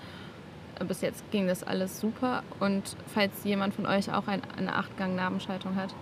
Bis 0.88 1.02
jetzt 1.02 1.30
ging 1.32 1.48
das 1.48 1.64
alles 1.64 2.00
super. 2.00 2.44
Und 2.60 2.96
falls 3.14 3.32
jemand 3.44 3.74
von 3.74 3.86
euch 3.86 4.12
auch 4.14 4.28
ein, 4.28 4.42
eine 4.58 4.76
Achtgang-Nabenschaltung 4.76 5.76
hat, 5.76 5.94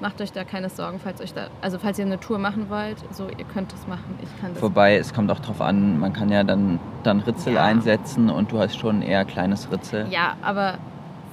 macht 0.00 0.20
euch 0.22 0.32
da 0.32 0.44
keine 0.44 0.70
Sorgen, 0.70 0.98
falls 1.02 1.20
euch 1.20 1.34
da, 1.34 1.48
also 1.60 1.78
falls 1.78 1.98
ihr 1.98 2.06
eine 2.06 2.18
Tour 2.18 2.38
machen 2.38 2.70
wollt, 2.70 2.96
so 3.10 3.28
ihr 3.28 3.44
könnt 3.52 3.72
das 3.72 3.86
machen. 3.86 4.18
Ich 4.22 4.40
kann 4.40 4.54
das. 4.54 4.62
Wobei, 4.62 4.96
es 4.96 5.12
kommt 5.12 5.30
auch 5.30 5.40
drauf 5.40 5.60
an, 5.60 5.98
man 6.00 6.12
kann 6.14 6.30
ja 6.30 6.42
dann, 6.42 6.80
dann 7.02 7.20
Ritzel 7.20 7.54
Ja. 7.54 7.64
einsetzen 7.64 8.30
und 8.30 8.50
du 8.50 8.58
hast 8.58 8.76
schon 8.78 9.02
eher 9.02 9.24
kleines 9.26 9.70
Ritzel. 9.70 10.06
Ja, 10.10 10.36
aber 10.40 10.78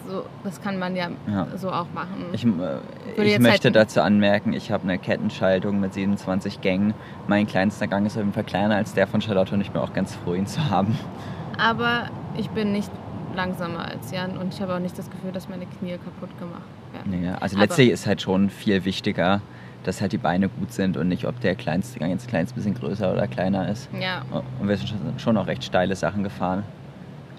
so, 0.09 0.23
das 0.43 0.61
kann 0.61 0.77
man 0.79 0.95
ja, 0.97 1.07
Ja. 1.27 1.47
so 1.55 1.71
auch 1.71 1.87
machen. 1.93 2.25
Ich, 2.33 2.45
äh, 2.45 3.23
ich 3.23 3.39
möchte 3.39 3.67
halt- 3.69 3.75
dazu 3.77 4.01
anmerken, 4.01 4.51
ich 4.51 4.69
habe 4.71 4.83
eine 4.83 4.97
Kettenschaltung 4.97 5.79
mit 5.79 5.93
27 5.93 6.59
Gängen. 6.59 6.93
Mein 7.27 7.47
kleinster 7.47 7.87
Gang 7.87 8.05
ist 8.05 8.13
auf 8.17 8.21
jeden 8.23 8.33
Fall 8.33 8.43
kleiner 8.43 8.75
als 8.75 8.93
der 8.93 9.07
von 9.07 9.21
Charlotte 9.21 9.53
und 9.55 9.61
ich 9.61 9.71
bin 9.71 9.81
auch 9.81 9.93
ganz 9.93 10.13
froh, 10.15 10.33
ihn 10.33 10.45
zu 10.45 10.69
haben. 10.69 10.97
Aber 11.57 12.09
ich 12.37 12.49
bin 12.49 12.71
nicht 12.71 12.91
langsamer 13.35 13.85
als 13.85 14.11
Jan 14.11 14.37
und 14.37 14.53
ich 14.53 14.61
habe 14.61 14.75
auch 14.75 14.79
nicht 14.79 14.97
das 14.97 15.09
Gefühl, 15.09 15.31
dass 15.31 15.47
meine 15.49 15.65
Knie 15.65 15.97
kaputt 15.97 16.37
gemacht 16.39 16.61
werden. 16.93 17.21
Nee, 17.21 17.29
also 17.39 17.55
Aber- 17.55 17.65
letztlich 17.65 17.89
ist 17.89 18.05
halt 18.07 18.21
schon 18.21 18.49
viel 18.49 18.83
wichtiger, 18.85 19.41
dass 19.83 20.01
halt 20.01 20.11
die 20.11 20.17
Beine 20.17 20.49
gut 20.49 20.71
sind 20.73 20.97
und 20.97 21.07
nicht, 21.07 21.25
ob 21.25 21.39
der 21.39 21.55
kleinste 21.55 21.99
Gang 21.99 22.11
jetzt 22.11 22.25
ein 22.25 22.29
kleines 22.29 22.53
bisschen 22.53 22.73
größer 22.73 23.11
oder 23.13 23.27
kleiner 23.27 23.69
ist. 23.69 23.89
Ja, 23.99 24.23
Und 24.59 24.67
wir 24.67 24.77
sind 24.77 24.93
schon- 25.21 25.37
auch 25.37 25.47
recht 25.47 25.63
steile 25.63 25.95
Sachen 25.95 26.23
gefahren. 26.23 26.63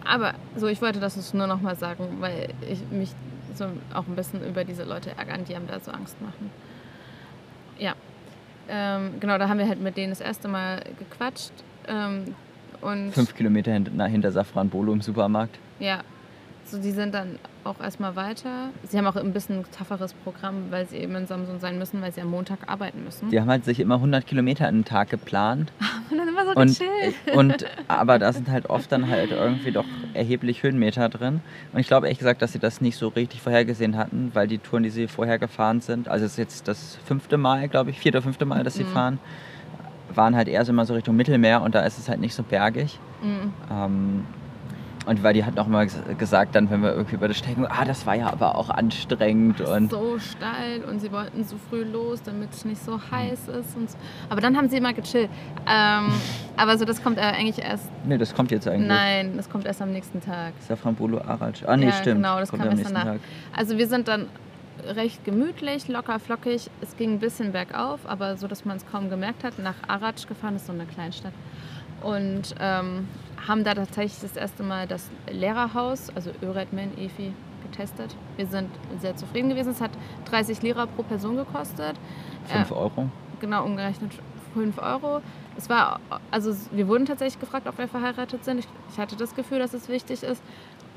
aber 0.04 0.32
so, 0.56 0.68
ich 0.68 0.80
wollte 0.80 1.00
das 1.00 1.16
jetzt 1.16 1.34
nur 1.34 1.46
noch 1.46 1.60
mal 1.60 1.76
sagen, 1.76 2.16
weil 2.20 2.48
ich 2.66 2.80
mich 2.90 3.10
so 3.54 3.66
auch 3.92 4.06
ein 4.06 4.14
bisschen 4.16 4.42
über 4.46 4.64
diese 4.64 4.84
Leute 4.84 5.10
ärgern, 5.18 5.44
die 5.44 5.54
einem 5.54 5.66
da 5.66 5.78
so 5.80 5.90
Angst 5.90 6.16
machen. 6.22 6.50
Ja, 7.78 7.92
ähm, 8.70 9.20
genau, 9.20 9.36
da 9.36 9.48
haben 9.50 9.58
wir 9.58 9.68
halt 9.68 9.80
mit 9.82 9.96
denen 9.98 10.10
das 10.10 10.20
erste 10.22 10.48
Mal 10.48 10.82
gequatscht. 10.98 11.52
Ähm, 11.88 12.34
und 12.80 13.12
Fünf 13.12 13.34
Kilometer 13.34 13.72
hint 13.72 13.90
na, 13.94 14.06
hinter 14.06 14.32
Safran 14.32 14.68
Bolo 14.68 14.92
im 14.92 15.00
Supermarkt. 15.00 15.58
Ja, 15.80 16.00
so 16.64 16.78
die 16.78 16.90
sind 16.90 17.14
dann 17.14 17.38
auch 17.64 17.80
erstmal 17.80 18.14
weiter. 18.14 18.68
Sie 18.86 18.98
haben 18.98 19.06
auch 19.06 19.16
ein 19.16 19.32
bisschen 19.32 19.64
tougheres 19.76 20.12
Programm, 20.12 20.64
weil 20.70 20.86
sie 20.86 20.96
eben 20.98 21.14
in 21.16 21.26
Samsung 21.26 21.60
sein 21.60 21.78
müssen, 21.78 22.00
weil 22.02 22.12
sie 22.12 22.20
am 22.20 22.30
Montag 22.30 22.58
arbeiten 22.66 23.04
müssen. 23.04 23.30
Die 23.30 23.40
haben 23.40 23.48
halt 23.48 23.64
sich 23.64 23.80
immer 23.80 23.94
100 23.96 24.26
Kilometer 24.26 24.66
an 24.68 24.76
den 24.76 24.84
Tag 24.84 25.08
geplant. 25.10 25.72
Und 26.10 26.16
dann 26.18 26.28
immer 26.28 26.44
so 26.44 26.52
Und, 26.52 26.78
gechillt. 26.78 27.36
und, 27.36 27.66
aber 27.88 28.18
da 28.18 28.32
sind 28.32 28.48
halt 28.50 28.70
oft 28.70 28.90
dann 28.90 29.08
halt 29.08 29.30
irgendwie 29.30 29.72
doch 29.72 29.84
erheblich 30.14 30.62
Höhenmeter 30.62 31.08
drin. 31.10 31.40
Und 31.74 31.80
ich 31.80 31.86
glaube 31.86 32.06
ehrlich 32.06 32.18
gesagt, 32.18 32.40
dass 32.40 32.52
sie 32.52 32.58
das 32.58 32.80
nicht 32.80 32.96
so 32.96 33.08
richtig 33.08 33.42
vorhergesehen 33.42 33.96
hatten, 33.98 34.30
weil 34.32 34.46
die 34.48 34.56
Touren, 34.58 34.82
die 34.84 34.88
sie 34.90 35.06
vorher 35.06 35.38
gefahren 35.38 35.82
sind, 35.82 36.08
also 36.08 36.24
es 36.24 36.32
ist 36.32 36.38
jetzt 36.38 36.68
das 36.68 36.96
fünfte 37.04 37.36
Mal, 37.36 37.68
glaube 37.68 37.90
ich, 37.90 37.98
vierte 37.98 38.18
oder 38.18 38.22
fünfte 38.24 38.46
Mal, 38.46 38.64
dass 38.64 38.74
sie 38.74 38.84
Mhm. 38.84 38.88
fahren, 38.88 39.18
waren 40.14 40.34
halt 40.36 40.48
eher 40.48 40.64
so 40.64 40.72
immer 40.72 40.84
so 40.86 40.94
Richtung 40.94 41.16
Mittelmeer 41.16 41.62
und 41.62 41.74
da 41.74 41.80
ist 41.80 41.98
es 41.98 42.08
halt 42.08 42.20
nicht 42.20 42.34
so 42.34 42.42
bergig. 42.42 42.98
Mhm. 43.22 43.52
Ähm, 43.70 44.24
und 45.06 45.22
weil 45.22 45.32
die 45.32 45.42
hatten 45.42 45.58
auch 45.58 45.66
mal 45.66 45.86
ges- 45.86 46.14
gesagt, 46.16 46.54
dann, 46.54 46.70
wenn 46.70 46.82
wir 46.82 46.92
irgendwie 46.92 47.14
über 47.14 47.28
das 47.28 47.38
Stecken, 47.38 47.66
ah, 47.66 47.86
das 47.86 48.04
war 48.04 48.14
ja 48.14 48.30
aber 48.30 48.56
auch 48.56 48.68
anstrengend 48.68 49.62
und 49.62 49.90
so 49.90 50.18
steil 50.18 50.84
und 50.84 51.00
sie 51.00 51.10
wollten 51.10 51.44
so 51.44 51.56
früh 51.70 51.82
los, 51.82 52.22
damit 52.22 52.52
es 52.52 52.66
nicht 52.66 52.84
so 52.84 53.00
heiß 53.10 53.48
ist. 53.48 53.74
Und 53.74 53.90
so. 53.90 53.96
Aber 54.28 54.42
dann 54.42 54.54
haben 54.54 54.68
sie 54.68 54.76
immer 54.76 54.92
gechillt. 54.92 55.30
Ähm, 55.66 56.08
aber 56.58 56.76
so, 56.76 56.84
das 56.84 57.02
kommt 57.02 57.16
äh, 57.16 57.22
eigentlich 57.22 57.58
erst. 57.64 57.88
nee, 58.04 58.18
das 58.18 58.34
kommt 58.34 58.50
jetzt 58.50 58.68
eigentlich. 58.68 58.86
Nein, 58.88 59.32
das 59.38 59.48
kommt 59.48 59.64
erst 59.64 59.80
am 59.80 59.92
nächsten 59.92 60.20
Tag. 60.22 60.52
Safran 60.66 60.94
Bolo 60.94 61.22
Araj. 61.22 61.54
Ah, 61.66 61.76
nee, 61.78 61.86
Ja, 61.86 61.92
stimmt. 61.92 62.16
genau, 62.16 62.38
das 62.40 62.50
kommt 62.50 62.62
kam 62.64 62.72
am 62.72 62.78
erst 62.78 62.90
nächsten 62.92 63.06
danach. 63.08 63.12
Tag. 63.14 63.20
Also 63.56 63.78
wir 63.78 63.86
sind 63.86 64.08
dann 64.08 64.26
recht 64.86 65.24
gemütlich, 65.24 65.88
locker 65.88 66.18
flockig. 66.18 66.70
Es 66.80 66.96
ging 66.96 67.14
ein 67.14 67.18
bisschen 67.18 67.52
bergauf, 67.52 68.00
aber 68.06 68.36
so, 68.36 68.46
dass 68.48 68.64
man 68.64 68.76
es 68.76 68.86
kaum 68.86 69.10
gemerkt 69.10 69.44
hat. 69.44 69.58
Nach 69.58 69.74
Arad 69.86 70.26
gefahren 70.28 70.56
ist 70.56 70.66
so 70.66 70.72
eine 70.72 70.86
Kleinstadt. 70.86 71.32
Und 72.02 72.54
ähm, 72.60 73.08
haben 73.46 73.64
da 73.64 73.74
tatsächlich 73.74 74.20
das 74.20 74.36
erste 74.36 74.62
Mal 74.62 74.86
das 74.86 75.10
Lehrerhaus, 75.30 76.10
also 76.14 76.30
Öredmen, 76.42 76.96
EFI, 76.96 77.32
getestet. 77.62 78.14
Wir 78.36 78.46
sind 78.46 78.70
sehr 79.00 79.16
zufrieden 79.16 79.48
gewesen. 79.48 79.70
Es 79.72 79.80
hat 79.80 79.90
30 80.26 80.62
Lira 80.62 80.86
pro 80.86 81.02
Person 81.02 81.36
gekostet. 81.36 81.96
Fünf 82.46 82.70
Äh, 82.70 82.74
Euro. 82.74 83.08
genau 83.40 83.64
umgerechnet 83.64 84.12
5 84.54 84.78
Euro. 84.78 85.20
Es 85.56 85.68
war, 85.68 85.98
also 86.30 86.54
wir 86.70 86.86
wurden 86.88 87.04
tatsächlich 87.04 87.40
gefragt, 87.40 87.66
ob 87.66 87.76
wir 87.78 87.88
verheiratet 87.88 88.44
sind. 88.44 88.60
Ich, 88.60 88.68
ich 88.92 88.98
hatte 88.98 89.16
das 89.16 89.34
Gefühl, 89.34 89.58
dass 89.58 89.74
es 89.74 89.88
wichtig 89.88 90.22
ist. 90.22 90.42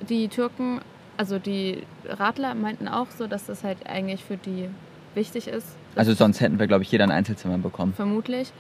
Die 0.07 0.27
Türken, 0.27 0.81
also 1.17 1.39
die 1.39 1.83
Radler 2.05 2.55
meinten 2.55 2.87
auch 2.87 3.07
so, 3.11 3.27
dass 3.27 3.45
das 3.45 3.63
halt 3.63 3.87
eigentlich 3.87 4.23
für 4.23 4.37
die 4.37 4.69
wichtig 5.13 5.47
ist. 5.47 5.67
Also 5.95 6.13
sonst 6.13 6.39
hätten 6.39 6.59
wir, 6.59 6.67
glaube 6.67 6.83
ich, 6.83 6.91
jeder 6.91 7.03
ein 7.03 7.11
Einzelzimmer 7.11 7.57
bekommen. 7.57 7.93
Vermutlich. 7.93 8.51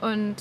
Und 0.00 0.36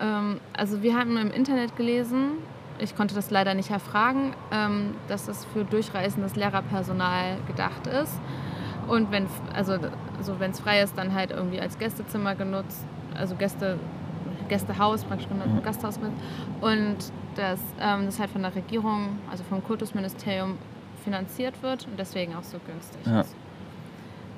ähm, 0.00 0.40
also 0.56 0.82
wir 0.82 0.96
haben 0.96 1.16
im 1.16 1.30
Internet 1.30 1.76
gelesen, 1.76 2.32
ich 2.78 2.96
konnte 2.96 3.14
das 3.14 3.30
leider 3.30 3.54
nicht 3.54 3.70
erfragen, 3.70 4.34
ähm, 4.52 4.94
dass 5.08 5.28
es 5.28 5.44
für 5.44 5.64
durchreisendes 5.64 6.34
Lehrerpersonal 6.34 7.38
gedacht 7.46 7.86
ist. 7.86 8.12
Und 8.88 9.10
wenn 9.12 9.26
also, 9.54 9.78
also 10.18 10.40
wenn 10.40 10.50
es 10.50 10.60
frei 10.60 10.82
ist, 10.82 10.98
dann 10.98 11.14
halt 11.14 11.30
irgendwie 11.30 11.60
als 11.60 11.78
Gästezimmer 11.78 12.34
genutzt, 12.34 12.84
also 13.16 13.34
Gäste, 13.36 13.78
Gästehaus 14.48 15.04
praktisch 15.04 15.28
genutzt, 15.28 15.48
Mhm. 15.54 15.62
Gasthaus 15.62 15.98
genutzt. 15.98 16.16
Und 16.60 16.96
dass 17.36 17.60
ähm, 17.80 18.06
das 18.06 18.18
halt 18.20 18.30
von 18.30 18.42
der 18.42 18.54
Regierung, 18.54 19.18
also 19.30 19.42
vom 19.44 19.62
Kultusministerium 19.64 20.56
finanziert 21.04 21.54
wird 21.62 21.86
und 21.86 21.98
deswegen 21.98 22.34
auch 22.34 22.42
so 22.44 22.58
günstig 22.66 23.00
Ja. 23.06 23.20
ist. 23.22 23.34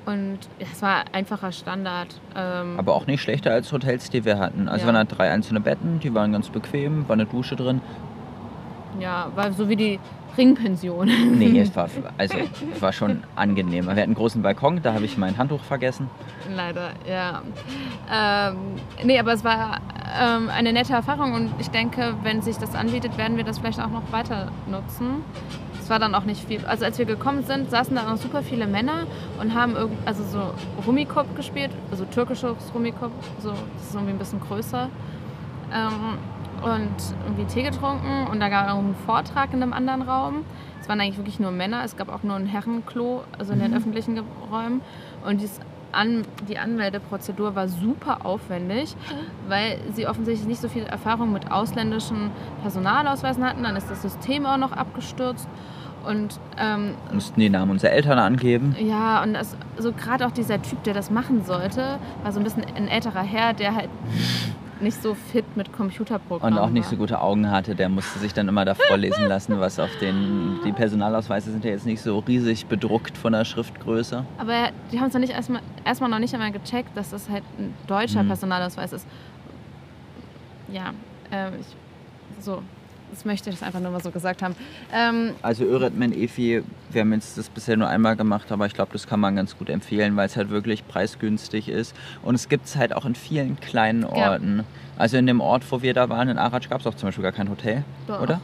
Und 0.05 0.39
es 0.59 0.81
war 0.81 1.03
einfacher 1.11 1.51
Standard. 1.51 2.07
Ähm, 2.35 2.75
Aber 2.79 2.95
auch 2.95 3.07
nicht 3.07 3.21
schlechter 3.21 3.51
als 3.51 3.71
Hotels, 3.73 4.09
die 4.09 4.23
wir 4.23 4.39
hatten. 4.39 4.69
Also 4.69 4.81
Ja. 4.81 4.87
waren 4.87 4.97
halt 4.97 5.17
drei 5.17 5.29
einzelne 5.31 5.59
Betten, 5.59 5.99
die 5.99 6.13
waren 6.13 6.31
ganz 6.31 6.49
bequem, 6.49 7.07
war 7.09 7.13
eine 7.13 7.25
Dusche 7.25 7.55
drin. 7.57 7.81
Ja, 8.99 9.27
war 9.35 9.51
so 9.51 9.67
wie 9.69 9.75
die 9.75 9.99
Ringpension. 10.37 11.09
Nee, 11.37 11.59
es 11.61 11.75
war, 11.75 11.89
also, 12.17 12.37
es 12.73 12.81
war 12.81 12.93
schon 12.93 13.23
angenehmer. 13.35 13.87
Wir 13.87 14.01
hatten 14.03 14.11
einen 14.11 14.15
großen 14.15 14.41
Balkon, 14.41 14.81
da 14.81 14.93
habe 14.93 15.05
ich 15.05 15.17
mein 15.17 15.37
Handtuch 15.37 15.61
vergessen. 15.63 16.09
Leider, 16.55 16.91
ja. 17.09 17.41
Ähm, 18.11 18.55
nee, 19.03 19.19
aber 19.19 19.33
es 19.33 19.43
war 19.43 19.79
ähm, 20.19 20.49
eine 20.49 20.73
nette 20.73 20.93
Erfahrung 20.93 21.33
und 21.33 21.51
ich 21.59 21.69
denke, 21.69 22.15
wenn 22.23 22.41
sich 22.41 22.57
das 22.57 22.75
anbietet, 22.75 23.17
werden 23.17 23.37
wir 23.37 23.43
das 23.43 23.59
vielleicht 23.59 23.79
auch 23.79 23.89
noch 23.89 24.11
weiter 24.11 24.51
nutzen. 24.67 25.23
Es 25.81 25.89
war 25.89 25.99
dann 25.99 26.15
auch 26.15 26.23
nicht 26.25 26.45
viel. 26.47 26.65
Also 26.65 26.85
als 26.85 26.97
wir 26.97 27.05
gekommen 27.05 27.43
sind, 27.43 27.69
saßen 27.71 27.95
da 27.95 28.03
noch 28.03 28.17
super 28.17 28.43
viele 28.43 28.67
Männer 28.67 29.05
und 29.39 29.53
haben 29.53 29.75
also 30.05 30.23
so 30.23 30.53
Rummikop 30.85 31.35
gespielt, 31.35 31.71
also 31.91 32.05
türkisches 32.05 32.55
Rummikop, 32.73 33.11
so, 33.39 33.51
das 33.51 33.87
ist 33.87 33.93
irgendwie 33.95 34.13
ein 34.13 34.19
bisschen 34.19 34.41
größer. 34.41 34.89
Ähm, 35.73 36.17
und 36.63 36.95
irgendwie 37.25 37.45
Tee 37.45 37.61
getrunken 37.61 38.27
und 38.31 38.39
da 38.39 38.49
gab 38.49 38.67
es 38.67 38.73
einen 38.73 38.95
Vortrag 39.05 39.53
in 39.53 39.61
einem 39.61 39.73
anderen 39.73 40.01
Raum. 40.01 40.43
Es 40.81 40.89
waren 40.89 40.99
eigentlich 40.99 41.17
wirklich 41.17 41.39
nur 41.39 41.51
Männer, 41.51 41.83
es 41.83 41.95
gab 41.95 42.09
auch 42.11 42.23
nur 42.23 42.35
ein 42.35 42.47
Herrenklo, 42.47 43.23
also 43.37 43.53
in 43.53 43.59
den 43.59 43.75
öffentlichen 43.75 44.15
Ge- 44.15 44.23
Räumen. 44.51 44.81
Und 45.23 45.41
dies 45.41 45.59
an, 45.97 46.23
die 46.47 46.57
Anmeldeprozedur 46.57 47.55
war 47.55 47.67
super 47.67 48.25
aufwendig, 48.25 48.95
weil 49.47 49.79
sie 49.93 50.07
offensichtlich 50.07 50.47
nicht 50.47 50.61
so 50.61 50.69
viel 50.69 50.83
Erfahrung 50.83 51.33
mit 51.33 51.51
ausländischen 51.51 52.31
Personalausweisen 52.61 53.43
hatten. 53.43 53.63
Dann 53.63 53.75
ist 53.75 53.89
das 53.89 54.01
System 54.01 54.45
auch 54.45 54.57
noch 54.57 54.71
abgestürzt. 54.71 55.47
Und 56.05 56.39
ähm, 56.57 56.93
Mussten 57.11 57.39
die 57.39 57.49
Namen 57.49 57.71
unserer 57.71 57.91
Eltern 57.91 58.17
angeben. 58.17 58.75
ja, 58.79 59.21
und 59.23 59.33
das, 59.33 59.57
so 59.77 59.91
gerade 59.91 60.25
auch 60.25 60.31
dieser 60.31 60.61
Typ, 60.61 60.81
der 60.83 60.93
das 60.93 61.11
machen 61.11 61.43
sollte, 61.43 61.99
war 62.23 62.31
so 62.31 62.39
ein 62.39 62.43
bisschen 62.43 62.63
ein 62.75 62.87
älterer 62.87 63.23
Herr, 63.23 63.53
der 63.53 63.75
halt 63.75 63.89
nicht 64.81 65.01
so 65.01 65.13
fit 65.13 65.45
mit 65.57 65.71
Computerprogrammen 65.73 66.57
Und 66.57 66.63
auch 66.63 66.69
nicht 66.69 66.83
war. 66.85 66.91
so 66.91 66.97
gute 66.97 67.19
Augen 67.21 67.49
hatte, 67.51 67.75
der 67.75 67.89
musste 67.89 68.19
sich 68.19 68.33
dann 68.33 68.47
immer 68.47 68.65
da 68.65 68.73
vorlesen 68.75 69.25
lassen, 69.27 69.59
was 69.59 69.79
auf 69.79 69.95
den. 69.99 70.59
Die 70.65 70.71
Personalausweise 70.71 71.51
sind 71.51 71.63
ja 71.65 71.71
jetzt 71.71 71.85
nicht 71.85 72.01
so 72.01 72.19
riesig 72.19 72.65
bedruckt 72.67 73.17
von 73.17 73.33
der 73.33 73.45
Schriftgröße. 73.45 74.25
Aber 74.37 74.69
die 74.91 74.99
haben 74.99 75.07
es 75.07 75.13
noch 75.13 75.21
nicht 75.21 75.33
erstmal 75.33 75.61
erstmal 75.85 76.09
noch 76.09 76.19
nicht 76.19 76.33
einmal 76.33 76.51
gecheckt, 76.51 76.95
dass 76.95 77.09
das 77.11 77.29
halt 77.29 77.43
ein 77.57 77.73
deutscher 77.87 78.23
Mhm. 78.23 78.27
Personalausweis 78.27 78.93
ist. 78.93 79.07
Ja, 80.71 80.91
ähm, 81.31 81.53
ich, 81.59 82.43
so, 82.43 82.61
das 83.11 83.25
möchte 83.25 83.49
ich 83.49 83.55
das 83.57 83.63
einfach 83.65 83.79
nur 83.79 83.91
mal 83.91 84.01
so 84.01 84.11
gesagt 84.11 84.41
haben. 84.41 84.55
Ähm, 84.93 85.31
Also 85.41 85.63
Öğretmen 85.65 86.13
Efi, 86.13 86.63
wir 86.91 87.01
haben 87.01 87.13
jetzt 87.13 87.37
das 87.37 87.49
bisher 87.49 87.77
nur 87.77 87.87
einmal 87.87 88.15
gemacht, 88.15 88.51
aber 88.51 88.65
ich 88.65 88.73
glaube, 88.73 88.91
das 88.93 89.07
kann 89.07 89.19
man 89.19 89.35
ganz 89.35 89.57
gut 89.57 89.69
empfehlen, 89.69 90.15
weil 90.15 90.25
es 90.27 90.35
halt 90.37 90.49
wirklich 90.49 90.87
preisgünstig 90.87 91.69
ist. 91.69 91.95
Und 92.23 92.35
es 92.35 92.49
gibt 92.49 92.65
es 92.65 92.75
halt 92.75 92.93
auch 92.93 93.05
in 93.05 93.15
vielen 93.15 93.59
kleinen 93.59 94.01
Ja. 94.03 94.31
Orten. 94.31 94.63
Also 94.97 95.17
in 95.17 95.27
dem 95.27 95.41
Ort, 95.41 95.63
wo 95.71 95.81
wir 95.81 95.93
da 95.93 96.09
waren, 96.09 96.29
in 96.29 96.37
Aratsch, 96.37 96.69
gab 96.69 96.81
es 96.81 96.87
auch 96.87 96.95
zum 96.95 97.07
Beispiel 97.07 97.23
gar 97.23 97.31
kein 97.31 97.49
Hotel, 97.49 97.83
Doch. 98.07 98.21
oder? 98.21 98.41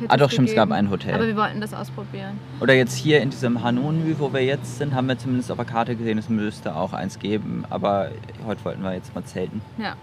hätte 0.00 0.10
Ah 0.10 0.16
doch, 0.16 0.26
es 0.26 0.32
stimmt, 0.32 0.48
es 0.48 0.54
gab 0.54 0.70
ein 0.72 0.90
Hotel. 0.90 1.14
Aber 1.14 1.26
wir 1.26 1.36
wollten 1.36 1.60
das 1.60 1.72
ausprobieren. 1.72 2.38
Oder 2.60 2.74
jetzt 2.74 2.96
hier 2.96 3.20
in 3.20 3.30
diesem 3.30 3.62
Hanunü, 3.62 4.16
wo 4.18 4.32
wir 4.32 4.44
jetzt 4.44 4.78
sind, 4.78 4.94
haben 4.94 5.06
wir 5.08 5.16
zumindest 5.18 5.50
auf 5.50 5.56
der 5.56 5.66
Karte 5.66 5.94
gesehen, 5.96 6.18
es 6.18 6.28
müsste 6.28 6.74
auch 6.74 6.92
eins 6.92 7.18
geben. 7.18 7.64
Aber 7.70 8.10
heute 8.44 8.64
wollten 8.64 8.82
wir 8.82 8.92
jetzt 8.94 9.14
mal 9.14 9.24
zelten. 9.24 9.62
Ja. 9.78 9.94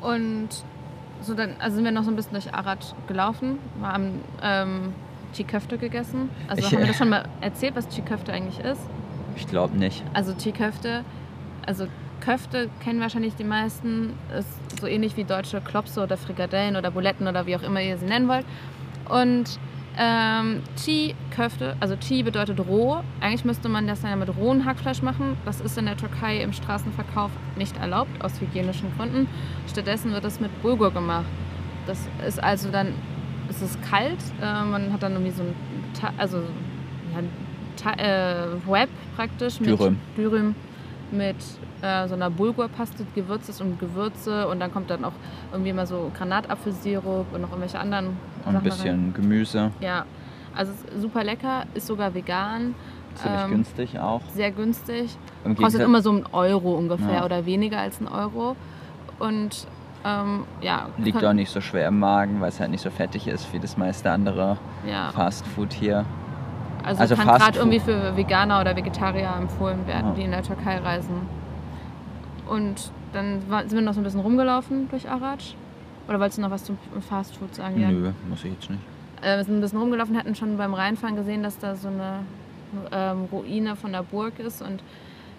Und 0.00 0.48
so 1.22 1.34
dann, 1.34 1.54
also 1.58 1.76
sind 1.76 1.84
wir 1.84 1.92
noch 1.92 2.04
so 2.04 2.10
ein 2.10 2.16
bisschen 2.16 2.32
durch 2.32 2.52
Arad 2.54 2.94
gelaufen. 3.08 3.58
Wir 3.78 3.88
haben 3.92 4.20
ähm, 4.42 4.92
Chiköfte 5.34 5.78
gegessen. 5.78 6.30
Also 6.48 6.60
Ich- 6.62 6.72
haben 6.72 6.78
wir 6.80 6.86
das 6.86 6.96
schon 6.96 7.08
mal 7.08 7.24
erzählt, 7.40 7.74
was 7.76 7.88
Chiköfte 7.88 8.32
eigentlich 8.32 8.58
ist? 8.60 8.80
Ich 9.36 9.46
glaube 9.46 9.76
nicht. 9.76 10.02
Also 10.14 10.34
Chiköfte, 10.34 11.04
also 11.66 11.86
Köfte 12.20 12.68
kennen 12.82 13.00
wahrscheinlich 13.00 13.34
die 13.36 13.44
meisten, 13.44 14.14
ist 14.38 14.48
so 14.80 14.86
ähnlich 14.86 15.16
wie 15.16 15.24
deutsche 15.24 15.60
Klopse 15.60 16.02
oder 16.02 16.16
Frikadellen 16.16 16.76
oder 16.76 16.90
Buletten 16.90 17.28
oder 17.28 17.46
wie 17.46 17.54
auch 17.56 17.62
immer 17.62 17.80
ihr 17.82 17.98
sie 17.98 18.06
nennen 18.06 18.28
wollt. 18.28 18.46
Und 19.08 19.58
ähm, 19.98 20.62
Chi-Köfte, 20.76 21.76
also 21.80 21.96
Chi 21.96 22.22
bedeutet 22.22 22.60
roh. 22.60 22.98
Eigentlich 23.20 23.44
müsste 23.44 23.68
man 23.68 23.86
das 23.86 24.02
dann 24.02 24.10
ja 24.10 24.16
mit 24.16 24.34
rohem 24.36 24.64
Hackfleisch 24.64 25.02
machen. 25.02 25.36
Das 25.44 25.60
ist 25.60 25.78
in 25.78 25.86
der 25.86 25.96
Türkei 25.96 26.42
im 26.42 26.52
Straßenverkauf 26.52 27.30
nicht 27.56 27.76
erlaubt, 27.78 28.10
aus 28.22 28.40
hygienischen 28.40 28.92
Gründen. 28.96 29.28
Stattdessen 29.68 30.12
wird 30.12 30.24
das 30.24 30.40
mit 30.40 30.62
Bulgur 30.62 30.90
gemacht. 30.90 31.26
Das 31.86 32.08
ist 32.26 32.42
also 32.42 32.70
dann, 32.70 32.94
es 33.48 33.62
ist 33.62 33.80
kalt, 33.82 34.18
äh, 34.42 34.64
man 34.64 34.92
hat 34.92 35.02
dann 35.02 35.12
irgendwie 35.12 35.32
so 35.32 35.42
ein, 35.42 35.54
Ta 35.98 36.12
also 36.18 36.38
ja, 36.38 37.22
Ta 37.76 37.92
äh, 37.92 38.46
Web 38.66 38.90
praktisch 39.16 39.60
mit 39.60 39.70
Dürüm. 39.70 39.98
Dürüm 40.16 40.54
mit 41.10 41.36
äh, 41.82 42.08
so 42.08 42.14
einer 42.14 42.30
Bulgurpaste, 42.30 43.06
gewürzt 43.14 43.48
ist 43.48 43.60
und 43.60 43.78
Gewürze 43.78 44.48
und 44.48 44.60
dann 44.60 44.72
kommt 44.72 44.90
dann 44.90 45.04
auch 45.04 45.12
irgendwie 45.52 45.72
mal 45.72 45.86
so 45.86 46.10
Granatapfelsirup 46.16 47.32
und 47.32 47.40
noch 47.40 47.50
irgendwelche 47.50 47.78
anderen 47.78 48.16
Und 48.46 48.56
ein 48.56 48.62
bisschen 48.62 49.12
Gemüse. 49.14 49.60
rein. 49.62 49.72
Ja, 49.80 50.04
also 50.54 50.72
super 51.00 51.22
lecker, 51.24 51.64
ist 51.74 51.86
sogar 51.86 52.14
vegan, 52.14 52.74
Ziemlich 53.16 53.40
Ähm, 53.44 53.50
günstig 53.50 53.98
auch. 53.98 54.20
sehr 54.34 54.50
günstig, 54.50 55.16
Im 55.44 55.56
kostet 55.56 55.80
immer 55.82 56.02
so 56.02 56.10
einen 56.10 56.26
Euro 56.32 56.74
ungefähr 56.74 57.14
Ja. 57.14 57.24
oder 57.24 57.46
weniger 57.46 57.78
als 57.78 57.98
einen 57.98 58.08
Euro 58.08 58.56
und 59.18 59.66
ähm, 60.04 60.44
ja, 60.60 60.86
Liegt 60.98 61.24
auch 61.24 61.32
nicht 61.32 61.50
so 61.50 61.60
schwer 61.60 61.88
im 61.88 61.98
Magen, 61.98 62.40
weil 62.40 62.50
es 62.50 62.60
halt 62.60 62.70
nicht 62.70 62.82
so 62.82 62.90
fettig 62.90 63.26
ist 63.26 63.52
wie 63.52 63.58
das 63.58 63.76
meiste 63.78 64.10
andere 64.10 64.58
ja, 64.86 65.10
Fast 65.12 65.46
Food 65.48 65.72
hier. 65.72 66.04
also, 66.84 67.00
also 67.00 67.16
kann 67.16 67.26
gerade 67.26 67.58
irgendwie 67.58 67.80
für 67.80 68.16
Veganer 68.16 68.60
oder 68.60 68.76
Vegetarier 68.76 69.32
empfohlen 69.38 69.86
werden, 69.86 70.08
Ja. 70.08 70.12
die 70.14 70.22
in 70.22 70.30
der 70.30 70.42
Türkei 70.42 70.78
reisen. 70.78 71.22
Und 72.48 72.92
dann 73.12 73.40
sind 73.66 73.72
wir 73.74 73.80
noch 73.80 73.94
so 73.94 74.00
ein 74.00 74.04
bisschen 74.04 74.20
rumgelaufen 74.20 74.88
durch 74.90 75.08
Aratsch. 75.10 75.54
Oder 76.08 76.20
wolltest 76.20 76.38
du 76.38 76.42
noch 76.42 76.50
was 76.50 76.64
zum 76.64 76.78
Fast 77.08 77.36
Food 77.36 77.54
sagen? 77.54 77.76
Nö, 77.78 78.12
muss 78.28 78.44
ich 78.44 78.52
jetzt 78.52 78.70
nicht. 78.70 78.82
Äh, 79.22 79.36
wir 79.36 79.44
sind 79.44 79.56
ein 79.56 79.60
bisschen 79.60 79.80
rumgelaufen, 79.80 80.16
hatten 80.16 80.34
schon 80.34 80.56
beim 80.56 80.74
Reinfahren 80.74 81.16
gesehen, 81.16 81.42
dass 81.42 81.58
da 81.58 81.74
so 81.74 81.88
eine 81.88 82.20
ähm, 82.92 83.24
Ruine 83.32 83.76
von 83.76 83.92
der 83.92 84.02
Burg 84.02 84.38
ist 84.38 84.62
und 84.62 84.82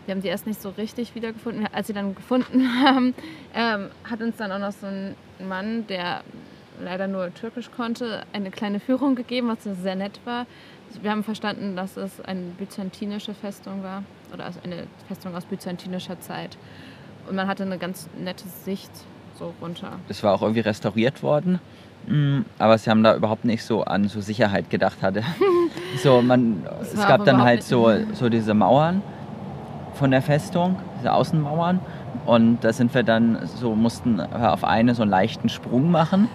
wir 0.05 0.15
haben 0.15 0.21
die 0.21 0.29
erst 0.29 0.47
nicht 0.47 0.61
so 0.61 0.69
richtig 0.69 1.15
wiedergefunden. 1.15 1.67
Als 1.73 1.87
sie 1.87 1.93
dann 1.93 2.15
gefunden 2.15 2.81
haben, 2.83 3.13
ähm, 3.53 3.89
hat 4.09 4.21
uns 4.21 4.37
dann 4.37 4.51
auch 4.51 4.59
noch 4.59 4.71
so 4.71 4.87
ein 4.87 5.15
Mann, 5.45 5.85
der 5.87 6.23
leider 6.81 7.07
nur 7.07 7.33
Türkisch 7.33 7.69
konnte, 7.75 8.23
eine 8.33 8.51
kleine 8.51 8.79
Führung 8.79 9.15
gegeben, 9.15 9.47
was 9.49 9.63
sehr 9.63 9.95
nett 9.95 10.19
war. 10.25 10.45
Wir 11.01 11.11
haben 11.11 11.23
verstanden, 11.23 11.75
dass 11.75 11.97
es 11.97 12.21
eine 12.21 12.51
byzantinische 12.57 13.33
Festung 13.33 13.83
war 13.83 14.03
oder 14.33 14.45
also 14.45 14.59
eine 14.63 14.87
Festung 15.07 15.35
aus 15.35 15.45
byzantinischer 15.45 16.19
Zeit. 16.21 16.57
Und 17.27 17.35
man 17.35 17.47
hatte 17.47 17.63
eine 17.63 17.77
ganz 17.77 18.09
nette 18.17 18.47
Sicht 18.47 18.91
so 19.37 19.53
runter. 19.61 19.93
Das 20.07 20.23
war 20.23 20.33
auch 20.33 20.41
irgendwie 20.41 20.61
restauriert 20.61 21.23
worden. 21.23 21.59
Mm, 22.07 22.41
Aber 22.57 22.77
sie 22.77 22.89
haben 22.89 23.03
da 23.03 23.15
überhaupt 23.15 23.45
nicht 23.45 23.63
so 23.63 23.83
an 23.83 24.07
so 24.07 24.21
Sicherheit 24.21 24.69
gedacht 24.69 25.01
hatte. 25.01 25.23
so, 26.03 26.21
man, 26.21 26.63
es 26.81 26.95
gab 27.07 27.25
dann 27.25 27.41
halt 27.41 27.63
so, 27.63 27.91
so 28.13 28.29
diese 28.29 28.53
Mauern 28.53 29.01
von 29.93 30.11
der 30.11 30.21
Festung, 30.21 30.77
diese 30.99 31.11
Außenmauern. 31.11 31.79
Und 32.25 32.59
da 32.61 32.73
sind 32.73 32.93
wir 32.93 33.03
dann 33.03 33.39
so, 33.45 33.75
mussten 33.75 34.19
auf 34.19 34.63
eine 34.63 34.95
so 34.95 35.01
einen 35.01 35.11
leichten 35.11 35.49
Sprung 35.49 35.91
machen. 35.91 36.29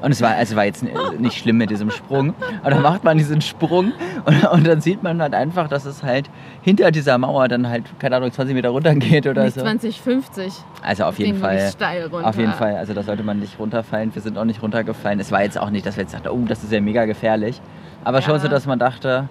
Und 0.00 0.12
es 0.12 0.20
war, 0.22 0.30
also 0.36 0.54
war 0.54 0.64
jetzt 0.64 0.84
nicht 1.18 1.38
schlimm 1.38 1.56
mit 1.58 1.70
diesem 1.70 1.90
Sprung. 1.90 2.34
Aber 2.62 2.70
dann 2.70 2.82
macht 2.82 3.02
man 3.04 3.18
diesen 3.18 3.40
Sprung 3.40 3.92
und, 4.24 4.44
und 4.46 4.66
dann 4.66 4.80
sieht 4.80 5.02
man 5.02 5.20
halt 5.20 5.34
einfach, 5.34 5.68
dass 5.68 5.84
es 5.86 6.02
halt 6.04 6.30
hinter 6.62 6.90
dieser 6.92 7.18
Mauer 7.18 7.48
dann 7.48 7.68
halt, 7.68 7.84
keine 7.98 8.16
Ahnung, 8.16 8.30
20 8.32 8.54
Meter 8.54 8.68
runter 8.68 8.94
geht 8.94 9.26
oder 9.26 9.44
Nicht 9.44 9.54
so. 9.54 9.60
2050 9.62 10.52
Also 10.82 11.04
auf 11.04 11.18
jeden 11.18 11.38
Fall. 11.38 11.68
steil 11.70 12.04
runter. 12.06 12.28
Auf 12.28 12.36
jeden 12.38 12.52
Fall, 12.52 12.76
also 12.76 12.94
da 12.94 13.02
sollte 13.02 13.22
man 13.24 13.40
nicht 13.40 13.58
runterfallen. 13.58 14.14
Wir 14.14 14.22
sind 14.22 14.38
auch 14.38 14.44
nicht 14.44 14.62
runtergefallen. 14.62 15.18
Es 15.18 15.32
war 15.32 15.42
jetzt 15.42 15.58
auch 15.58 15.70
nicht, 15.70 15.84
dass 15.84 15.96
wir 15.96 16.02
jetzt 16.04 16.14
dachten, 16.14 16.28
oh, 16.28 16.44
das 16.46 16.62
ist 16.62 16.72
ja 16.72 16.80
mega 16.80 17.04
gefährlich. 17.04 17.60
Aber 18.04 18.22
schon 18.22 18.34
Ja. 18.34 18.40
so, 18.40 18.48
dass 18.48 18.66
man 18.66 18.78
dachte, 18.78 19.28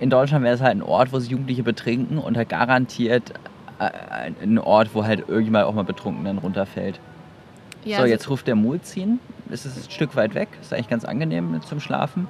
in 0.00 0.08
Deutschland 0.08 0.42
wäre 0.44 0.54
es 0.54 0.62
halt 0.62 0.76
ein 0.76 0.82
Ort, 0.82 1.12
wo 1.12 1.18
sich 1.18 1.30
Jugendliche 1.30 1.62
betrinken 1.62 2.16
und 2.18 2.36
halt 2.38 2.48
garantiert 2.48 3.34
äh, 3.78 3.90
ein 4.42 4.58
Ort, 4.58 4.90
wo 4.94 5.04
halt 5.04 5.28
irgendjemand 5.28 5.66
auch 5.66 5.74
mal 5.74 5.84
betrunken 5.84 6.24
dann 6.24 6.38
runterfällt. 6.38 6.98
Ja, 7.84 7.96
so, 7.98 8.02
also- 8.04 8.12
jetzt 8.12 8.30
ruft 8.30 8.46
der 8.46 8.54
Mulzin. 8.56 9.18
Es 9.52 9.66
ist 9.66 9.76
ein 9.76 9.90
Stück 9.90 10.16
weit 10.16 10.34
weg. 10.34 10.48
Ist 10.60 10.72
eigentlich 10.72 10.88
ganz 10.88 11.04
angenehm 11.04 11.60
zum 11.62 11.80
Schlafen. 11.80 12.28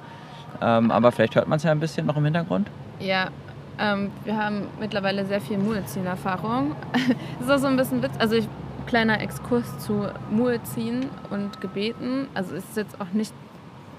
Ähm, 0.61 0.91
aber 0.91 1.11
vielleicht 1.11 1.35
hört 1.35 1.47
man 1.47 1.57
es 1.57 1.63
ja 1.63 1.71
ein 1.71 1.79
bisschen 1.79 2.05
noch 2.05 2.17
im 2.17 2.23
Hintergrund. 2.23 2.69
Ja, 2.99 3.29
ähm, 3.79 4.11
wir 4.25 4.37
haben 4.37 4.67
mittlerweile 4.79 5.25
sehr 5.25 5.41
viel 5.41 5.57
Muezzin-Erfahrung. 5.57 6.75
das 6.93 7.47
ist 7.47 7.51
auch 7.51 7.57
so 7.57 7.67
ein 7.67 7.77
bisschen 7.77 8.03
Witz. 8.03 8.13
Also 8.19 8.35
ich, 8.35 8.47
kleiner 8.85 9.21
Exkurs 9.21 9.79
zu 9.79 10.07
Muezzin 10.29 11.07
und 11.29 11.61
Gebeten. 11.61 12.27
Also 12.33 12.55
ist 12.55 12.75
jetzt 12.75 12.99
auch 12.99 13.11
nicht, 13.13 13.33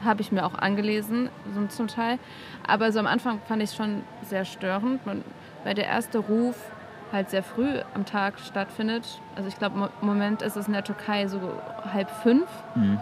habe 0.05 0.21
ich 0.21 0.31
mir 0.31 0.45
auch 0.45 0.55
angelesen, 0.55 1.31
so 1.55 1.67
zum 1.67 1.89
Teil. 1.89 2.19
Aber 2.67 2.93
so 2.93 2.99
am 2.99 3.07
Anfang 3.07 3.41
fand 3.49 3.63
ich 3.63 3.71
es 3.71 3.77
schon 3.77 4.03
sehr 4.23 4.45
störend, 4.45 5.05
man, 5.07 5.25
weil 5.65 5.75
der 5.75 5.87
erste 5.87 6.19
Ruf 6.19 6.57
halt 7.13 7.31
sehr 7.31 7.43
früh 7.43 7.81
am 7.95 8.05
Tag 8.05 8.39
stattfindet. 8.41 9.21
Also 9.37 9.49
ich 9.49 9.59
glaube, 9.59 9.91
im 10.01 10.07
Moment 10.07 10.43
ist 10.43 10.57
es 10.57 10.67
in 10.67 10.73
der 10.73 10.85
Türkei 10.85 11.27
so 11.27 11.39
halb 11.93 12.11
fünf. 12.11 12.47
Mhm. 12.75 12.99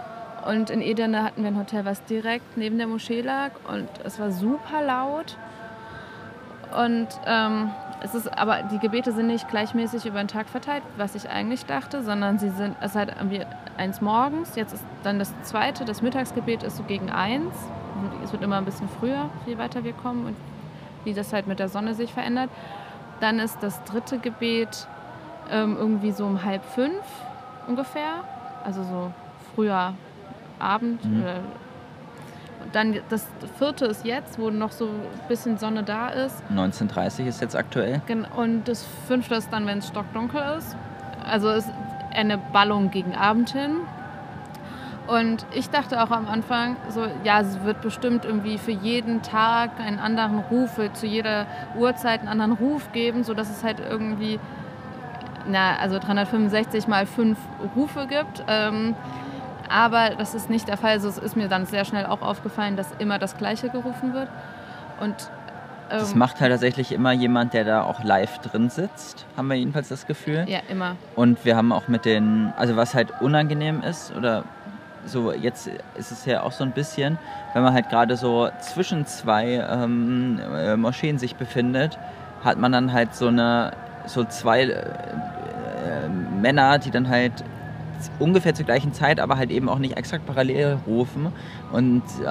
Und 0.47 0.71
in 0.71 0.81
Edirne 0.81 1.23
hatten 1.23 1.43
wir 1.43 1.49
ein 1.49 1.59
Hotel, 1.59 1.85
was 1.85 2.03
direkt 2.05 2.57
neben 2.57 2.79
der 2.79 2.87
Moschee 2.87 3.21
lag 3.21 3.53
und 3.69 3.89
es 4.05 4.19
war 4.19 4.31
super 4.31 4.83
laut. 4.83 5.37
Und 6.77 7.09
ähm, 7.27 7.71
es 8.03 8.15
ist, 8.15 8.29
aber 8.39 8.63
die 8.63 8.79
Gebete 8.79 9.13
sind 9.13 9.27
nicht 9.27 9.49
gleichmäßig 9.49 10.07
über 10.07 10.19
den 10.19 10.29
Tag 10.29 10.49
verteilt, 10.49 10.83
was 10.97 11.15
ich 11.15 11.29
eigentlich 11.29 11.67
dachte, 11.67 12.03
sondern 12.03 12.39
sie 12.39 12.49
sind, 12.51 12.77
es 12.81 12.93
ist 12.93 12.97
halt 12.97 13.11
irgendwie 13.17 13.45
eins 13.77 14.01
morgens, 14.01 14.57
jetzt 14.57 14.73
ist 14.73 14.85
dann 15.03 15.19
das 15.19 15.35
zweite, 15.43 15.85
das 15.85 16.01
Mittagsgebet 16.01 16.63
ist 16.63 16.77
so 16.77 16.83
gegen 16.85 17.11
eins. 17.11 17.55
Und 18.01 18.25
Es 18.25 18.33
wird 18.33 18.43
immer 18.43 18.57
ein 18.57 18.65
bisschen 18.65 18.89
früher, 18.89 19.29
je 19.47 19.59
weiter 19.59 19.85
wir 19.85 19.93
kommen 19.93 20.27
und 20.27 20.37
wie 21.05 21.13
das 21.13 21.33
halt 21.33 21.47
mit 21.47 21.59
der 21.59 21.69
Sonne 21.69 21.95
sich 21.95 22.13
verändert. 22.13 22.51
Dann 23.21 23.39
ist 23.39 23.59
das 23.61 23.83
dritte 23.85 24.19
Gebet 24.19 24.87
ähm, 25.51 25.77
irgendwie 25.79 26.13
so 26.13 26.25
um 26.25 26.45
halb 26.45 26.65
fünf 26.65 27.05
ungefähr, 27.67 28.25
also 28.65 28.83
so 28.83 29.13
früher 29.55 29.95
Abend. 30.59 31.05
Mhm. 31.05 31.23
Oder 31.23 31.41
und 32.63 32.75
dann 32.75 33.01
das 33.09 33.27
vierte 33.59 33.87
ist 33.87 34.05
jetzt, 34.05 34.39
wo 34.39 34.51
noch 34.51 34.73
so 34.73 34.87
ein 34.87 35.29
bisschen 35.29 35.59
Sonne 35.59 35.83
da 35.83 36.09
ist. 36.11 36.43
1930 36.51 37.27
ist 37.27 37.41
jetzt 37.41 37.57
aktuell. 37.57 38.03
Und 38.37 38.69
das 38.69 38.87
fünfte 39.07 39.35
ist 39.37 39.51
dann, 39.53 39.67
wenn 39.67 39.79
es 39.79 39.89
stockdunkel 39.89 40.41
ist. 40.59 40.77
Also 41.25 41.49
ist 41.51 41.69
eine 42.13 42.39
Ballung 42.39 42.91
gegen 42.91 43.15
Abend 43.15 43.51
hin. 43.51 43.77
Und 45.11 45.45
ich 45.53 45.69
dachte 45.71 46.01
auch 46.03 46.13
am 46.13 46.29
Anfang, 46.29 46.77
so, 46.89 47.05
ja, 47.25 47.41
es 47.41 47.65
wird 47.65 47.81
bestimmt 47.81 48.25
irgendwie 48.25 48.59
für 48.59 48.71
jeden 48.71 49.23
Tag 49.23 49.71
einen 49.81 49.99
anderen 49.99 50.39
Ruf, 50.39 50.79
zu 50.93 51.07
jeder 51.07 51.47
Uhrzeit 51.77 52.21
einen 52.21 52.29
anderen 52.29 52.53
Ruf 52.53 52.93
geben, 52.93 53.25
sodass 53.25 53.51
es 53.51 53.65
halt 53.65 53.81
irgendwie, 53.81 54.39
na, 55.49 55.77
also 55.81 55.99
365 55.99 56.87
mal 56.87 57.07
fünf 57.07 57.39
Rufe 57.75 58.07
gibt. 58.07 58.45
Ähm, 58.47 58.95
aber 59.69 60.11
das 60.17 60.35
ist 60.35 60.49
nicht 60.49 60.69
der 60.69 60.77
Fall. 60.77 60.93
Also 60.93 61.09
es 61.09 61.19
ist 61.19 61.37
mir 61.37 61.49
dann 61.49 61.67
sehr 61.67 61.85
schnell 61.85 62.07
auch 62.07 62.23
aufgefallen, 62.23 62.77
dass 62.77 62.87
immer 63.01 63.19
das 63.19 63.37
Gleiche 63.37 63.69
gerufen 63.69 64.15
wird. 64.15 64.29
Und 65.01 65.15
Das 65.89 66.13
Ähm, 66.13 66.19
macht 66.21 66.41
halt 66.41 66.53
tatsächlich 66.53 66.93
immer 66.93 67.11
jemand, 67.11 67.53
der 67.53 67.65
da 67.65 67.83
auch 67.83 68.05
live 68.05 68.39
drin 68.39 68.71
sitzt, 68.71 69.27
haben 69.37 69.49
wir 69.49 69.57
jedenfalls 69.57 69.89
das 69.89 70.07
Gefühl. 70.07 70.45
Ja, 70.47 70.61
immer. 70.69 70.95
Und 71.17 71.45
wir 71.45 71.57
haben 71.57 71.73
auch 71.73 71.89
mit 71.89 72.05
den, 72.05 72.53
also 72.57 72.77
was 72.77 72.95
halt 72.95 73.13
unangenehm 73.21 73.83
ist, 73.83 74.15
oder 74.17 74.45
so 75.07 75.33
jetzt 75.33 75.69
ist 75.97 76.13
es 76.13 76.25
ja 76.25 76.43
auch 76.43 76.53
so 76.53 76.65
ein 76.65 76.73
bisschen, 76.73 77.19
wenn 77.55 77.63
man 77.63 77.73
halt 77.75 77.89
gerade 77.89 78.17
so 78.17 78.49
zwischen 78.61 79.07
zwei 79.07 79.65
ähm, 79.71 80.39
äh, 80.55 80.77
Moscheen 80.77 81.19
sich 81.19 81.37
befindet, 81.37 81.99
hat 82.45 82.59
man 82.59 82.73
dann 82.73 82.93
halt 82.93 83.15
so 83.15 83.29
eine, 83.29 83.73
so 84.07 84.25
zwei 84.25 84.63
äh, 84.63 84.69
äh, 84.73 86.09
Männer, 86.41 86.79
die 86.79 86.91
dann 86.91 87.09
halt 87.09 87.33
ungefähr 88.19 88.55
zur 88.55 88.65
gleichen 88.65 88.95
Zeit, 88.95 89.21
aber 89.21 89.37
halt 89.37 89.51
eben 89.51 89.69
auch 89.69 89.79
nicht 89.79 89.97
exakt 89.99 90.25
parallel 90.27 90.79
rufen. 90.87 91.33
Und 91.71 92.03
äh, 92.23 92.25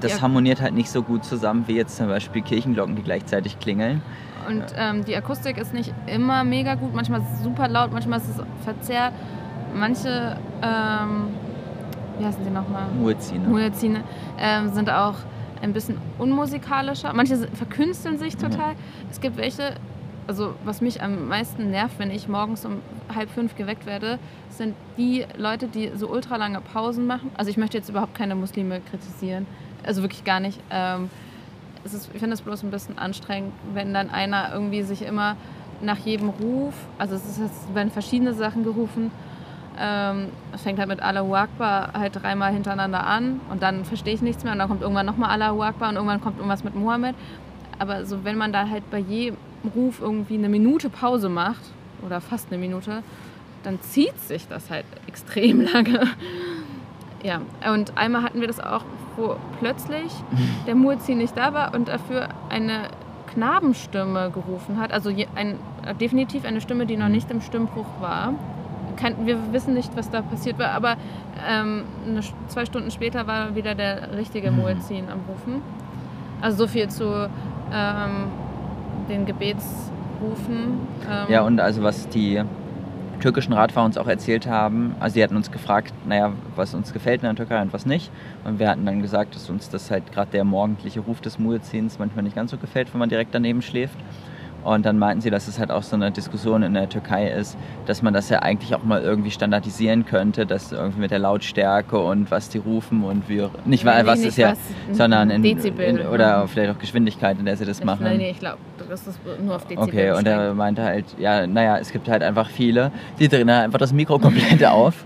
das 0.00 0.16
Ja. 0.16 0.20
harmoniert 0.20 0.60
halt 0.60 0.74
nicht 0.74 0.90
so 0.90 1.02
gut 1.02 1.24
zusammen 1.24 1.64
wie 1.68 1.76
jetzt 1.76 1.96
zum 1.96 2.08
Beispiel 2.08 2.42
Kirchenglocken, 2.42 2.96
die 2.96 3.02
gleichzeitig 3.02 3.58
klingeln. 3.60 4.02
Und 4.48 4.64
ähm, 4.76 5.04
die 5.04 5.14
Akustik 5.16 5.58
ist 5.58 5.72
nicht 5.72 5.94
immer 6.08 6.42
mega 6.42 6.74
gut, 6.74 6.92
manchmal 6.92 7.20
ist 7.20 7.26
es 7.34 7.42
super 7.44 7.68
laut, 7.68 7.92
manchmal 7.92 8.18
ist 8.18 8.28
es 8.30 8.42
verzerrt. 8.64 9.12
Manche, 9.74 10.36
ähm, 10.60 11.28
wie 12.22 12.26
heißen 12.26 12.44
sie 12.44 12.50
nochmal? 12.50 12.86
Muezzine. 12.92 13.48
Muezzine, 13.48 14.04
ähm, 14.38 14.72
sind 14.72 14.88
auch 14.88 15.16
ein 15.60 15.72
bisschen 15.72 15.98
unmusikalischer. 16.18 17.12
Manche 17.12 17.36
verkünsteln 17.48 18.18
sich 18.18 18.36
total. 18.36 18.74
Es 19.10 19.20
gibt 19.20 19.36
welche, 19.36 19.74
also 20.26 20.54
was 20.64 20.80
mich 20.80 21.02
am 21.02 21.28
meisten 21.28 21.70
nervt, 21.70 21.98
wenn 21.98 22.10
ich 22.10 22.28
morgens 22.28 22.64
um 22.64 22.80
halb 23.12 23.28
fünf 23.30 23.56
geweckt 23.56 23.86
werde, 23.86 24.18
sind 24.50 24.74
die 24.96 25.26
Leute, 25.36 25.66
die 25.66 25.90
so 25.96 26.08
ultra 26.08 26.36
lange 26.36 26.60
Pausen 26.60 27.06
machen. 27.06 27.30
Also 27.36 27.50
ich 27.50 27.56
möchte 27.56 27.76
jetzt 27.76 27.88
überhaupt 27.88 28.14
keine 28.14 28.34
Muslime 28.34 28.80
kritisieren. 28.80 29.46
Also 29.84 30.02
wirklich 30.02 30.24
gar 30.24 30.38
nicht. 30.38 30.60
Ähm, 30.70 31.10
ist, 31.84 32.08
ich 32.12 32.20
finde 32.20 32.34
es 32.34 32.42
bloß 32.42 32.62
ein 32.62 32.70
bisschen 32.70 32.98
anstrengend, 32.98 33.52
wenn 33.74 33.92
dann 33.92 34.10
einer 34.10 34.52
irgendwie 34.52 34.82
sich 34.82 35.02
immer 35.02 35.36
nach 35.80 35.98
jedem 35.98 36.28
Ruf, 36.28 36.74
also 36.98 37.16
es 37.16 37.38
ist 37.38 37.74
werden 37.74 37.90
verschiedene 37.90 38.34
Sachen 38.34 38.62
gerufen, 38.62 39.10
ähm, 39.78 40.28
es 40.54 40.62
fängt 40.62 40.78
halt 40.78 40.88
mit 40.88 41.02
Allahu 41.02 41.34
Akbar 41.34 41.92
halt 41.94 42.16
dreimal 42.20 42.52
hintereinander 42.52 43.06
an 43.06 43.40
und 43.50 43.62
dann 43.62 43.84
verstehe 43.84 44.14
ich 44.14 44.22
nichts 44.22 44.44
mehr 44.44 44.52
und 44.52 44.58
dann 44.58 44.68
kommt 44.68 44.82
irgendwann 44.82 45.06
nochmal 45.06 45.30
Allahu 45.30 45.62
Akbar 45.62 45.88
und 45.88 45.96
irgendwann 45.96 46.20
kommt 46.20 46.36
irgendwas 46.36 46.64
mit 46.64 46.74
Mohammed. 46.74 47.14
Aber 47.78 48.04
so 48.04 48.24
wenn 48.24 48.36
man 48.36 48.52
da 48.52 48.68
halt 48.68 48.88
bei 48.90 48.98
jedem 48.98 49.36
Ruf 49.74 50.00
irgendwie 50.00 50.34
eine 50.34 50.48
Minute 50.48 50.90
Pause 50.90 51.28
macht 51.28 51.62
oder 52.04 52.20
fast 52.20 52.48
eine 52.50 52.58
Minute, 52.58 53.02
dann 53.62 53.80
zieht 53.80 54.18
sich 54.20 54.48
das 54.48 54.70
halt 54.70 54.86
extrem 55.06 55.60
lange. 55.72 56.08
Ja, 57.22 57.40
und 57.72 57.96
einmal 57.96 58.22
hatten 58.22 58.40
wir 58.40 58.48
das 58.48 58.60
auch, 58.60 58.84
wo 59.16 59.36
plötzlich 59.60 60.12
der 60.66 60.74
Muezzin 60.74 61.18
nicht 61.18 61.36
da 61.36 61.54
war 61.54 61.74
und 61.74 61.88
dafür 61.88 62.28
eine 62.48 62.88
Knabenstimme 63.32 64.30
gerufen 64.30 64.78
hat. 64.78 64.92
Also 64.92 65.10
ein, 65.34 65.58
definitiv 66.00 66.44
eine 66.44 66.60
Stimme, 66.60 66.86
die 66.86 66.96
noch 66.96 67.08
nicht 67.08 67.30
im 67.30 67.40
Stimmbruch 67.40 67.86
war. 68.00 68.34
Kein, 68.96 69.26
wir 69.26 69.52
wissen 69.52 69.74
nicht, 69.74 69.96
was 69.96 70.10
da 70.10 70.22
passiert 70.22 70.58
war, 70.58 70.70
aber 70.70 70.96
ähm, 71.48 71.82
eine, 72.06 72.20
zwei 72.48 72.64
Stunden 72.64 72.90
später 72.90 73.26
war 73.26 73.54
wieder 73.54 73.74
der 73.74 74.16
richtige 74.16 74.50
Mhm. 74.50 74.58
Muezzin 74.58 75.08
am 75.10 75.20
Rufen. 75.28 75.62
Also 76.40 76.58
so 76.58 76.66
viel 76.66 76.88
zu 76.88 77.28
ähm, 77.72 78.10
den 79.08 79.26
Gebetsrufen. 79.26 80.78
Ähm, 81.10 81.26
Ja, 81.28 81.42
und 81.42 81.60
also 81.60 81.82
was 81.82 82.08
die 82.08 82.42
türkischen 83.20 83.52
Radfahrer 83.52 83.86
uns 83.86 83.96
auch 83.98 84.08
erzählt 84.08 84.48
haben, 84.48 84.96
also 84.98 85.14
sie 85.14 85.22
hatten 85.22 85.36
uns 85.36 85.52
gefragt, 85.52 85.92
naja, 86.06 86.32
was 86.56 86.74
uns 86.74 86.92
gefällt 86.92 87.22
in 87.22 87.28
der 87.28 87.36
Türkei 87.36 87.62
und 87.62 87.72
was 87.72 87.86
nicht. 87.86 88.10
Und 88.44 88.58
wir 88.58 88.68
hatten 88.68 88.84
dann 88.84 89.00
gesagt, 89.00 89.36
dass 89.36 89.48
uns 89.48 89.70
das 89.70 89.90
halt 89.92 90.12
gerade 90.12 90.30
der 90.32 90.42
morgendliche 90.44 90.98
Ruf 91.00 91.20
des 91.20 91.38
Muezzins 91.38 92.00
manchmal 92.00 92.24
nicht 92.24 92.34
ganz 92.34 92.50
so 92.50 92.56
gefällt, 92.56 92.92
wenn 92.92 92.98
man 92.98 93.08
direkt 93.08 93.32
daneben 93.34 93.62
schläft. 93.62 93.96
Und 94.64 94.86
dann 94.86 94.98
meinten 94.98 95.20
sie, 95.20 95.30
dass 95.30 95.48
es 95.48 95.58
halt 95.58 95.70
auch 95.70 95.82
so 95.82 95.96
eine 95.96 96.10
Diskussion 96.10 96.62
in 96.62 96.74
der 96.74 96.88
Türkei 96.88 97.28
ist, 97.28 97.56
dass 97.86 98.02
man 98.02 98.14
das 98.14 98.28
ja 98.28 98.40
eigentlich 98.40 98.74
auch 98.74 98.84
mal 98.84 99.02
irgendwie 99.02 99.30
standardisieren 99.30 100.06
könnte, 100.06 100.46
dass 100.46 100.72
irgendwie 100.72 101.00
mit 101.00 101.10
der 101.10 101.18
Lautstärke 101.18 101.98
und 101.98 102.30
was 102.30 102.48
die 102.48 102.58
rufen 102.58 103.04
und 103.04 103.28
wie 103.28 103.42
nicht 103.64 103.84
weil 103.84 104.02
Nee, 104.02 104.08
was 104.08 104.18
nicht 104.20 104.28
ist 104.28 104.36
ja, 104.38 104.52
was, 104.52 104.96
sondern 104.96 105.30
in, 105.30 105.42
Dezibel, 105.42 105.84
in, 105.84 106.06
oder 106.06 106.26
ja. 106.28 106.46
vielleicht 106.46 106.74
auch 106.74 106.78
Geschwindigkeit, 106.78 107.38
in 107.38 107.44
der 107.44 107.56
sie 107.56 107.64
das 107.64 107.80
Ich, 107.80 107.84
machen. 107.84 108.04
nee, 108.04 108.16
nee, 108.16 108.30
ich 108.30 108.38
glaube, 108.38 108.58
das 108.88 109.06
ist 109.06 109.20
nur 109.42 109.56
auf 109.56 109.66
Dezibel 109.66 109.88
Okay, 109.88 110.10
und 110.12 110.26
er 110.26 110.54
meinte 110.54 110.82
halt, 110.82 111.06
ja, 111.18 111.46
naja, 111.46 111.78
es 111.78 111.90
gibt 111.90 112.08
halt 112.08 112.22
einfach 112.22 112.48
viele, 112.48 112.92
die 113.18 113.28
drehen 113.28 113.50
halt 113.50 113.64
einfach 113.64 113.78
das 113.78 113.92
Mikro 113.92 114.18
komplett 114.18 114.64
auf 114.66 115.04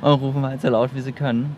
und 0.00 0.12
rufen 0.20 0.44
halt 0.46 0.60
so 0.60 0.68
laut, 0.68 0.90
wie 0.94 1.00
sie 1.00 1.12
können. 1.12 1.56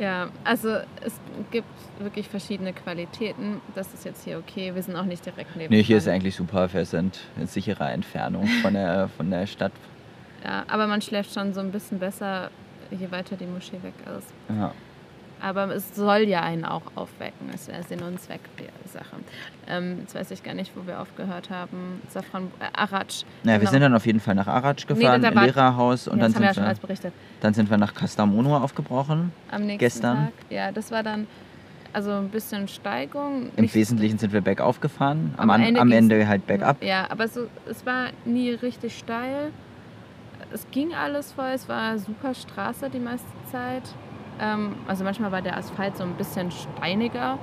Ja, 0.00 0.28
also 0.44 0.78
es 1.04 1.14
gibt 1.50 1.68
wirklich 1.98 2.28
verschiedene 2.28 2.72
Qualitäten. 2.72 3.60
Das 3.74 3.92
ist 3.94 4.04
jetzt 4.04 4.24
hier 4.24 4.38
okay. 4.38 4.74
Wir 4.74 4.82
sind 4.82 4.96
auch 4.96 5.04
nicht 5.04 5.24
direkt 5.24 5.56
neben. 5.56 5.72
Nee, 5.72 5.82
hier 5.82 5.98
ist 5.98 6.08
eigentlich 6.08 6.36
super, 6.36 6.72
wir 6.72 6.84
sind 6.84 7.20
in 7.38 7.46
sicherer 7.46 7.92
Entfernung 7.92 8.46
von 8.62 8.74
der, 8.74 9.08
von 9.08 9.30
der 9.30 9.46
Stadt. 9.46 9.72
Ja, 10.44 10.64
aber 10.68 10.86
man 10.86 11.02
schläft 11.02 11.32
schon 11.32 11.54
so 11.54 11.60
ein 11.60 11.70
bisschen 11.70 11.98
besser, 11.98 12.50
je 12.90 13.10
weiter 13.10 13.36
die 13.36 13.46
Moschee 13.46 13.82
weg 13.82 13.94
ist. 14.18 14.32
Ja. 14.48 14.72
Aber 15.42 15.74
es 15.74 15.94
soll 15.96 16.20
ja 16.28 16.40
einen 16.42 16.64
auch 16.64 16.82
aufwecken. 16.94 17.48
Das 17.50 17.62
ist 17.62 17.68
ja 17.72 17.82
Sinn 17.82 18.00
und 18.02 18.20
Zweck 18.20 18.40
der 18.58 18.68
Sache. 18.88 19.16
Ähm, 19.66 19.98
jetzt 20.00 20.14
weiß 20.14 20.30
ich 20.30 20.42
gar 20.44 20.54
nicht, 20.54 20.70
wo 20.76 20.86
wir 20.86 21.00
aufgehört 21.00 21.50
haben. 21.50 22.00
Safran, 22.08 22.44
äh, 22.60 22.64
Aratsch. 22.78 23.24
Naja, 23.42 23.56
wir 23.56 23.58
Genau. 23.60 23.70
sind 23.72 23.80
dann 23.80 23.94
auf 23.96 24.06
jeden 24.06 24.20
Fall 24.20 24.36
nach 24.36 24.46
Aratsch 24.46 24.86
gefahren, 24.86 25.20
war- 25.22 25.44
Lehrerhaus 25.44 26.06
und 26.06 26.18
ja, 26.18 26.24
dann, 26.26 26.34
haben 26.34 26.40
wir 26.42 26.46
ja 26.46 26.52
sind 26.52 26.54
schon 26.54 26.62
wir, 26.64 26.68
alles 26.68 26.78
berichtet. 26.78 27.12
dann 27.40 27.54
sind 27.54 27.68
wir 27.70 27.76
nach 27.76 27.92
Kastamonu 27.92 28.54
aufgebrochen. 28.54 29.32
Am 29.50 29.62
nächsten 29.62 29.78
Gestern. 29.78 30.16
Tag. 30.26 30.32
Ja, 30.50 30.70
das 30.70 30.92
war 30.92 31.02
dann 31.02 31.26
also 31.92 32.12
ein 32.12 32.28
bisschen 32.28 32.68
Steigung. 32.68 33.50
Im 33.56 33.62
Nicht- 33.64 33.74
Wesentlichen 33.74 34.18
sind 34.18 34.32
wir 34.32 34.42
bergauf 34.42 34.80
gefahren, 34.80 35.34
am, 35.36 35.50
Am 35.50 35.60
Ende 35.60 35.80
am 35.80 35.90
Ende 35.90 36.28
halt 36.28 36.46
bergab. 36.46 36.82
Ja, 36.84 37.06
aber 37.10 37.26
so, 37.26 37.48
es 37.68 37.84
war 37.84 38.10
nie 38.24 38.50
richtig 38.52 38.96
steil. 38.96 39.50
Es 40.52 40.66
ging 40.70 40.94
alles 40.94 41.32
voll, 41.32 41.50
es 41.54 41.68
war 41.68 41.98
super 41.98 42.32
Straße 42.32 42.88
die 42.90 42.98
meiste 43.00 43.26
Zeit. 43.50 43.82
Ähm, 44.42 44.74
also 44.86 45.04
manchmal 45.04 45.32
war 45.32 45.40
der 45.40 45.56
Asphalt 45.56 45.96
so 45.96 46.02
ein 46.02 46.14
bisschen 46.14 46.50
steiniger. 46.50 47.38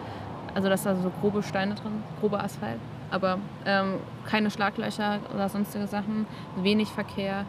Also 0.54 0.70
dass 0.70 0.84
da 0.84 0.96
so 0.96 1.12
grobe 1.22 1.42
Steine 1.42 1.76
drin, 1.76 2.04
grober 2.20 2.44
Asphalt. 2.44 2.80
Aber 3.12 3.40
ähm, 3.66 3.96
keine 4.26 4.52
Schlaglöcher 4.52 5.20
oder 5.34 5.50
sonstige 5.50 5.88
Sachen, 5.88 6.28
wenig 6.58 6.90
Verkehr. 6.90 7.46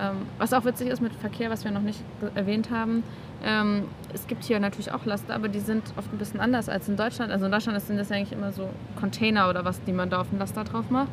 Ähm, 0.00 0.26
was 0.38 0.52
auch 0.52 0.64
witzig 0.64 0.88
ist 0.88 1.00
mit 1.00 1.14
Verkehr, 1.14 1.50
was 1.50 1.64
wir 1.64 1.70
noch 1.70 1.82
nicht 1.82 2.02
erwähnt 2.34 2.70
haben, 2.70 3.04
ähm, 3.44 3.84
es 4.14 4.26
gibt 4.26 4.44
hier 4.44 4.60
natürlich 4.60 4.92
auch 4.92 5.04
Laster, 5.04 5.34
aber 5.34 5.48
die 5.48 5.60
sind 5.60 5.82
oft 5.96 6.12
ein 6.12 6.18
bisschen 6.18 6.40
anders 6.40 6.68
als 6.68 6.88
in 6.88 6.96
Deutschland. 6.96 7.32
Also 7.32 7.46
in 7.46 7.52
Deutschland 7.52 7.80
sind 7.80 7.98
das 7.98 8.12
eigentlich 8.12 8.32
immer 8.32 8.52
so 8.52 8.68
Container 8.98 9.48
oder 9.48 9.64
was, 9.64 9.82
die 9.82 9.92
man 9.92 10.10
da 10.10 10.20
auf 10.20 10.30
den 10.30 10.38
Laster 10.38 10.64
drauf 10.64 10.90
macht. 10.90 11.10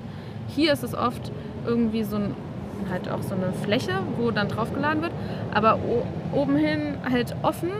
Hier 0.47 0.73
ist 0.73 0.83
es 0.83 0.93
oft 0.93 1.31
irgendwie 1.65 2.03
so 2.03 2.17
ein, 2.17 2.35
halt 2.89 3.09
auch 3.09 3.21
so 3.21 3.35
eine 3.35 3.51
Fläche, 3.63 3.93
wo 4.17 4.31
dann 4.31 4.47
draufgeladen 4.47 5.01
wird, 5.01 5.11
aber 5.53 5.79
oben 6.33 6.55
hin 6.55 6.95
halt 7.09 7.35
offen. 7.41 7.71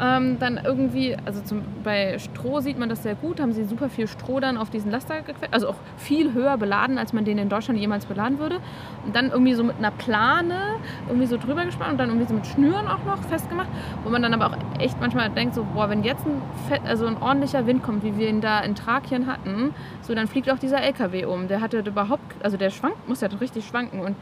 Ähm, 0.00 0.38
dann 0.38 0.60
irgendwie, 0.62 1.16
also 1.24 1.40
zum, 1.42 1.62
bei 1.84 2.18
Stroh 2.18 2.60
sieht 2.60 2.78
man 2.78 2.88
das 2.88 3.02
sehr 3.02 3.14
gut, 3.14 3.40
haben 3.40 3.52
sie 3.52 3.64
super 3.64 3.88
viel 3.88 4.08
Stroh 4.08 4.40
dann 4.40 4.56
auf 4.56 4.70
diesen 4.70 4.90
Laster 4.90 5.22
gequetscht, 5.22 5.52
also 5.54 5.68
auch 5.68 5.76
viel 5.96 6.32
höher 6.32 6.56
beladen, 6.56 6.98
als 6.98 7.12
man 7.12 7.24
den 7.24 7.38
in 7.38 7.48
Deutschland 7.48 7.78
jemals 7.78 8.06
beladen 8.06 8.38
würde. 8.38 8.60
Und 9.04 9.14
dann 9.14 9.30
irgendwie 9.30 9.54
so 9.54 9.62
mit 9.62 9.76
einer 9.76 9.92
Plane 9.92 10.76
irgendwie 11.06 11.26
so 11.26 11.36
drüber 11.36 11.64
gespannt 11.64 11.92
und 11.92 11.98
dann 11.98 12.08
irgendwie 12.08 12.26
so 12.26 12.34
mit 12.34 12.46
Schnüren 12.46 12.88
auch 12.88 13.04
noch 13.04 13.22
festgemacht, 13.24 13.68
wo 14.02 14.10
man 14.10 14.22
dann 14.22 14.34
aber 14.34 14.48
auch 14.48 14.80
echt 14.80 15.00
manchmal 15.00 15.30
denkt, 15.30 15.54
so, 15.54 15.64
boah, 15.74 15.88
wenn 15.88 16.02
jetzt 16.02 16.26
ein, 16.26 16.42
Fett, 16.68 16.80
also 16.86 17.06
ein 17.06 17.16
ordentlicher 17.16 17.66
Wind 17.66 17.82
kommt, 17.82 18.02
wie 18.02 18.16
wir 18.16 18.28
ihn 18.28 18.40
da 18.40 18.60
in 18.60 18.74
Thrakien 18.74 19.26
hatten, 19.26 19.74
so 20.02 20.14
dann 20.14 20.26
fliegt 20.26 20.50
auch 20.50 20.58
dieser 20.58 20.82
LKW 20.82 21.24
um. 21.26 21.48
Der 21.48 21.60
hatte 21.60 21.78
überhaupt, 21.78 22.34
also 22.42 22.56
der 22.56 22.70
schwankt, 22.70 23.08
muss 23.08 23.20
ja 23.20 23.28
richtig 23.40 23.66
schwanken 23.66 24.00
und 24.00 24.16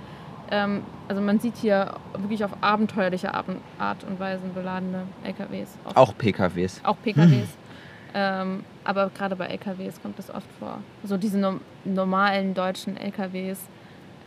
also 1.09 1.23
man 1.23 1.39
sieht 1.39 1.57
hier 1.57 1.95
wirklich 2.19 2.45
auf 2.45 2.51
abenteuerliche 2.61 3.33
Art 3.33 3.49
und- 3.49 4.21
Weise 4.21 4.43
beladene 4.55 5.05
LKWs. 5.25 5.79
Oft. 5.85 5.97
Auch 5.97 6.17
PKWs. 6.19 6.81
Auch 6.85 6.97
PKWs. 7.03 7.49
ähm, 8.15 8.63
aber 8.85 9.11
gerade 9.17 9.35
bei 9.35 9.47
LKWs 9.47 10.01
kommt 10.03 10.19
das 10.19 10.29
oft 10.29 10.47
vor. 10.59 10.79
So 11.05 11.17
diese 11.17 11.39
no 11.39 11.55
normalen 11.85 12.53
deutschen 12.53 12.97
LKWs 12.99 13.61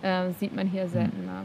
äh, 0.02 0.32
sieht 0.40 0.56
man 0.56 0.68
hier 0.68 0.88
seltener. 0.88 1.44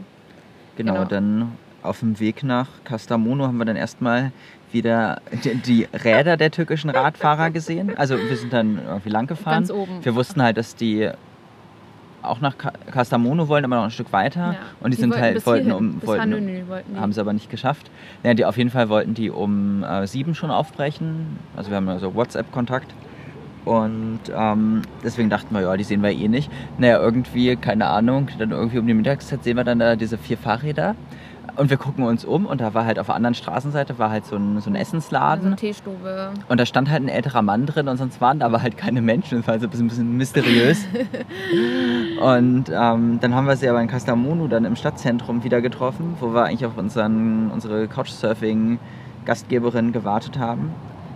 Genau, 0.75 0.93
Genau. 0.93 1.05
dann 1.05 1.51
auf 1.83 1.99
dem 1.99 2.19
Weg 2.19 2.43
nach 2.43 2.67
Kastamonu 2.83 3.45
haben 3.45 3.57
wir 3.57 3.65
dann 3.65 3.75
erstmal 3.75 4.31
wieder 4.71 5.21
die, 5.43 5.55
die 5.55 5.83
Räder 5.93 6.37
der 6.37 6.49
türkischen 6.51 6.89
Radfahrer 6.89 7.51
gesehen. 7.51 7.95
Also 7.97 8.17
wir 8.17 8.37
sind 8.37 8.51
dann 8.53 8.79
irgendwie 8.85 9.09
lang 9.09 9.27
gefahren. 9.27 9.53
Ganz 9.55 9.71
oben. 9.71 10.03
Wir 10.03 10.15
wussten 10.15 10.41
halt, 10.41 10.57
dass 10.57 10.75
die 10.75 11.09
auch 12.23 12.41
nach 12.41 12.55
Kastamonu 12.91 13.47
wollen, 13.47 13.65
aber 13.65 13.75
noch 13.75 13.83
ein 13.83 13.91
Stück 13.91 14.11
weiter. 14.13 14.53
Ja. 14.53 14.59
Und 14.79 14.91
die, 14.93 14.97
sind 14.97 15.11
wollten 15.11 15.23
halt 15.23 15.45
wollten 15.45 15.65
hierhin, 15.65 15.93
um 15.93 16.07
wollten, 16.07 16.21
Hanönü 16.21 16.67
wollten 16.67 16.93
die. 16.93 16.99
haben 16.99 17.13
sie 17.13 17.21
aber 17.21 17.33
nicht 17.33 17.49
geschafft. 17.49 17.89
Ja, 18.23 18.33
die 18.33 18.45
auf 18.45 18.57
jeden 18.57 18.69
Fall 18.69 18.89
wollten 18.89 19.13
die 19.13 19.29
um 19.29 19.83
äh, 19.83 20.07
sieben 20.07 20.35
schon 20.35 20.51
aufbrechen. 20.51 21.39
Also 21.55 21.69
wir 21.69 21.77
haben 21.77 21.89
also 21.89 22.13
WhatsApp-Kontakt. 22.15 22.93
Und 23.63 24.19
ähm, 24.35 24.81
deswegen 25.03 25.29
dachten 25.29 25.53
wir, 25.53 25.61
ja, 25.61 25.77
die 25.77 25.83
sehen 25.83 26.01
wir 26.01 26.11
eh 26.11 26.27
nicht. 26.27 26.49
Naja, 26.79 26.99
irgendwie, 26.99 27.55
keine 27.55 27.87
Ahnung, 27.87 28.29
dann 28.39 28.51
irgendwie 28.51 28.79
um 28.79 28.87
die 28.87 28.93
Mittagszeit 28.93 29.43
sehen 29.43 29.55
wir 29.57 29.63
dann 29.63 29.79
da 29.79 29.95
diese 29.95 30.17
vier 30.17 30.37
Fahrräder. 30.37 30.95
Und 31.57 31.69
wir 31.69 31.77
gucken 31.77 32.05
uns 32.05 32.23
um 32.23 32.45
und 32.45 32.61
da 32.61 32.73
war 32.73 32.85
halt 32.85 32.97
auf 32.97 33.07
der 33.07 33.15
anderen 33.15 33.35
Straßenseite 33.35 33.99
war 33.99 34.09
halt 34.09 34.25
so 34.25 34.37
ein, 34.37 34.61
so 34.61 34.69
ein 34.69 34.73
So 34.73 34.79
Essensladen. 34.79 35.47
eine 35.47 35.55
Teestube. 35.57 36.31
Und 36.47 36.59
da 36.59 36.65
stand 36.65 36.89
halt 36.89 37.03
ein 37.03 37.09
älterer 37.09 37.41
Mann 37.41 37.65
drin 37.65 37.87
und 37.87 37.97
sonst 37.97 38.21
waren 38.21 38.39
da 38.39 38.45
aber 38.45 38.61
halt 38.61 38.77
keine 38.77 39.01
Menschen. 39.01 39.39
Das 39.39 39.47
war 39.47 39.53
also 39.55 39.67
ein 39.67 39.87
bisschen, 39.87 40.17
mysteriös. 40.17 40.85
und 42.21 42.65
ähm, 42.73 43.19
dann 43.19 43.35
haben 43.35 43.47
wir 43.47 43.55
sie 43.57 43.67
aber 43.67 43.81
in 43.81 43.87
Castamonu 43.87 44.47
dann 44.47 44.65
im 44.65 44.75
Stadtzentrum 44.75 45.43
wieder 45.43 45.61
getroffen, 45.61 46.15
wo 46.19 46.33
wir 46.33 46.45
eigentlich 46.45 46.65
auf 46.65 46.77
unseren, 46.77 47.51
unsere 47.51 47.87
Couchsurfing-Gastgeberin 47.87 49.91
gewartet 49.91 50.39
haben. 50.39 50.71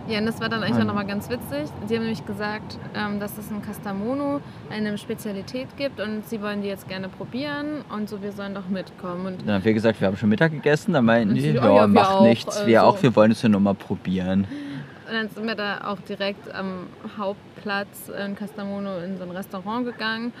Ja, 0.08 0.20
und 0.20 0.26
das 0.26 0.40
war 0.40 0.48
dann 0.48 0.62
eigentlich 0.62 0.80
auch 0.80 0.86
nochmal 0.86 1.06
ganz 1.06 1.28
witzig. 1.28 1.68
Sie 1.86 1.94
haben 1.96 2.02
nämlich 2.02 2.24
gesagt, 2.24 2.78
ähm, 2.94 3.18
dass 3.18 3.36
es 3.38 3.50
in 3.50 3.60
Castamono 3.60 4.40
eine 4.70 4.96
Spezialität 4.98 5.68
gibt 5.76 6.00
und 6.00 6.28
sie 6.28 6.40
wollen 6.40 6.62
die 6.62 6.68
jetzt 6.68 6.88
gerne 6.88 7.08
probieren 7.08 7.84
und 7.92 8.08
so, 8.08 8.22
wir 8.22 8.30
sollen 8.32 8.54
doch 8.54 8.68
mitkommen. 8.68 9.26
Und 9.26 9.40
Dann 9.46 9.56
haben 9.56 9.64
wir 9.64 9.74
gesagt, 9.74 10.00
wir 10.00 10.06
haben 10.06 10.16
schon 10.16 10.28
Mittag 10.28 10.52
gegessen. 10.52 10.92
Dann 10.92 11.04
meinten 11.04 11.34
die, 11.34 11.50
ja, 11.50 11.62
oh 11.62 11.74
ja, 11.76 11.80
wir 11.82 11.86
macht 11.88 12.10
auch, 12.10 12.22
nichts. 12.22 12.60
äh, 12.60 12.66
Wir 12.68 12.80
so. 12.80 12.86
auch, 12.86 13.02
wir 13.02 13.16
wollen 13.16 13.32
es 13.32 13.42
ja 13.42 13.48
nur 13.48 13.60
mal 13.60 13.74
probieren. 13.74 14.46
Und 15.08 15.12
dann 15.12 15.28
sind 15.28 15.46
wir 15.46 15.54
da 15.54 15.82
auch 15.84 15.98
direkt 16.00 16.52
am 16.52 16.86
Hauptplatz 17.16 18.08
in 18.24 18.34
Castamono 18.36 18.98
in 18.98 19.16
so 19.18 19.22
ein 19.24 19.30
Restaurant 19.30 19.86
gegangen 19.86 20.32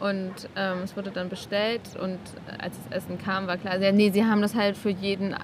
und 0.00 0.32
ähm, 0.56 0.78
es 0.84 0.96
wurde 0.96 1.10
dann 1.10 1.28
bestellt 1.28 1.82
und 2.02 2.18
als 2.58 2.76
das 2.88 3.04
Essen 3.04 3.18
kam, 3.18 3.46
war 3.46 3.58
klar, 3.58 3.76
ja, 3.78 3.92
nee, 3.92 4.10
sie 4.10 4.24
haben 4.24 4.40
das 4.40 4.54
halt 4.54 4.78
für 4.78 4.88
jeden 4.88 5.32
äh, 5.34 5.36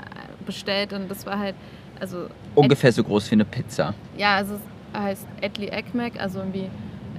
bestellt 0.47 0.95
und 0.95 1.11
das 1.11 1.27
war 1.27 1.39
halt, 1.39 1.55
also 2.03 2.27
Ungefähr 2.57 2.93
so 2.93 3.03
groß 3.05 3.31
wie 3.31 3.37
eine 3.37 3.45
Pizza. 3.47 3.95
ja, 4.19 4.37
also 4.37 4.55
es 4.55 5.01
heißt 5.01 5.27
Etli 5.41 5.69
Ekmek, 5.69 6.21
also 6.21 6.41
irgendwie 6.41 6.69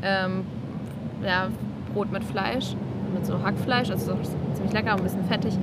ähm, 0.04 0.44
ja, 1.24 1.48
Brot 1.94 2.12
mit 2.12 2.24
Fleisch, 2.24 2.76
mit 3.14 3.26
so 3.26 3.42
Hackfleisch, 3.42 3.90
also 3.90 4.14
so 4.14 4.20
ziemlich 4.54 4.74
lecker, 4.74 4.92
ein 4.94 5.02
bisschen 5.02 5.24
fettig, 5.24 5.58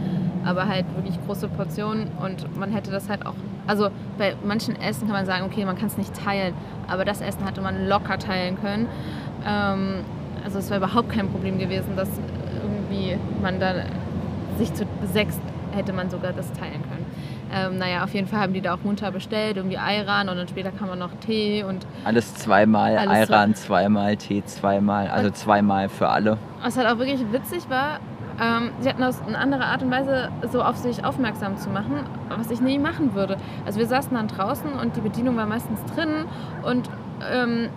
aber 0.45 0.67
halt 0.67 0.87
wirklich 0.97 1.19
große 1.27 1.49
Portionen 1.49 2.09
und 2.23 2.57
man 2.59 2.73
hätte 2.73 2.91
das 2.91 3.09
halt 3.09 3.27
auch, 3.27 3.35
also 3.67 3.91
bei 4.19 4.35
manchen 4.43 4.75
Essen 4.81 5.07
kann 5.07 5.17
man 5.17 5.27
sagen, 5.27 5.45
okay, 5.45 5.65
man 5.65 5.77
kann 5.77 5.89
es 5.89 5.99
nicht 5.99 6.15
teilen, 6.15 6.55
aber 6.89 7.05
das 7.05 7.21
Essen 7.21 7.45
hätte 7.45 7.61
man 7.61 7.87
locker 7.89 8.19
teilen 8.19 8.59
können. 8.61 8.89
Ähm, 9.47 9.97
also 10.43 10.59
es 10.59 10.71
wäre 10.71 10.79
überhaupt 10.79 11.11
kein 11.11 11.29
Problem 11.29 11.59
gewesen, 11.59 11.95
dass 11.95 12.09
irgendwie 12.63 13.19
man 13.43 13.61
da 13.61 13.75
sich 14.59 14.73
zu 14.73 14.85
sechs 15.13 15.39
hätte 15.73 15.93
man 15.93 16.09
sogar 16.11 16.33
das 16.33 16.51
teilen 16.53 16.83
können. 16.91 17.00
Ähm, 17.53 17.79
naja, 17.79 18.05
auf 18.05 18.15
jeden 18.15 18.29
Fall 18.29 18.41
haben 18.41 18.53
die 18.53 18.61
da 18.61 18.75
auch 18.75 18.83
munter 18.85 19.11
bestellt, 19.11 19.57
irgendwie 19.57 19.77
Ayran 19.77 20.29
und 20.29 20.37
dann 20.37 20.49
später 20.49 20.71
kam 20.71 20.97
noch 20.99 21.11
Tee 21.21 21.65
und 21.65 21.87
Alles 22.05 22.35
zweimal, 22.35 22.97
Alles 22.97 23.27
so. 23.29 23.35
Ayran 23.35 23.55
zweimal, 23.55 24.17
Tee 24.17 24.45
zweimal, 24.45 25.09
also 25.09 25.31
zweimal 25.31 25.89
für 25.89 26.09
alle. 26.09 26.39
Was 26.63 26.77
halt 26.77 26.87
auch 26.87 26.99
wirklich 26.99 27.21
witzig 27.33 27.69
war, 27.69 27.99
ähm, 28.41 28.71
sie 28.81 28.89
hatten 28.89 29.01
das 29.03 29.21
eine 29.27 29.37
andere 29.37 29.65
Art 29.65 29.83
und 29.83 29.91
Weise, 29.91 30.31
so 30.51 30.63
auf 30.63 30.77
sich 30.77 31.05
aufmerksam 31.05 31.57
zu 31.59 31.69
machen, 31.71 32.07
was 32.29 32.51
ich 32.51 32.61
nie 32.61 32.79
machen 32.79 33.15
würde. 33.15 33.37
Also 33.67 33.79
wir 33.79 33.87
saßen 33.87 34.15
dann 34.15 34.29
draußen 34.29 34.73
und 34.73 34.97
die 34.97 35.01
Bedienung 35.01 35.37
war 35.37 35.47
meistens 35.47 35.81
drin 35.95 36.27
und 36.63 36.89
ähm, 37.31 37.69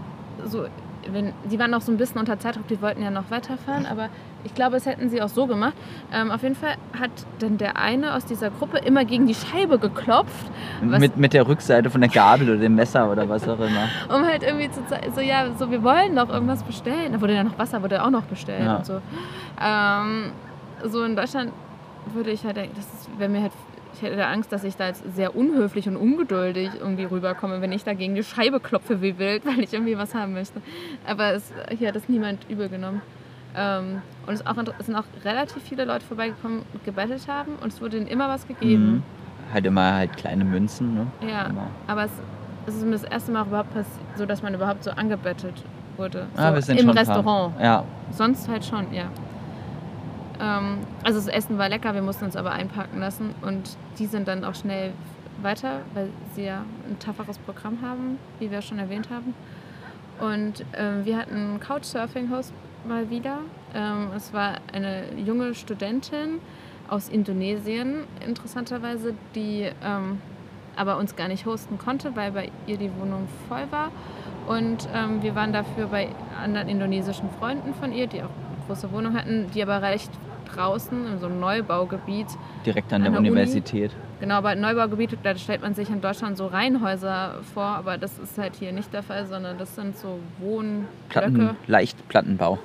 so, 0.46 0.66
wenn, 1.12 1.34
die 1.52 1.60
waren 1.60 1.72
noch 1.72 1.82
so 1.82 1.92
ein 1.92 1.98
bisschen 1.98 2.20
unter 2.20 2.40
Zeitdruck, 2.40 2.68
die 2.68 2.82
wollten 2.82 3.02
ja 3.02 3.12
noch 3.12 3.30
weiterfahren, 3.30 3.86
aber 3.86 4.10
ich 4.44 4.54
glaube, 4.56 4.78
es 4.78 4.86
hätten 4.86 5.10
sie 5.10 5.22
auch 5.22 5.30
so 5.30 5.48
gemacht. 5.48 5.74
Ähm, 6.12 6.32
auf 6.32 6.44
jeden 6.44 6.56
Fall 6.56 6.76
hat 7.00 7.12
dann 7.40 7.58
der 7.58 7.78
eine 7.78 8.14
aus 8.16 8.26
dieser 8.26 8.50
Gruppe 8.50 8.78
immer 8.80 9.06
gegen 9.06 9.26
die 9.28 9.36
Scheibe 9.36 9.80
geklopft, 9.80 10.52
Mit, 10.82 11.18
mit 11.18 11.34
der 11.34 11.48
Rückseite 11.48 11.90
von 11.90 12.02
der 12.02 12.10
Gabel 12.10 12.50
oder 12.50 12.60
dem 12.60 12.76
Messer 12.76 13.10
oder 13.12 13.28
was 13.30 13.48
auch 13.48 13.60
immer. 13.60 13.88
um 14.16 14.26
halt 14.26 14.44
irgendwie 14.44 14.70
zu 14.70 14.86
zeigen, 14.88 15.14
so 15.14 15.22
ja, 15.22 15.48
so 15.58 15.72
wir 15.72 15.84
wollen 15.84 16.16
doch 16.16 16.30
irgendwas 16.30 16.64
bestellen. 16.64 17.14
Da 17.14 17.22
wurde 17.22 17.36
ja 17.36 17.44
noch 17.44 17.58
Wasser, 17.58 17.82
wurde 17.82 18.04
auch 18.04 18.10
noch 18.10 18.24
bestellt 18.24 18.66
Ja. 18.66 18.76
und 18.78 18.86
so. 18.86 19.02
Ähm, 19.62 20.32
so 20.84 21.04
in 21.04 21.16
Deutschland 21.16 21.52
würde 22.14 22.32
ich 22.32 22.44
halt 22.44 22.58
denken, 22.58 22.76
das 22.76 23.08
wäre 23.18 23.30
mir 23.30 23.44
halt, 23.44 23.52
ich 23.96 24.02
hätte 24.02 24.26
Angst, 24.26 24.52
dass 24.52 24.64
ich 24.64 24.76
da 24.76 24.88
jetzt 24.88 25.04
sehr 25.16 25.36
unhöflich 25.36 25.88
und 25.88 25.96
ungeduldig 25.96 26.72
irgendwie 26.80 27.06
rüberkomme, 27.06 27.62
wenn 27.62 27.72
ich 27.72 27.84
da 27.84 27.94
gegen 27.94 28.16
die 28.16 28.24
Scheibe 28.24 28.60
klopfe 28.60 29.02
wie 29.02 29.18
wild, 29.20 29.46
weil 29.46 29.60
ich 29.62 29.74
irgendwie 29.74 29.98
was 29.98 30.14
haben 30.14 30.34
möchte. 30.34 30.62
Aber 31.08 31.34
es, 31.34 31.54
hier 31.78 31.90
hat 31.90 31.96
das 31.96 32.10
niemand 32.10 32.46
übel 32.50 32.68
genommen. 32.70 33.02
Ähm, 33.56 34.02
und 34.26 34.34
es, 34.34 34.46
auch, 34.46 34.56
es 34.80 34.86
sind 34.88 34.96
auch 34.96 35.04
relativ 35.24 35.62
viele 35.64 35.86
Leute 35.86 36.06
vorbeigekommen 36.06 36.64
und 36.74 36.84
gebettelt 36.84 37.28
haben 37.28 37.54
und 37.62 37.72
es 37.72 37.82
wurde 37.82 37.98
ihnen 37.98 38.08
immer 38.08 38.28
was 38.30 38.48
gegeben. 38.48 38.92
Mhm. 38.96 39.04
Halt 39.54 39.66
immer 39.66 39.94
halt 39.94 40.18
kleine 40.18 40.44
Münzen, 40.44 40.96
ne? 40.96 41.08
Ja, 41.22 41.44
Immer. 41.46 41.68
aber 41.88 42.06
es, 42.06 42.12
es 42.66 42.76
ist 42.78 42.86
mir 42.86 42.92
das 42.94 43.04
erste 43.04 43.32
Mal 43.32 43.46
überhaupt 43.46 43.70
so 44.16 44.26
dass 44.26 44.42
man 44.42 44.54
überhaupt 44.56 44.84
so 44.84 44.92
angebettelt 44.92 45.64
wurde. 45.98 46.26
So 46.36 46.42
Ah, 46.42 46.54
wir 46.54 46.62
sind 46.62 46.80
Im 46.80 46.86
schon 46.88 46.96
paar- 46.96 47.02
Restaurant. 47.02 47.54
Ja, 47.62 47.84
Sonst 48.12 48.48
halt 48.50 48.66
schon, 48.66 48.92
ja. 48.94 49.06
Ähm, 50.40 50.80
also 51.04 51.20
das 51.20 51.28
Essen 51.28 51.58
war 51.58 51.70
lecker, 51.70 51.94
wir 51.94 52.02
mussten 52.02 52.26
uns 52.26 52.36
aber 52.36 52.52
einpacken 52.52 53.00
lassen 53.00 53.36
und 53.42 53.78
die 54.00 54.08
sind 54.08 54.28
dann 54.28 54.44
auch 54.44 54.56
schnell 54.56 54.94
weiter, 55.42 55.82
weil 55.94 56.10
sie 56.36 56.46
ja 56.46 56.64
ein 56.90 56.98
tafferes 57.00 57.38
Programm 57.38 57.80
haben, 57.84 58.18
wie 58.40 58.50
wir 58.50 58.62
schon 58.62 58.80
erwähnt 58.80 59.10
haben. 59.12 59.34
Und 60.20 60.64
ähm, 60.78 61.06
wir 61.06 61.18
hatten 61.18 61.60
Couchsurfing-Host 61.60 62.54
mal 62.86 63.10
wieder. 63.10 63.40
Ähm, 63.74 64.08
es 64.16 64.34
war 64.34 64.58
eine 64.72 65.04
junge 65.26 65.54
Studentin 65.56 66.40
aus 66.90 67.10
Indonesien, 67.10 68.04
interessanterweise, 68.26 69.14
die 69.36 69.70
ähm, 69.84 70.22
aber 70.76 70.98
uns 70.98 71.16
gar 71.16 71.28
nicht 71.28 71.46
hosten 71.46 71.78
konnte, 71.78 72.16
weil 72.16 72.32
bei 72.32 72.50
ihr 72.68 72.78
die 72.78 72.92
Wohnung 73.00 73.28
voll 73.48 73.66
war. 73.70 73.92
Und 74.48 74.88
ähm, 74.94 75.22
wir 75.24 75.36
waren 75.36 75.54
dafür 75.54 75.88
bei 75.88 76.10
anderen 76.44 76.68
indonesischen 76.68 77.30
Freunden 77.40 77.74
von 77.76 77.94
ihr, 77.94 78.08
die 78.08 78.18
auch 78.22 78.26
eine 78.26 78.66
große 78.68 78.92
Wohnung 78.92 79.14
hatten, 79.16 79.50
die 79.54 79.62
aber 79.64 79.82
recht 79.82 80.12
draußen 80.54 81.08
in 81.08 81.20
so 81.20 81.28
einem 81.28 81.40
Neubaugebiet, 81.40 82.28
direkt 82.66 82.92
an 82.94 82.98
An 82.98 83.04
der 83.04 83.12
der 83.12 83.20
Uni? 83.22 83.30
Universität. 83.32 83.92
genau, 84.20 84.36
aber 84.36 84.54
Neubaugebiet, 84.56 85.18
da 85.24 85.36
stellt 85.36 85.62
man 85.62 85.74
sich 85.74 85.90
in 85.90 86.02
Deutschland 86.02 86.38
so 86.38 86.48
Reihenhäuser 86.48 87.40
vor, 87.54 87.64
aber 87.64 87.98
das 87.98 88.20
ist 88.20 88.38
halt 88.38 88.56
hier 88.56 88.72
nicht 88.72 88.94
der 88.94 89.02
Fall, 89.04 89.26
sondern 89.26 89.58
das 89.58 89.74
sind 89.76 89.98
so 89.98 90.20
Wohnblöcke. 90.40 90.88
Platten, 91.10 91.50
leicht 91.68 92.08
Plattenbau. 92.10 92.60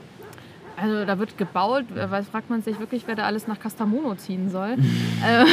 Also 0.81 1.05
da 1.05 1.19
wird 1.19 1.37
gebaut, 1.37 1.85
weil 1.93 2.23
fragt 2.23 2.51
man 2.51 2.63
sich 2.63 2.79
wirklich, 2.79 3.03
wer 3.07 3.17
da 3.17 3.25
alles 3.25 3.49
nach 3.49 3.59
Castamono 3.59 4.15
ziehen 4.15 4.51
soll. 4.51 4.77
Äh, 5.21 5.45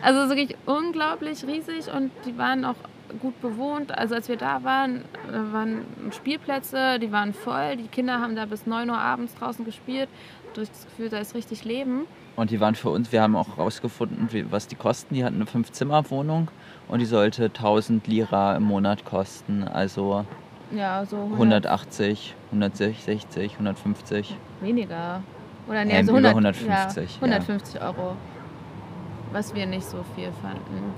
also 0.00 0.20
es 0.20 0.30
ist 0.30 0.36
wirklich 0.36 0.56
unglaublich 0.64 1.46
riesig 1.46 1.92
und 1.94 2.10
die 2.24 2.38
waren 2.38 2.64
auch 2.64 2.76
gut 3.20 3.38
bewohnt. 3.42 3.92
Also 3.96 4.14
als 4.14 4.30
wir 4.30 4.36
da 4.36 4.64
waren, 4.64 5.02
da 5.30 5.52
waren 5.52 5.84
Spielplätze, 6.10 6.98
die 6.98 7.12
waren 7.12 7.34
voll. 7.34 7.76
Die 7.76 7.88
Kinder 7.88 8.20
haben 8.20 8.34
da 8.34 8.46
bis 8.46 8.66
9 8.66 8.88
Uhr 8.88 8.96
abends 8.96 9.34
draußen 9.34 9.64
gespielt. 9.66 10.08
Durch 10.54 10.70
das 10.70 10.86
Gefühl, 10.86 11.10
da 11.10 11.18
ist 11.18 11.34
richtig 11.34 11.64
Leben. 11.66 12.06
Und 12.36 12.50
die 12.50 12.60
waren 12.60 12.74
für 12.74 12.88
uns, 12.88 13.12
wir 13.12 13.20
haben 13.20 13.36
auch 13.36 13.58
rausgefunden, 13.58 14.28
was 14.50 14.68
die 14.68 14.76
kosten. 14.76 15.14
Die 15.14 15.24
hatten 15.24 15.36
eine 15.36 15.46
Fünf-Zimmer-Wohnung 15.46 16.48
und 16.88 16.98
die 16.98 17.06
sollte 17.06 17.44
1000 17.44 18.06
Lira 18.06 18.56
im 18.56 18.64
Monat 18.64 19.04
kosten. 19.04 19.64
Also 19.64 20.24
Ja, 20.74 21.04
so 21.04 21.16
100 21.16 21.66
180, 21.66 22.34
160, 22.50 23.52
150. 23.54 24.36
weniger. 24.60 25.22
Oder 25.68 25.84
nee, 25.84 25.92
Ähm, 25.92 25.96
also 25.98 26.10
über 26.16 26.28
100, 26.28 26.56
150, 26.56 27.10
Ja, 27.16 27.16
150 27.16 27.80
Euro. 27.80 28.16
Was 29.32 29.54
wir 29.54 29.66
nicht 29.66 29.84
so 29.84 30.04
viel 30.14 30.30
fanden. 30.42 30.92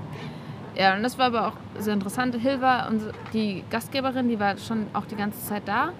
Ja, 0.76 0.94
und 0.94 1.02
das 1.02 1.18
war 1.18 1.26
aber 1.26 1.48
auch 1.48 1.52
sehr 1.78 1.94
interessant. 1.94 2.34
Hilva, 2.34 2.90
die 3.32 3.64
Gastgeberin, 3.70 4.28
die 4.28 4.38
war 4.38 4.58
schon 4.58 4.86
auch 4.92 5.06
die 5.06 5.16
ganze 5.16 5.40
Zeit 5.40 5.62
da. 5.66 5.90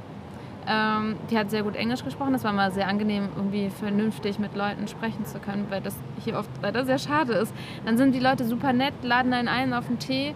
Ähm, 0.69 1.17
die 1.31 1.39
hat 1.39 1.51
sehr 1.51 1.63
gut 1.63 1.77
Englisch 1.77 2.05
gesprochen. 2.05 2.33
Das 2.33 2.45
war 2.45 2.53
mal 2.53 2.73
sehr 2.73 2.89
angenehm, 2.89 3.29
irgendwie 3.37 3.71
vernünftig 3.71 4.39
mit 4.39 4.55
Leuten 4.55 4.89
sprechen 4.89 5.25
zu 5.25 5.39
können, 5.39 5.67
weil 5.71 5.81
das 5.81 5.97
hier 6.25 6.37
oft 6.37 6.51
leider 6.61 6.85
sehr 6.85 6.99
schade 6.99 7.35
ist. 7.35 7.55
Dann 7.87 7.97
sind 7.97 8.15
die 8.15 8.21
Leute 8.21 8.45
super 8.45 8.73
nett, 8.73 8.95
laden 9.03 9.33
einen 9.33 9.49
ein 9.49 9.73
auf 9.73 9.87
einen 9.89 9.99
Tee 9.99 10.35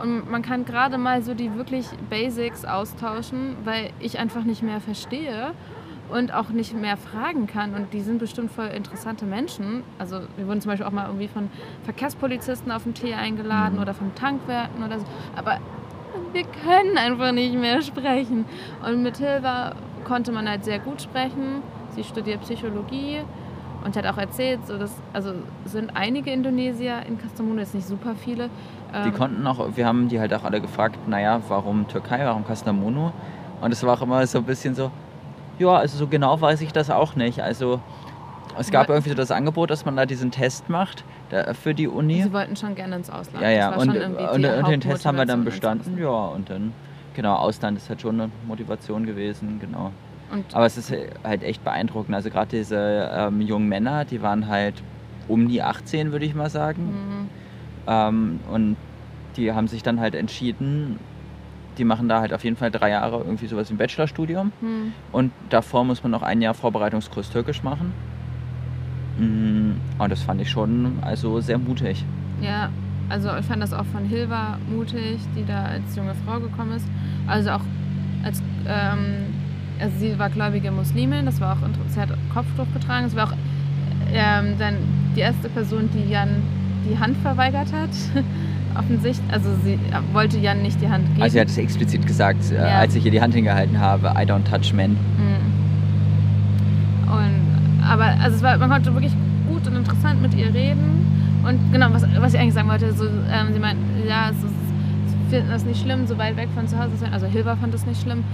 und 0.00 0.30
man 0.30 0.42
kann 0.42 0.64
gerade 0.64 0.98
mal 0.98 1.22
so 1.22 1.34
die 1.34 1.54
wirklich 1.56 1.86
Basics 2.08 2.64
austauschen, 2.64 3.56
weil 3.64 3.90
ich 4.00 4.18
einfach 4.18 4.44
nicht 4.44 4.62
mehr 4.62 4.80
verstehe 4.80 5.52
und 6.10 6.32
auch 6.34 6.50
nicht 6.50 6.74
mehr 6.74 6.96
fragen 6.96 7.46
kann. 7.46 7.74
Und 7.74 7.92
die 7.92 8.00
sind 8.00 8.18
bestimmt 8.18 8.50
voll 8.52 8.66
interessante 8.66 9.24
Menschen. 9.24 9.82
Also 9.98 10.20
wir 10.36 10.46
wurden 10.46 10.60
zum 10.60 10.70
Beispiel 10.70 10.86
auch 10.86 10.92
mal 10.92 11.06
irgendwie 11.06 11.28
von 11.28 11.48
Verkehrspolizisten 11.84 12.70
auf 12.70 12.84
den 12.84 12.94
Tee 12.94 13.14
eingeladen 13.14 13.76
Mhm. 13.76 13.82
oder 13.82 13.94
von 13.94 14.14
Tankwärten 14.14 14.82
oder 14.84 14.98
so. 14.98 15.06
Aber 15.36 15.58
wir 16.32 16.44
können 16.44 16.98
einfach 16.98 17.32
nicht 17.32 17.54
mehr 17.54 17.80
sprechen. 17.82 18.44
Und 18.86 19.02
mit 19.02 19.16
Hilva 19.18 19.74
konnte 20.04 20.32
man 20.32 20.48
halt 20.48 20.64
sehr 20.64 20.78
gut 20.78 21.00
sprechen. 21.02 21.62
Sie 21.94 22.04
studiert 22.04 22.40
Psychologie 22.42 23.20
und 23.84 23.96
hat 23.96 24.06
auch 24.06 24.18
erzählt, 24.18 24.66
so 24.66 24.78
dass, 24.78 24.94
also 25.12 25.32
sind 25.64 25.96
einige 25.96 26.30
Indonesier 26.30 27.02
in 27.08 27.18
Kastamonu, 27.18 27.60
jetzt 27.60 27.74
nicht 27.74 27.86
super 27.86 28.14
viele. 28.14 28.48
Die 28.92 29.08
ähm, 29.08 29.14
konnten 29.14 29.46
auch, 29.46 29.76
wir 29.76 29.86
haben 29.86 30.08
die 30.08 30.20
halt 30.20 30.34
auch 30.34 30.44
alle 30.44 30.60
gefragt, 30.60 30.96
naja, 31.08 31.40
warum 31.48 31.88
Türkei, 31.88 32.24
warum 32.24 32.46
Kastamonu? 32.46 33.12
Und 33.60 33.72
es 33.72 33.82
war 33.82 33.94
auch 33.94 34.02
immer 34.02 34.26
so 34.26 34.38
ein 34.38 34.44
bisschen 34.44 34.74
so, 34.74 34.90
ja, 35.58 35.70
also 35.76 35.96
so 35.96 36.06
genau 36.06 36.40
weiß 36.40 36.60
ich 36.60 36.72
das 36.72 36.90
auch 36.90 37.16
nicht. 37.16 37.40
Also 37.40 37.80
es 38.58 38.70
gab 38.70 38.88
irgendwie 38.88 39.10
so 39.10 39.14
das 39.14 39.30
Angebot, 39.30 39.70
dass 39.70 39.84
man 39.84 39.96
da 39.96 40.04
diesen 40.04 40.30
Test 40.30 40.68
macht 40.68 41.04
da, 41.30 41.54
für 41.54 41.74
die 41.74 41.88
Uni. 41.88 42.22
Sie 42.22 42.32
wollten 42.32 42.56
schon 42.56 42.74
gerne 42.74 42.96
ins 42.96 43.08
Ausland. 43.08 43.42
Ja, 43.42 43.50
ja, 43.50 43.74
und, 43.74 43.88
und, 43.88 44.44
und 44.44 44.68
den 44.68 44.80
Test 44.80 45.06
haben 45.06 45.16
wir 45.16 45.24
dann 45.26 45.44
bestanden. 45.44 45.98
Ja, 45.98 46.08
und 46.08 46.50
dann, 46.50 46.74
genau, 47.14 47.36
Ausland 47.36 47.78
ist 47.78 47.88
halt 47.88 48.02
schon 48.02 48.20
eine 48.20 48.30
Motivation 48.46 49.06
gewesen, 49.06 49.58
genau. 49.60 49.90
Und 50.30 50.54
Aber 50.54 50.66
es 50.66 50.76
ist 50.78 50.92
halt 51.24 51.42
echt 51.42 51.62
beeindruckend. 51.62 52.14
Also 52.14 52.30
gerade 52.30 52.56
diese 52.56 53.10
ähm, 53.12 53.40
jungen 53.40 53.68
Männer, 53.68 54.04
die 54.04 54.22
waren 54.22 54.48
halt 54.48 54.82
um 55.28 55.48
die 55.48 55.62
18, 55.62 56.12
würde 56.12 56.24
ich 56.24 56.34
mal 56.34 56.50
sagen. 56.50 56.84
Mhm. 56.84 57.41
Ähm, 57.86 58.40
und 58.50 58.76
die 59.36 59.52
haben 59.52 59.68
sich 59.68 59.82
dann 59.82 60.00
halt 60.00 60.14
entschieden, 60.14 60.98
die 61.78 61.84
machen 61.84 62.08
da 62.08 62.20
halt 62.20 62.32
auf 62.34 62.44
jeden 62.44 62.56
Fall 62.56 62.70
drei 62.70 62.90
Jahre 62.90 63.18
irgendwie 63.18 63.46
sowas 63.46 63.70
wie 63.70 63.74
ein 63.74 63.78
Bachelorstudium. 63.78 64.52
Hm. 64.60 64.92
Und 65.10 65.32
davor 65.48 65.84
muss 65.84 66.02
man 66.02 66.12
noch 66.12 66.22
ein 66.22 66.42
Jahr 66.42 66.54
Vorbereitungskurs 66.54 67.30
Türkisch 67.30 67.62
machen. 67.62 67.92
Mm, 69.18 69.72
Und 69.98 70.10
das 70.10 70.22
fand 70.22 70.40
ich 70.40 70.50
schon 70.50 70.98
also 71.02 71.40
sehr 71.40 71.58
mutig. 71.58 72.04
Ja, 72.40 72.70
also 73.08 73.30
ich 73.38 73.44
fand 73.46 73.62
das 73.62 73.72
auch 73.72 73.84
von 73.86 74.04
Hilva 74.04 74.58
mutig, 74.70 75.18
die 75.36 75.44
da 75.44 75.64
als 75.64 75.94
junge 75.96 76.14
Frau 76.26 76.40
gekommen 76.40 76.72
ist. 76.72 76.86
Also 77.26 77.50
auch 77.50 77.60
als, 78.24 78.42
ähm, 78.66 79.26
also 79.80 79.98
sie 79.98 80.18
war 80.18 80.30
gläubige 80.30 80.70
Muslimin, 80.70 81.26
das 81.26 81.40
war 81.40 81.56
auch 81.56 81.66
interessant. 81.66 81.90
Sie 81.90 82.00
hat 82.00 82.10
Kopftuch 82.32 82.72
getragen. 82.72 83.06
Es 83.06 83.16
war 83.16 83.28
auch 83.28 83.34
ähm, 84.12 84.54
dann 84.58 84.76
die 85.14 85.20
erste 85.20 85.48
Person, 85.48 85.90
die 85.92 86.10
Jan 86.10 86.42
die 86.88 86.98
Hand 86.98 87.16
verweigert 87.18 87.72
hat. 87.72 87.90
Offensichtlich, 88.78 89.30
also 89.32 89.50
sie 89.64 89.78
wollte 90.14 90.38
Jan 90.38 90.62
nicht 90.62 90.80
die 90.80 90.88
Hand 90.88 91.06
geben. 91.08 91.22
Also 91.22 91.34
sie 91.34 91.40
hat 91.40 91.48
es 91.48 91.58
explizit 91.58 92.06
gesagt, 92.06 92.50
äh, 92.50 92.54
Ja. 92.56 92.78
als 92.78 92.94
ich 92.94 93.04
ihr 93.04 93.10
die 93.10 93.20
Hand 93.20 93.34
hingehalten 93.34 93.78
habe, 93.78 94.08
I 94.16 94.24
don't 94.24 94.44
touch 94.44 94.72
men. 94.72 94.92
Mhm. 94.92 95.52
Und, 97.12 97.84
aber 97.86 98.14
also 98.22 98.42
war, 98.42 98.56
man 98.58 98.70
konnte 98.70 98.92
wirklich 98.94 99.12
gut 99.48 99.66
und 99.66 99.76
interessant 99.76 100.22
mit 100.22 100.34
ihr 100.34 100.52
reden. 100.54 101.06
Und 101.46 101.72
genau, 101.72 101.88
was, 101.92 102.04
was 102.18 102.34
ich 102.34 102.40
eigentlich 102.40 102.54
sagen 102.54 102.68
wollte, 102.68 102.92
so, 102.92 103.04
ähm, 103.04 103.52
sie 103.52 103.58
meint, 103.58 103.78
ja, 104.08 104.30
es 104.30 104.36
ist, 104.36 104.54
sie 105.08 105.16
finden 105.36 105.50
das 105.50 105.64
nicht 105.64 105.82
schlimm, 105.82 106.06
so 106.06 106.16
weit 106.16 106.36
weg 106.36 106.48
von 106.54 106.66
zu 106.68 106.78
Hause 106.78 106.92
zu 106.92 106.98
sein. 106.98 107.12
Also 107.12 107.26
Hilva 107.26 107.56
fand 107.56 107.74
das 107.74 107.84
nicht 107.84 108.00
schlimm, 108.00 108.24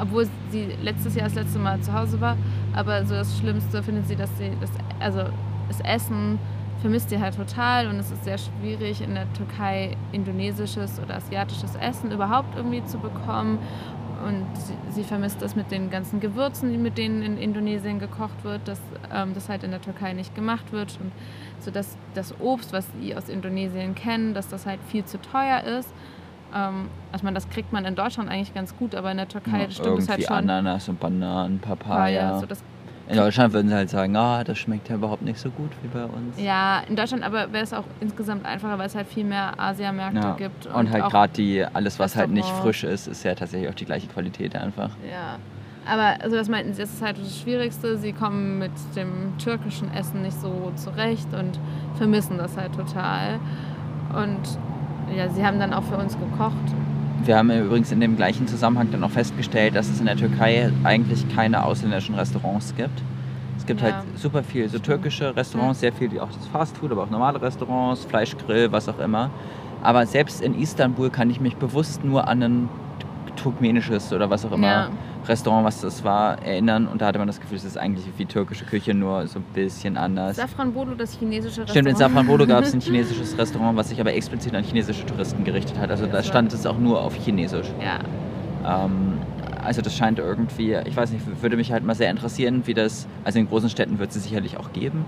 obwohl 0.00 0.26
sie 0.50 0.66
letztes 0.82 1.14
Jahr 1.16 1.24
das 1.24 1.34
letzte 1.34 1.58
Mal 1.58 1.80
zu 1.80 1.92
Hause 1.92 2.20
war. 2.20 2.36
Aber 2.74 3.04
so 3.06 3.14
das 3.14 3.36
Schlimmste 3.38 3.82
findet 3.82 4.06
sie, 4.06 4.16
dass 4.16 4.30
sie 4.38 4.50
das, 4.60 4.70
also 5.00 5.22
das 5.68 5.80
Essen 5.80 6.38
vermisst 6.80 7.10
sie 7.10 7.18
halt 7.18 7.36
total 7.36 7.88
und 7.88 7.96
es 7.96 8.10
ist 8.10 8.24
sehr 8.24 8.38
schwierig 8.38 9.00
in 9.00 9.14
der 9.14 9.30
Türkei 9.32 9.96
indonesisches 10.12 11.00
oder 11.00 11.16
asiatisches 11.16 11.74
Essen 11.76 12.12
überhaupt 12.12 12.56
irgendwie 12.56 12.84
zu 12.84 12.98
bekommen. 12.98 13.58
Und 14.26 14.46
sie, 14.90 15.04
vermisst 15.04 15.40
das 15.42 15.54
mit 15.54 15.70
den 15.70 15.90
ganzen 15.90 16.18
Gewürzen, 16.18 16.82
mit 16.82 16.98
denen 16.98 17.22
in 17.22 17.38
Indonesien 17.38 18.00
gekocht 18.00 18.42
wird, 18.42 18.66
dass 18.66 18.80
ähm, 19.14 19.32
das 19.32 19.48
halt 19.48 19.62
in 19.62 19.70
der 19.70 19.80
Türkei 19.80 20.12
nicht 20.12 20.34
gemacht 20.34 20.72
wird. 20.72 20.98
Und 21.00 21.12
so 21.60 21.70
dass 21.70 21.96
das 22.14 22.34
Obst, 22.40 22.72
was 22.72 22.88
sie 23.00 23.14
aus 23.14 23.28
Indonesien 23.28 23.94
kennen, 23.94 24.34
dass 24.34 24.48
das 24.48 24.66
halt 24.66 24.80
viel 24.88 25.04
zu 25.04 25.20
teuer 25.20 25.62
ist. 25.62 25.94
Ähm, 26.52 26.88
also 27.12 27.24
man, 27.24 27.34
das 27.34 27.48
kriegt 27.48 27.72
man 27.72 27.84
in 27.84 27.94
Deutschland 27.94 28.28
eigentlich 28.28 28.54
ganz 28.54 28.76
gut, 28.76 28.96
aber 28.96 29.12
in 29.12 29.18
der 29.18 29.28
Türkei 29.28 29.62
Ja, 29.62 29.70
stimmt 29.70 29.98
es 30.00 30.08
halt 30.08 30.24
schon. 30.24 30.36
Ananas 30.36 30.88
und 30.88 30.98
Bananen, 30.98 31.60
Papaya. 31.60 32.40
So 32.40 32.46
das, 32.46 32.64
In 33.08 33.16
Deutschland 33.16 33.54
würden 33.54 33.68
sie 33.68 33.74
halt 33.74 33.88
sagen, 33.90 34.14
ah, 34.16 34.44
das 34.44 34.58
schmeckt 34.58 34.88
ja 34.88 34.96
überhaupt 34.96 35.22
nicht 35.22 35.38
so 35.38 35.48
gut 35.50 35.70
wie 35.82 35.88
bei 35.88 36.04
uns. 36.04 36.38
ja, 36.38 36.80
in 36.88 36.94
Deutschland 36.96 37.22
aber 37.24 37.52
wäre 37.52 37.64
es 37.64 37.72
auch 37.72 37.84
insgesamt 38.00 38.44
einfacher, 38.44 38.78
weil 38.78 38.86
es 38.86 38.94
halt 38.94 39.06
viel 39.08 39.24
mehr 39.24 39.58
Asiamärkte 39.58 40.18
Ja. 40.20 40.34
gibt. 40.34 40.66
Und, 40.66 40.90
halt 40.92 41.04
auch- 41.04 41.10
gerade 41.10 41.32
die, 41.32 41.64
alles 41.64 41.98
was 41.98 42.16
halt 42.16 42.30
nicht 42.30 42.48
frisch 42.48 42.84
ist, 42.84 43.08
ist 43.08 43.24
ja 43.24 43.34
tatsächlich 43.34 43.70
auch 43.70 43.74
die 43.74 43.86
gleiche 43.86 44.06
Qualität 44.08 44.54
einfach. 44.56 44.90
Ja. 45.10 45.38
Aber 45.90 46.22
also 46.22 46.36
das 46.36 46.50
meinten 46.50 46.74
sie, 46.74 46.82
das 46.82 46.92
ist 46.92 47.00
halt 47.02 47.18
das 47.18 47.38
Schwierigste. 47.40 47.96
Sie 47.96 48.12
kommen 48.12 48.58
mit 48.58 48.72
dem 48.94 49.38
türkischen 49.38 49.90
Essen 49.94 50.20
nicht 50.20 50.38
so 50.38 50.70
zurecht 50.76 51.32
und 51.32 51.58
vermissen 51.96 52.36
das 52.36 52.58
halt 52.58 52.74
total. 52.74 53.38
Und 54.14 54.58
ja, 55.16 55.30
sie 55.30 55.46
haben 55.46 55.58
dann 55.58 55.72
auch 55.72 55.84
für 55.84 55.96
uns 55.96 56.12
gekocht. 56.18 56.52
Wir 57.24 57.36
haben 57.36 57.50
übrigens 57.50 57.92
in 57.92 58.00
dem 58.00 58.16
gleichen 58.16 58.46
Zusammenhang 58.46 58.88
dann 58.90 59.02
auch 59.04 59.10
festgestellt, 59.10 59.74
dass 59.74 59.88
es 59.88 60.00
in 60.00 60.06
der 60.06 60.16
Türkei 60.16 60.70
eigentlich 60.84 61.28
keine 61.34 61.64
ausländischen 61.64 62.14
Restaurants 62.14 62.74
gibt. 62.76 63.02
Es 63.58 63.66
gibt 63.66 63.80
Ja. 63.80 63.86
halt 63.86 63.96
super 64.16 64.42
viel 64.42 64.68
so 64.68 64.78
türkische 64.78 65.34
Restaurants, 65.36 65.80
sehr 65.80 65.92
viel, 65.92 66.18
auch 66.20 66.28
das 66.28 66.46
Fastfood, 66.46 66.90
aber 66.92 67.02
auch 67.02 67.10
normale 67.10 67.40
Restaurants, 67.42 68.04
Fleischgrill, 68.04 68.72
was 68.72 68.88
auch 68.88 68.98
immer. 68.98 69.30
Aber 69.82 70.06
selbst 70.06 70.40
in 70.40 70.58
Istanbul 70.58 71.10
kann 71.10 71.28
ich 71.30 71.40
mich 71.40 71.56
bewusst 71.56 72.04
nur 72.04 72.26
an 72.28 72.42
ein 72.42 72.68
turkmenisches 73.36 74.12
oder 74.12 74.30
was 74.30 74.44
auch 74.46 74.52
immer 74.52 74.66
Ja. 74.66 74.88
Restaurant, 75.28 75.64
was 75.64 75.80
das 75.80 76.02
war, 76.04 76.42
erinnern. 76.42 76.86
Und 76.88 77.00
da 77.02 77.06
hatte 77.06 77.18
man 77.18 77.26
das 77.28 77.40
Gefühl, 77.40 77.56
es 77.58 77.64
ist 77.64 77.76
eigentlich 77.76 78.04
wie 78.16 78.24
türkische 78.24 78.64
Küche, 78.64 78.94
nur 78.94 79.26
so 79.26 79.38
ein 79.40 79.44
bisschen 79.54 79.96
anders. 79.96 80.36
Safranbolu, 80.36 80.94
das 80.94 81.12
chinesische 81.18 81.60
Restaurant. 81.62 81.70
Stimmt, 81.70 81.88
in 81.88 81.96
Safranbolu 81.96 82.46
gab 82.46 82.64
es 82.64 82.72
ein 82.74 82.80
chinesisches 82.82 83.36
Restaurant, 83.38 83.76
was 83.76 83.90
sich 83.90 84.00
aber 84.00 84.14
explizit 84.14 84.54
an 84.54 84.64
chinesische 84.64 85.04
Touristen 85.06 85.44
gerichtet 85.44 85.78
hat. 85.78 85.90
Also 85.90 86.06
da 86.06 86.12
Das 86.12 86.26
war- 86.26 86.30
stand 86.32 86.52
es 86.52 86.64
auch 86.66 86.78
nur 86.78 87.00
auf 87.02 87.14
Chinesisch. 87.14 87.68
Ja, 87.84 87.98
Ähm, 88.84 89.18
also 89.62 89.82
das 89.82 89.94
scheint 89.96 90.18
irgendwie, 90.18 90.74
ich 90.84 90.96
weiß 90.96 91.10
nicht, 91.12 91.42
würde 91.42 91.56
mich 91.56 91.72
halt 91.72 91.84
mal 91.84 91.94
sehr 91.94 92.10
interessieren, 92.10 92.62
wie 92.66 92.74
das, 92.74 93.06
also 93.24 93.38
in 93.38 93.48
großen 93.48 93.68
Städten 93.70 93.98
wird 93.98 94.10
es 94.14 94.22
sicherlich 94.22 94.56
auch 94.56 94.72
geben, 94.72 95.04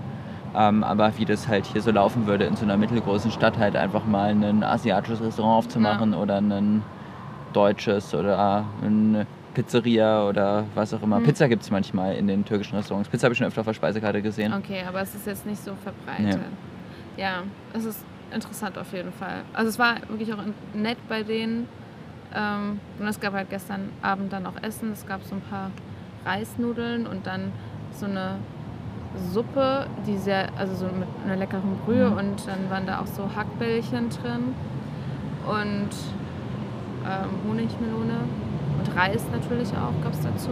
ähm, 0.55 0.83
aber 0.83 1.13
wie 1.17 1.25
das 1.25 1.47
halt 1.47 1.65
hier 1.65 1.81
so 1.81 1.91
laufen 1.91 2.27
würde, 2.27 2.45
in 2.45 2.55
so 2.55 2.63
einer 2.63 2.77
mittelgroßen 2.77 3.31
Stadt 3.31 3.57
halt 3.57 3.75
einfach 3.75 4.05
mal 4.05 4.29
ein 4.31 4.63
asiatisches 4.63 5.21
Restaurant 5.21 5.65
aufzumachen 5.65 6.13
oder 6.13 6.37
ein 6.37 6.83
deutsches 7.53 8.13
oder 8.13 8.65
eine 8.83 9.25
Pizzeria 9.53 10.27
oder 10.27 10.65
was 10.75 10.93
auch 10.93 11.01
immer. 11.01 11.19
Mhm. 11.19 11.25
Pizza 11.25 11.47
gibt 11.49 11.63
es 11.63 11.71
manchmal 11.71 12.15
in 12.15 12.27
den 12.27 12.45
türkischen 12.45 12.75
Restaurants. 12.77 13.09
Pizza 13.09 13.25
habe 13.25 13.33
ich 13.33 13.37
schon 13.37 13.47
öfter 13.47 13.61
auf 13.61 13.67
der 13.67 13.73
Speisekarte 13.73 14.21
gesehen. 14.21 14.53
okay, 14.53 14.81
aber 14.87 15.01
es 15.01 15.13
ist 15.15 15.25
jetzt 15.27 15.45
nicht 15.45 15.61
so 15.63 15.73
verbreitet. 15.75 16.39
Ja, 17.17 17.43
es 17.73 17.85
ist 17.85 18.03
interessant 18.33 18.77
auf 18.77 18.93
jeden 18.93 19.11
Fall. 19.11 19.41
Also 19.53 19.69
es 19.69 19.77
war 19.79 19.95
wirklich 20.07 20.33
auch 20.33 20.39
nett 20.73 20.97
bei 21.09 21.23
denen. 21.23 21.67
Ähm, 22.33 22.79
und 22.97 23.07
es 23.07 23.19
gab 23.19 23.33
halt 23.33 23.49
gestern 23.49 23.89
Abend 24.01 24.31
dann 24.31 24.45
auch 24.45 24.53
Essen. 24.61 24.93
Es 24.93 25.05
gab 25.05 25.21
so 25.23 25.35
ein 25.35 25.41
paar 25.41 25.69
Reisnudeln 26.25 27.05
und 27.07 27.27
dann 27.27 27.51
so 27.91 28.05
eine 28.05 28.35
Suppe, 29.33 29.87
die 30.07 30.15
sehr, 30.17 30.47
also 30.57 30.73
so 30.75 30.85
mit 30.85 31.07
einer 31.25 31.35
leckeren 31.35 31.75
Brühe 31.85 32.09
Mhm. 32.09 32.17
und 32.17 32.47
dann 32.47 32.69
waren 32.69 32.85
da 32.85 33.01
auch 33.01 33.07
so 33.07 33.29
Hackbällchen 33.35 34.09
drin 34.09 34.55
und 35.45 35.89
ähm, 37.05 37.29
Honigmelone 37.49 38.13
und 38.81 38.95
Reis 38.95 39.25
natürlich 39.31 39.69
auch 39.69 40.03
gab 40.03 40.13
es 40.13 40.21
dazu. 40.21 40.49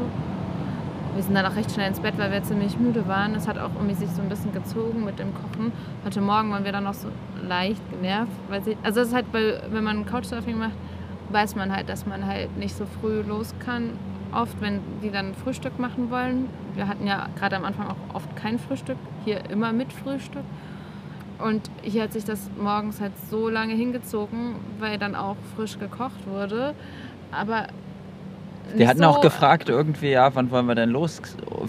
Wir 1.15 1.23
sind 1.23 1.33
dann 1.33 1.45
auch 1.45 1.55
recht 1.55 1.71
schnell 1.71 1.87
ins 1.87 1.99
Bett, 1.99 2.13
weil 2.17 2.31
wir 2.31 2.43
ziemlich 2.43 2.77
müde 2.77 3.07
waren. 3.07 3.33
Es 3.33 3.47
hat 3.47 3.57
auch 3.57 3.71
irgendwie 3.75 3.95
sich 3.95 4.09
so 4.09 4.21
ein 4.21 4.29
bisschen 4.29 4.53
gezogen 4.53 5.03
mit 5.03 5.17
dem 5.17 5.33
Kochen. 5.33 5.71
Heute 6.05 6.21
Morgen 6.21 6.51
waren 6.51 6.63
wir 6.63 6.71
dann 6.71 6.83
noch 6.83 6.93
so 6.93 7.09
leicht 7.47 7.81
genervt. 7.89 8.31
Weil 8.47 8.63
sie, 8.63 8.77
also 8.83 9.01
es 9.01 9.07
ist 9.07 9.13
halt, 9.13 9.31
bei, 9.31 9.61
wenn 9.71 9.83
man 9.83 10.05
Couchsurfing 10.05 10.57
macht, 10.57 10.75
weiß 11.29 11.55
man 11.55 11.75
halt, 11.75 11.89
dass 11.89 12.05
man 12.05 12.25
halt 12.25 12.55
nicht 12.57 12.75
so 12.75 12.85
früh 13.01 13.21
los 13.21 13.53
kann. 13.65 13.91
Oft, 14.31 14.61
wenn 14.61 14.81
die 15.01 15.09
dann 15.09 15.33
Frühstück 15.33 15.79
machen 15.79 16.11
wollen. 16.11 16.47
Wir 16.75 16.87
hatten 16.87 17.07
ja 17.07 17.27
gerade 17.37 17.55
am 17.55 17.65
Anfang 17.65 17.87
auch 17.87 18.15
oft 18.15 18.35
kein 18.35 18.59
Frühstück. 18.59 18.97
Hier 19.25 19.49
immer 19.49 19.73
mit 19.73 19.91
Frühstück. 19.91 20.43
Und 21.39 21.71
hier 21.81 22.03
hat 22.03 22.13
sich 22.13 22.25
das 22.25 22.49
morgens 22.61 23.01
halt 23.01 23.13
so 23.31 23.49
lange 23.49 23.73
hingezogen, 23.73 24.55
weil 24.79 24.99
dann 24.99 25.15
auch 25.15 25.37
frisch 25.55 25.79
gekocht 25.79 26.27
wurde. 26.27 26.75
Aber 27.31 27.67
Die 28.77 28.87
hatten 28.87 28.99
so, 28.99 29.05
auch 29.05 29.21
gefragt 29.21 29.69
irgendwie, 29.69 30.11
ja, 30.11 30.33
wann 30.35 30.51
wollen 30.51 30.65
wir 30.67 30.75
denn 30.75 30.89
los, 30.89 31.21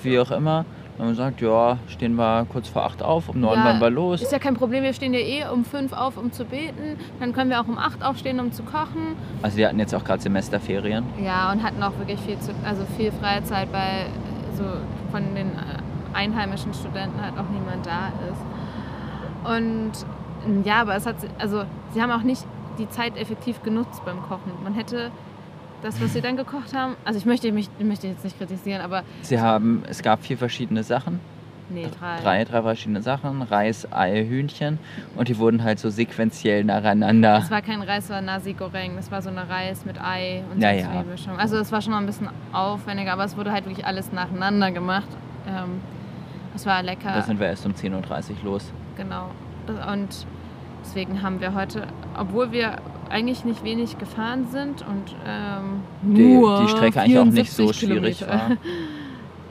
wie 0.03 0.18
auch 0.18 0.30
immer. 0.30 0.64
Und 0.98 1.07
man 1.07 1.14
sagt, 1.14 1.40
ja, 1.40 1.78
stehen 1.88 2.14
wir 2.16 2.46
kurz 2.53 2.68
vor 2.68 2.84
acht 2.84 3.03
auf, 3.03 3.30
um 3.30 3.40
neun 3.40 3.59
Ja, 3.59 3.64
wollen 3.64 3.80
wir 3.80 3.90
los. 3.90 4.20
Ist 4.20 4.32
ja 4.32 4.38
kein 4.38 4.55
Problem, 4.55 4.82
wir 4.82 4.92
stehen 4.92 5.14
ja 5.14 5.20
eh 5.20 5.46
um 5.51 5.64
fünf 5.64 5.94
auf, 5.94 6.18
um 6.18 6.30
zu 6.30 6.44
beten. 6.44 6.98
Dann 7.20 7.32
können 7.32 7.48
wir 7.48 7.59
auch 7.61 7.68
um 7.68 7.78
acht 7.78 8.05
aufstehen, 8.05 8.38
um 8.38 8.53
zu 8.53 8.62
kochen. 8.64 9.16
Also 9.40 9.57
die 9.57 9.66
hatten 9.66 9.78
jetzt 9.78 9.94
auch 9.94 10.05
gerade 10.05 10.20
Semesterferien. 10.20 11.05
Ja, 11.24 11.53
und 11.53 11.62
hatten 11.62 11.82
auch 11.82 11.96
wirklich 11.98 12.20
viel, 12.20 12.38
zu, 12.38 12.53
also 12.64 12.82
viel 12.98 13.12
Freizeit, 13.12 13.72
weil 13.72 14.07
so 14.59 14.64
von 15.11 15.34
den 15.34 15.53
einheimischen 16.12 16.74
Studenten 16.74 17.22
halt 17.22 17.34
auch 17.38 17.48
niemand 17.51 17.86
da 17.86 18.12
ist. 18.30 19.57
Und 19.57 20.66
ja, 20.66 20.82
aber 20.82 20.96
es 20.96 21.07
hat, 21.07 21.16
also 21.38 21.62
sie 21.94 22.03
haben 22.03 22.11
auch 22.11 22.24
nicht 22.24 22.44
die 22.78 22.88
Zeit 22.90 23.16
effektiv 23.16 23.62
genutzt 23.62 24.03
beim 24.05 24.20
Kochen. 24.22 24.53
Man 24.62 24.74
hätte 24.74 25.11
das, 25.83 26.01
was 26.01 26.12
sie 26.12 26.20
dann 26.20 26.37
gekocht 26.37 26.74
haben, 26.74 26.97
also 27.05 27.18
ich 27.18 27.26
möchte 27.26 27.51
mich 27.53 27.68
ich 27.78 27.85
möchte 27.85 28.07
jetzt 28.09 28.24
nicht 28.24 28.37
kritisieren, 28.39 28.81
aber 28.83 29.03
Sie 29.22 29.41
haben, 29.41 29.83
es 29.89 30.03
gab 30.03 30.22
vier 30.22 30.37
verschiedene 30.39 30.83
Sachen. 30.83 31.20
nee, 31.70 31.87
drei. 31.99 32.20
Drei, 32.20 32.45
drei 32.45 32.62
verschiedene 32.62 33.01
Sachen. 33.03 33.43
Reis, 33.43 33.87
Ei, 33.93 34.24
Hühnchen. 34.26 34.78
Und 35.16 35.28
die 35.28 35.39
wurden 35.39 35.62
halt 35.62 35.78
so 35.78 35.89
sequenziell 35.91 36.64
nacheinander. 36.64 37.35
Das 37.39 37.51
war 37.51 37.62
kein 37.62 37.81
Reis, 37.83 38.09
das 38.09 38.16
war 38.16 38.20
Nasi 38.22 38.53
Goreng. 38.55 38.97
Das 38.97 39.11
war 39.11 39.22
so 39.22 39.31
eine 39.31 39.49
Reis 39.49 39.85
mit 39.85 40.01
Ei 40.01 40.43
und 40.53 40.61
Ja, 40.61 40.72
so 40.72 40.78
ja. 40.81 40.85
Zwiebelmischung. 40.87 41.39
Also 41.39 41.57
es 41.59 41.70
war 41.72 41.81
schon 41.81 41.93
noch 41.93 42.01
ein 42.01 42.07
bisschen 42.07 42.28
aufwendiger, 42.53 43.12
aber 43.12 43.24
es 43.24 43.37
wurde 43.37 43.53
halt 43.53 43.66
wirklich 43.66 43.87
alles 43.87 44.11
nacheinander 44.12 44.70
gemacht. 44.72 45.09
Ähm, 45.49 45.81
es 46.55 46.66
war 46.66 46.83
lecker. 46.83 47.12
Da 47.14 47.22
sind 47.22 47.39
wir 47.39 47.47
erst 47.47 47.64
um 47.64 47.72
10.30 47.72 47.93
Uhr 47.93 48.05
los. 48.45 48.72
Genau. 48.97 49.31
Und 49.93 50.26
deswegen 50.85 51.22
haben 51.22 51.41
wir 51.41 51.55
heute, 51.55 51.87
obwohl 52.18 52.51
wir 52.51 52.76
eigentlich 53.11 53.44
nicht 53.44 53.64
wenig 53.64 53.98
gefahren 53.98 54.46
sind 54.50 54.82
und 54.86 55.14
ähm, 55.26 55.82
Die, 56.02 56.22
nur 56.34 56.62
die 56.62 56.68
Strecke 56.68 57.00
eigentlich 57.00 57.18
auch 57.18 57.24
nicht 57.24 57.52
so 57.52 57.64
74 57.68 57.88
schwierig 57.88 58.18
Kilometer. 58.18 58.50
war. 58.50 58.56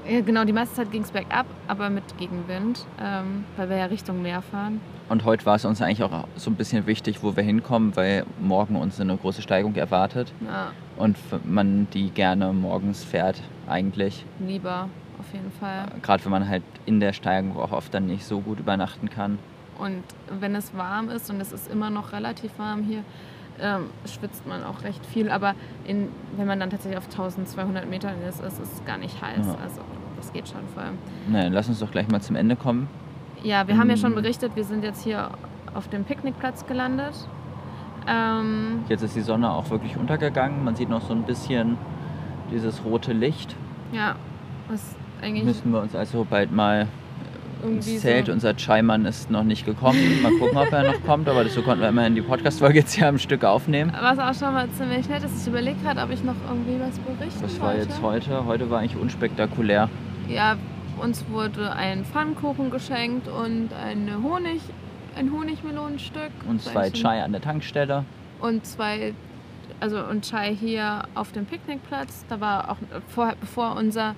Ja, 0.09 0.21
genau, 0.21 0.43
die 0.43 0.53
meiste 0.53 0.73
Zeit 0.73 0.91
ging 0.91 1.03
es 1.03 1.11
bergab, 1.11 1.45
aber 1.67 1.91
mit 1.91 2.17
Gegenwind, 2.17 2.83
ähm, 2.99 3.43
weil 3.57 3.69
wir 3.69 3.77
ja 3.77 3.85
Richtung 3.85 4.23
Meer 4.23 4.41
fahren. 4.41 4.81
Und 5.07 5.23
heute 5.23 5.45
war 5.45 5.53
es 5.55 5.65
uns 5.65 5.83
eigentlich 5.83 6.01
auch 6.01 6.25
so 6.35 6.49
ein 6.49 6.55
bisschen 6.55 6.87
wichtig, 6.87 7.21
wo 7.21 7.35
wir 7.35 7.43
hinkommen, 7.43 7.95
weil 7.95 8.25
morgen 8.41 8.75
uns 8.75 8.99
eine 8.99 9.15
große 9.15 9.43
Steigung 9.43 9.75
erwartet. 9.75 10.33
Ja, 10.43 10.71
Und 10.97 11.15
man 11.45 11.87
die 11.93 12.09
gerne 12.09 12.51
morgens 12.53 13.03
fährt, 13.03 13.43
eigentlich. 13.67 14.25
lieber 14.39 14.89
auf 15.19 15.31
jeden 15.31 15.51
Fall. 15.51 15.85
Gerade 16.01 16.25
wenn 16.25 16.31
man 16.31 16.49
halt 16.49 16.63
in 16.87 16.99
der 16.99 17.13
Steigung 17.13 17.55
auch 17.57 17.71
oft 17.71 17.93
dann 17.93 18.07
nicht 18.07 18.25
so 18.25 18.39
gut 18.39 18.59
übernachten 18.59 19.11
kann. 19.11 19.37
Und 19.77 20.01
wenn 20.39 20.55
es 20.55 20.75
warm 20.75 21.09
ist, 21.09 21.29
und 21.29 21.39
es 21.39 21.51
ist 21.51 21.71
immer 21.71 21.91
noch 21.91 22.13
relativ 22.13 22.57
warm 22.57 22.81
hier, 22.81 23.03
ähm, 23.61 23.85
schwitzt 24.05 24.45
man 24.47 24.63
auch 24.63 24.83
recht 24.83 25.05
viel. 25.05 25.29
Aber 25.29 25.53
in, 25.85 26.09
wenn 26.37 26.47
man 26.47 26.59
dann 26.59 26.69
tatsächlich 26.69 26.97
auf 26.97 27.05
1200 27.05 27.89
Metern 27.89 28.15
ist, 28.27 28.41
ist 28.41 28.59
es 28.59 28.85
gar 28.85 28.97
nicht 28.97 29.21
heiß. 29.21 29.45
Ja. 29.45 29.55
Also 29.63 29.81
das 30.17 30.31
geht 30.33 30.47
schon 30.47 30.61
voll. 30.73 30.83
Na, 31.29 31.47
lass 31.47 31.67
uns 31.69 31.79
doch 31.79 31.91
gleich 31.91 32.07
mal 32.09 32.21
zum 32.21 32.35
Ende 32.35 32.55
kommen. 32.55 32.87
Ja, 33.43 33.67
wir 33.67 33.77
haben 33.77 33.89
ja 33.89 33.95
schon 33.97 34.11
Mm. 34.11 34.15
berichtet, 34.15 34.55
wir 34.55 34.63
sind 34.65 34.83
jetzt 34.83 35.03
hier 35.03 35.29
auf 35.73 35.87
dem 35.87 36.03
Picknickplatz 36.03 36.65
gelandet. 36.65 37.13
Ähm, 38.07 38.83
Jetzt 38.87 39.01
ist 39.03 39.15
die 39.15 39.21
Sonne 39.21 39.51
auch 39.51 39.69
wirklich 39.69 39.95
untergegangen. 39.97 40.63
Man 40.63 40.75
sieht 40.75 40.89
noch 40.89 41.01
so 41.01 41.13
ein 41.13 41.23
bisschen 41.23 41.77
dieses 42.51 42.83
rote 42.83 43.13
Licht. 43.13 43.55
ja, 43.91 44.15
was 44.67 44.95
eigentlich 45.21 45.43
Müssen 45.45 45.71
wir 45.71 45.81
uns 45.81 45.95
also 45.95 46.25
bald 46.29 46.51
mal 46.51 46.87
ins 47.63 47.99
Zelt. 47.99 48.27
so... 48.27 48.31
Unser 48.31 48.55
Chaiman 48.55 49.05
ist 49.05 49.29
noch 49.29 49.43
nicht 49.43 49.65
gekommen. 49.65 50.21
Mal 50.21 50.31
gucken, 50.33 50.57
ob 50.57 50.71
er 50.71 50.83
noch 50.83 51.03
kommt. 51.05 51.27
Aber 51.27 51.47
so 51.49 51.61
konnten 51.61 51.81
wir 51.81 51.89
immerhin 51.89 52.15
die 52.15 52.21
Podcast-Folge 52.21 52.79
jetzt 52.79 52.93
hier 52.93 53.07
am 53.07 53.17
Stück 53.17 53.43
aufnehmen. 53.43 53.91
Was 53.99 54.19
auch 54.19 54.33
schon 54.33 54.53
mal 54.53 54.69
ziemlich 54.71 55.07
nett 55.09 55.23
ist, 55.23 55.41
ich 55.41 55.47
überlege 55.47 55.79
gerade, 55.81 56.01
ob 56.01 56.11
ich 56.11 56.23
noch 56.23 56.35
irgendwie 56.47 56.79
was 56.79 56.97
berichten 56.99 57.41
Das 57.41 57.59
war 57.59 57.75
jetzt 57.75 58.01
heute. 58.01 58.45
Heute 58.45 58.69
war 58.69 58.79
eigentlich 58.79 58.99
unspektakulär. 58.99 59.89
Ja, 60.27 60.57
uns 61.01 61.25
wurde 61.29 61.71
ein 61.71 62.05
Pfannkuchen 62.05 62.69
geschenkt 62.69 63.27
und 63.27 63.69
eine 63.73 64.21
Honig, 64.21 64.61
ein 65.15 65.31
Honigmelonenstück. 65.31 66.31
Und 66.47 66.61
zwei 66.61 66.89
Chai 66.89 67.23
an 67.23 67.31
der 67.31 67.41
Tankstelle. 67.41 68.05
Und 68.39 68.65
zwei, 68.65 69.13
also 69.79 70.03
und 70.03 70.29
Chai 70.29 70.55
hier 70.55 71.03
auf 71.15 71.31
dem 71.31 71.45
Picknickplatz. 71.45 72.25
Da 72.29 72.39
war 72.39 72.71
auch 72.71 72.77
vorher, 73.07 73.35
bevor 73.39 73.75
unser 73.75 74.15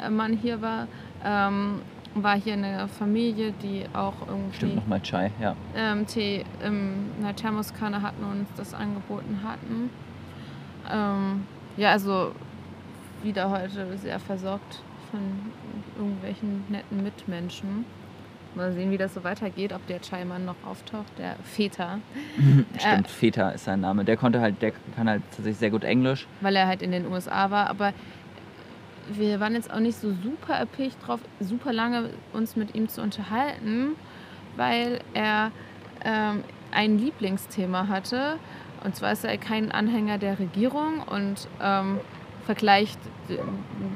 äh, 0.00 0.08
Mann 0.08 0.34
hier 0.34 0.62
war, 0.62 0.86
ähm, 1.24 1.82
war 2.14 2.36
hier 2.38 2.54
eine 2.54 2.88
Familie, 2.88 3.52
die 3.62 3.84
auch 3.92 4.14
irgendwie 4.26 4.56
Stimmt 4.56 4.76
nochmal 4.76 5.00
Chai, 5.00 5.30
ja. 5.40 5.54
ähm, 5.76 6.06
Tee 6.06 6.44
in 6.64 7.06
einer 7.20 7.34
Thermoskanne 7.36 8.02
hatten 8.02 8.24
und 8.24 8.40
uns 8.40 8.48
das 8.56 8.74
angeboten 8.74 9.40
hatten. 9.44 9.90
Ähm, 10.90 11.44
ja, 11.76 11.92
also 11.92 12.32
wieder 13.22 13.50
heute 13.50 13.96
sehr 13.98 14.18
versorgt 14.18 14.82
von 15.10 15.20
irgendwelchen 15.96 16.64
netten 16.68 17.02
Mitmenschen. 17.02 17.84
Mal 18.56 18.72
sehen, 18.72 18.90
wie 18.90 18.98
das 18.98 19.14
so 19.14 19.22
weitergeht, 19.22 19.72
ob 19.72 19.86
der 19.86 20.00
Chaiman 20.00 20.44
noch 20.44 20.56
auftaucht, 20.66 21.06
der 21.18 21.36
Väter, 21.44 22.00
Stimmt, 22.78 23.06
Feta 23.06 23.50
ist 23.50 23.64
sein 23.64 23.80
Name. 23.80 24.04
Der 24.04 24.16
konnte 24.16 24.40
halt, 24.40 24.60
der 24.60 24.72
kann 24.96 25.08
halt 25.08 25.22
tatsächlich 25.30 25.58
sehr 25.58 25.70
gut 25.70 25.84
Englisch. 25.84 26.26
weil 26.40 26.56
er 26.56 26.66
halt 26.66 26.82
in 26.82 26.90
den 26.90 27.06
USA 27.06 27.52
war. 27.52 27.70
Aber 27.70 27.92
wir 29.12 29.40
waren 29.40 29.54
jetzt 29.54 29.72
auch 29.72 29.80
nicht 29.80 29.98
so 29.98 30.12
super 30.22 30.54
erpicht 30.54 30.96
drauf, 31.06 31.20
super 31.40 31.72
lange 31.72 32.10
uns 32.32 32.56
mit 32.56 32.74
ihm 32.74 32.88
zu 32.88 33.02
unterhalten, 33.02 33.96
weil 34.56 35.00
er 35.14 35.50
ähm, 36.04 36.44
ein 36.72 36.98
Lieblingsthema 36.98 37.88
hatte. 37.88 38.36
Und 38.84 38.96
zwar 38.96 39.12
ist 39.12 39.24
er 39.24 39.36
kein 39.36 39.72
Anhänger 39.72 40.18
der 40.18 40.38
Regierung 40.38 41.02
und 41.02 41.48
ähm, 41.60 42.00
vergleicht 42.46 42.98
die, 43.28 43.38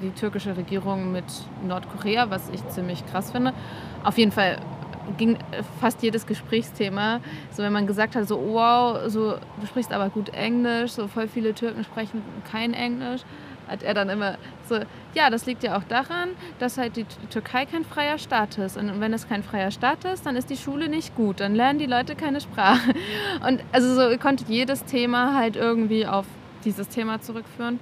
die 0.03 0.11
türkische 0.11 0.57
Regierung 0.57 1.12
mit 1.12 1.25
Nordkorea, 1.67 2.31
was 2.31 2.51
ich 2.51 2.67
ziemlich 2.69 3.05
krass 3.07 3.31
finde. 3.33 3.53
Auf 4.03 4.19
jeden 4.19 4.33
Fall 4.33 4.59
ging 5.17 5.39
fast 5.81 6.03
jedes 6.03 6.27
Gesprächsthema, 6.27 7.21
so 7.51 7.62
wenn 7.62 7.73
man 7.73 7.87
gesagt 7.87 8.17
hat, 8.17 8.27
so 8.27 8.41
wow, 8.53 9.01
so 9.07 9.35
du 9.61 9.67
sprichst 9.67 9.93
aber 9.93 10.09
gut 10.09 10.31
Englisch, 10.31 10.93
so 10.93 11.09
voll 11.09 11.29
viele 11.29 11.55
Türken 11.55 11.85
sprechen 11.85 12.23
kein 12.51 12.75
Englisch, 12.75 13.23
hat 13.69 13.83
er 13.83 13.95
dann 13.95 14.09
immer 14.09 14.37
so, 14.69 14.77
ja, 15.15 15.31
das 15.31 15.47
liegt 15.47 15.62
ja 15.62 15.77
auch 15.77 15.85
daran, 15.85 16.31
dass 16.59 16.79
halt 16.79 16.97
die 16.97 17.05
Türkei 17.31 17.67
kein 17.67 17.85
freier 17.85 18.19
Staat 18.19 18.59
ist. 18.59 18.77
Und 18.77 19.01
wenn 19.01 19.12
es 19.12 19.29
kein 19.29 19.43
freier 19.43 19.71
Staat 19.71 20.05
ist, 20.05 20.27
dann 20.27 20.37
ist 20.37 20.51
die 20.51 20.57
Schule 20.57 20.89
nicht 20.89 21.15
gut. 21.15 21.41
Dann 21.41 21.55
lernen 21.55 21.79
die 21.79 21.87
Leute 21.87 22.15
keine 22.15 22.41
Sprache. 22.41 22.95
Und 23.47 23.62
also 23.73 23.95
so 23.95 24.09
ihr 24.09 24.19
konntet 24.19 24.49
jedes 24.49 24.85
Thema 24.85 25.35
halt 25.35 25.57
irgendwie 25.57 26.07
auf 26.07 26.27
dieses 26.65 26.89
Thema 26.89 27.21
zurückführen. 27.21 27.79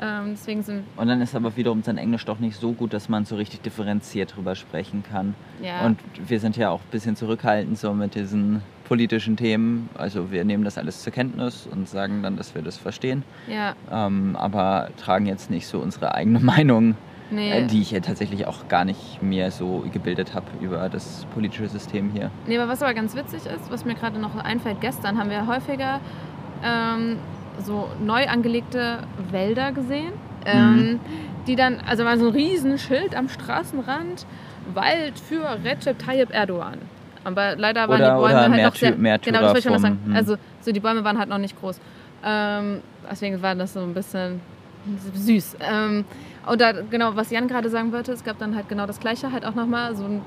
Ähm, 0.00 0.30
deswegen 0.32 0.62
sind, 0.62 0.84
Und 0.96 1.06
dann 1.06 1.20
ist 1.20 1.36
aber 1.36 1.56
wiederum 1.56 1.82
sein 1.82 1.98
Englisch 1.98 2.24
doch 2.24 2.40
nicht 2.40 2.58
so 2.58 2.72
gut, 2.72 2.92
dass 2.92 3.08
man 3.08 3.24
so 3.24 3.36
richtig 3.36 3.62
differenziert 3.62 4.36
drüber 4.36 4.56
sprechen 4.56 5.04
kann. 5.08 5.34
ja. 5.62 5.86
Und 5.86 6.00
wir 6.26 6.40
sind 6.40 6.56
ja 6.56 6.70
auch 6.70 6.80
ein 6.80 6.90
bisschen 6.90 7.14
zurückhaltend 7.14 7.78
so 7.78 7.92
mit 7.94 8.16
diesen 8.16 8.60
politischen 8.84 9.36
Themen. 9.36 9.88
Also 9.94 10.30
wir 10.30 10.44
nehmen 10.44 10.64
das 10.64 10.78
alles 10.78 11.02
zur 11.02 11.12
Kenntnis 11.12 11.66
und 11.70 11.88
sagen 11.88 12.22
dann, 12.22 12.36
dass 12.36 12.54
wir 12.54 12.62
das 12.62 12.76
verstehen. 12.76 13.22
ja, 13.48 13.74
Ähm, 13.90 14.36
aber 14.36 14.88
tragen 14.96 15.26
jetzt 15.26 15.50
nicht 15.50 15.66
so 15.66 15.78
unsere 15.78 16.14
eigene 16.14 16.40
Meinung, 16.54 16.96
nee. 17.30 17.50
äh, 17.50 17.66
die 17.66 17.80
ich 17.80 17.90
ja 17.90 18.00
tatsächlich 18.00 18.46
auch 18.46 18.68
gar 18.68 18.84
nicht 18.84 19.22
mehr 19.22 19.50
so 19.50 19.84
gebildet 19.92 20.34
habe 20.34 20.46
über 20.60 20.88
das 20.88 21.26
politische 21.34 21.68
System 21.68 22.10
hier. 22.10 22.30
Nee, 22.46 22.58
aber 22.58 22.70
was 22.70 22.82
aber 22.82 22.94
ganz 22.94 23.14
witzig 23.16 23.46
ist, 23.46 23.70
was 23.70 23.84
mir 23.84 23.94
gerade 23.94 24.18
noch 24.18 24.36
einfällt, 24.36 24.80
gestern 24.80 25.18
haben 25.18 25.30
wir 25.30 25.46
häufiger 25.46 26.00
ähm, 26.62 27.16
so 27.64 27.88
neu 28.04 28.26
angelegte 28.26 28.98
Wälder 29.30 29.72
gesehen, 29.72 30.12
ähm, 30.44 31.00
die 31.46 31.56
dann, 31.56 31.80
also 31.86 32.04
war 32.04 32.18
so 32.18 32.26
ein 32.28 32.32
Riesenschild 32.32 33.14
am 33.14 33.28
Straßenrand, 33.28 34.26
Wald 34.72 35.18
für 35.18 35.58
Recep 35.62 35.98
Tayyip 35.98 36.30
Erdogan. 36.32 36.78
Aber 37.24 37.56
leider 37.56 37.88
waren 37.88 38.00
Oder- 38.00 38.14
die 38.14 38.20
Bäume 38.20 38.50
halt 38.50 38.62
noch 38.62 38.74
sehr, 38.74 38.96
Märtyrer 38.96 39.32
genau, 39.32 39.40
das 39.42 39.54
wollte 39.54 39.68
ich 39.68 39.72
schon 39.74 39.78
sagen. 39.82 40.00
hm. 40.04 40.16
Also 40.16 40.36
so 40.60 40.72
die 40.72 40.80
Bäume 40.80 41.04
waren 41.04 41.18
halt 41.18 41.28
noch 41.28 41.38
nicht 41.38 41.58
groß. 41.58 41.80
Ähm, 42.24 42.80
deswegen 43.10 43.42
war 43.42 43.54
das 43.54 43.72
so 43.72 43.80
ein 43.80 43.94
bisschen 43.94 44.40
süß. 45.14 45.56
Ähm, 45.60 46.04
und 46.46 46.60
da, 46.60 46.72
genau, 46.72 47.16
was 47.16 47.30
Jan 47.30 47.48
gerade 47.48 47.70
sagen 47.70 47.92
wollte, 47.92 48.12
es 48.12 48.24
gab 48.24 48.38
dann 48.38 48.54
halt 48.54 48.68
genau 48.68 48.86
das 48.86 49.00
Gleiche, 49.00 49.32
halt 49.32 49.46
auch 49.46 49.54
nochmal 49.54 49.96
so 49.96 50.04
ein 50.04 50.22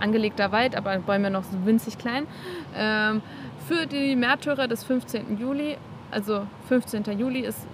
angelegter 0.00 0.52
Wald, 0.52 0.76
aber 0.76 0.96
Bäume 0.98 1.30
noch 1.30 1.44
so 1.44 1.56
winzig 1.64 1.96
klein. 1.96 2.26
Ähm, 2.76 3.22
für 3.66 3.86
die 3.86 4.16
Märtyrer 4.16 4.68
des 4.68 4.84
15. 4.84 5.38
Juli, 5.38 5.76
also 6.10 6.42
15. 6.68 7.04
Juli 7.18 7.40
ist, 7.40 7.66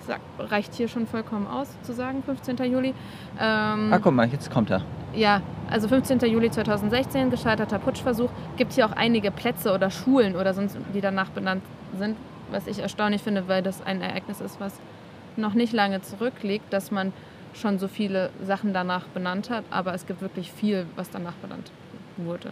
ich 0.00 0.06
sag, 0.06 0.20
reicht 0.38 0.74
hier 0.74 0.88
schon 0.88 1.06
vollkommen 1.06 1.46
aus 1.46 1.68
zu 1.82 1.92
sagen, 1.92 2.22
15. 2.22 2.56
Juli. 2.72 2.94
Ähm, 3.38 3.92
Ah, 3.92 3.98
guck 4.02 4.14
mal, 4.14 4.26
jetzt 4.28 4.50
kommt 4.50 4.70
er. 4.70 4.82
ja, 5.14 5.42
also 5.70 5.88
15. 5.88 6.18
Juli 6.20 6.50
2016, 6.50 7.30
gescheiterter 7.30 7.78
Putschversuch. 7.78 8.30
Gibt 8.56 8.72
hier 8.72 8.86
auch 8.86 8.92
einige 8.92 9.30
Plätze 9.30 9.72
oder 9.72 9.90
Schulen 9.90 10.36
oder 10.36 10.54
sonst, 10.54 10.76
die 10.94 11.00
danach 11.00 11.30
benannt 11.30 11.62
sind, 11.98 12.16
was 12.50 12.66
ich 12.66 12.78
erstaunlich 12.80 13.22
finde, 13.22 13.46
weil 13.48 13.62
das 13.62 13.82
ein 13.82 14.00
Ereignis 14.00 14.40
ist, 14.40 14.58
was 14.60 14.74
noch 15.36 15.54
nicht 15.54 15.72
lange 15.72 16.00
zurückliegt, 16.02 16.72
dass 16.72 16.90
man 16.90 17.12
schon 17.54 17.78
so 17.78 17.88
viele 17.88 18.30
Sachen 18.44 18.72
danach 18.72 19.04
benannt 19.08 19.50
hat, 19.50 19.64
aber 19.70 19.94
es 19.94 20.06
gibt 20.06 20.22
wirklich 20.22 20.50
viel, 20.52 20.86
was 20.96 21.10
danach 21.10 21.34
benannt 21.34 21.70
wurde. 22.16 22.50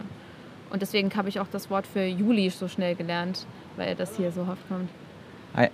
Und 0.71 0.81
deswegen 0.81 1.09
habe 1.15 1.29
ich 1.29 1.39
auch 1.39 1.47
das 1.51 1.69
Wort 1.69 1.87
für 1.87 2.03
Juli 2.05 2.49
so 2.49 2.67
schnell 2.67 2.95
gelernt, 2.95 3.45
weil 3.75 3.95
das 3.95 4.15
hier 4.17 4.31
so 4.31 4.41
oft 4.41 4.67
kommt. 4.67 4.89
Hi. 5.55 5.69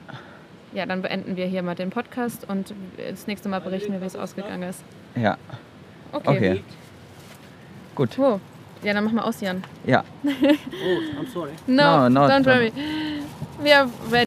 Ja, 0.76 0.86
dann 0.86 1.02
beenden 1.02 1.36
wir 1.38 1.46
hier 1.48 1.64
mal 1.64 1.74
den 1.76 1.90
Podcast 1.90 2.48
und 2.50 2.74
das 2.98 3.28
nächste 3.28 3.50
Mal 3.50 3.62
berichten 3.62 3.94
wir, 3.94 4.02
wie 4.02 4.06
es 4.06 4.16
ausgegangen 4.16 4.70
ist. 4.70 4.84
Ja, 5.16 5.38
Okay. 6.12 6.30
okay. 6.30 6.64
Gut. 7.96 8.20
Oh. 8.20 8.40
Ja, 8.84 8.94
dann 8.94 9.06
mach 9.06 9.12
mal 9.14 9.24
aus, 9.24 9.42
Jan. 9.42 9.64
Ja. 9.86 10.04
Oh, 10.24 11.22
I'm 11.22 11.28
sorry. 11.34 11.52
No, 11.66 12.08
No, 12.08 12.10
no, 12.10 12.28
don't 12.28 12.42
no. 12.42 12.46
worry. 12.52 12.72
We 13.64 13.74
are 13.76 13.88
ready. 14.12 14.24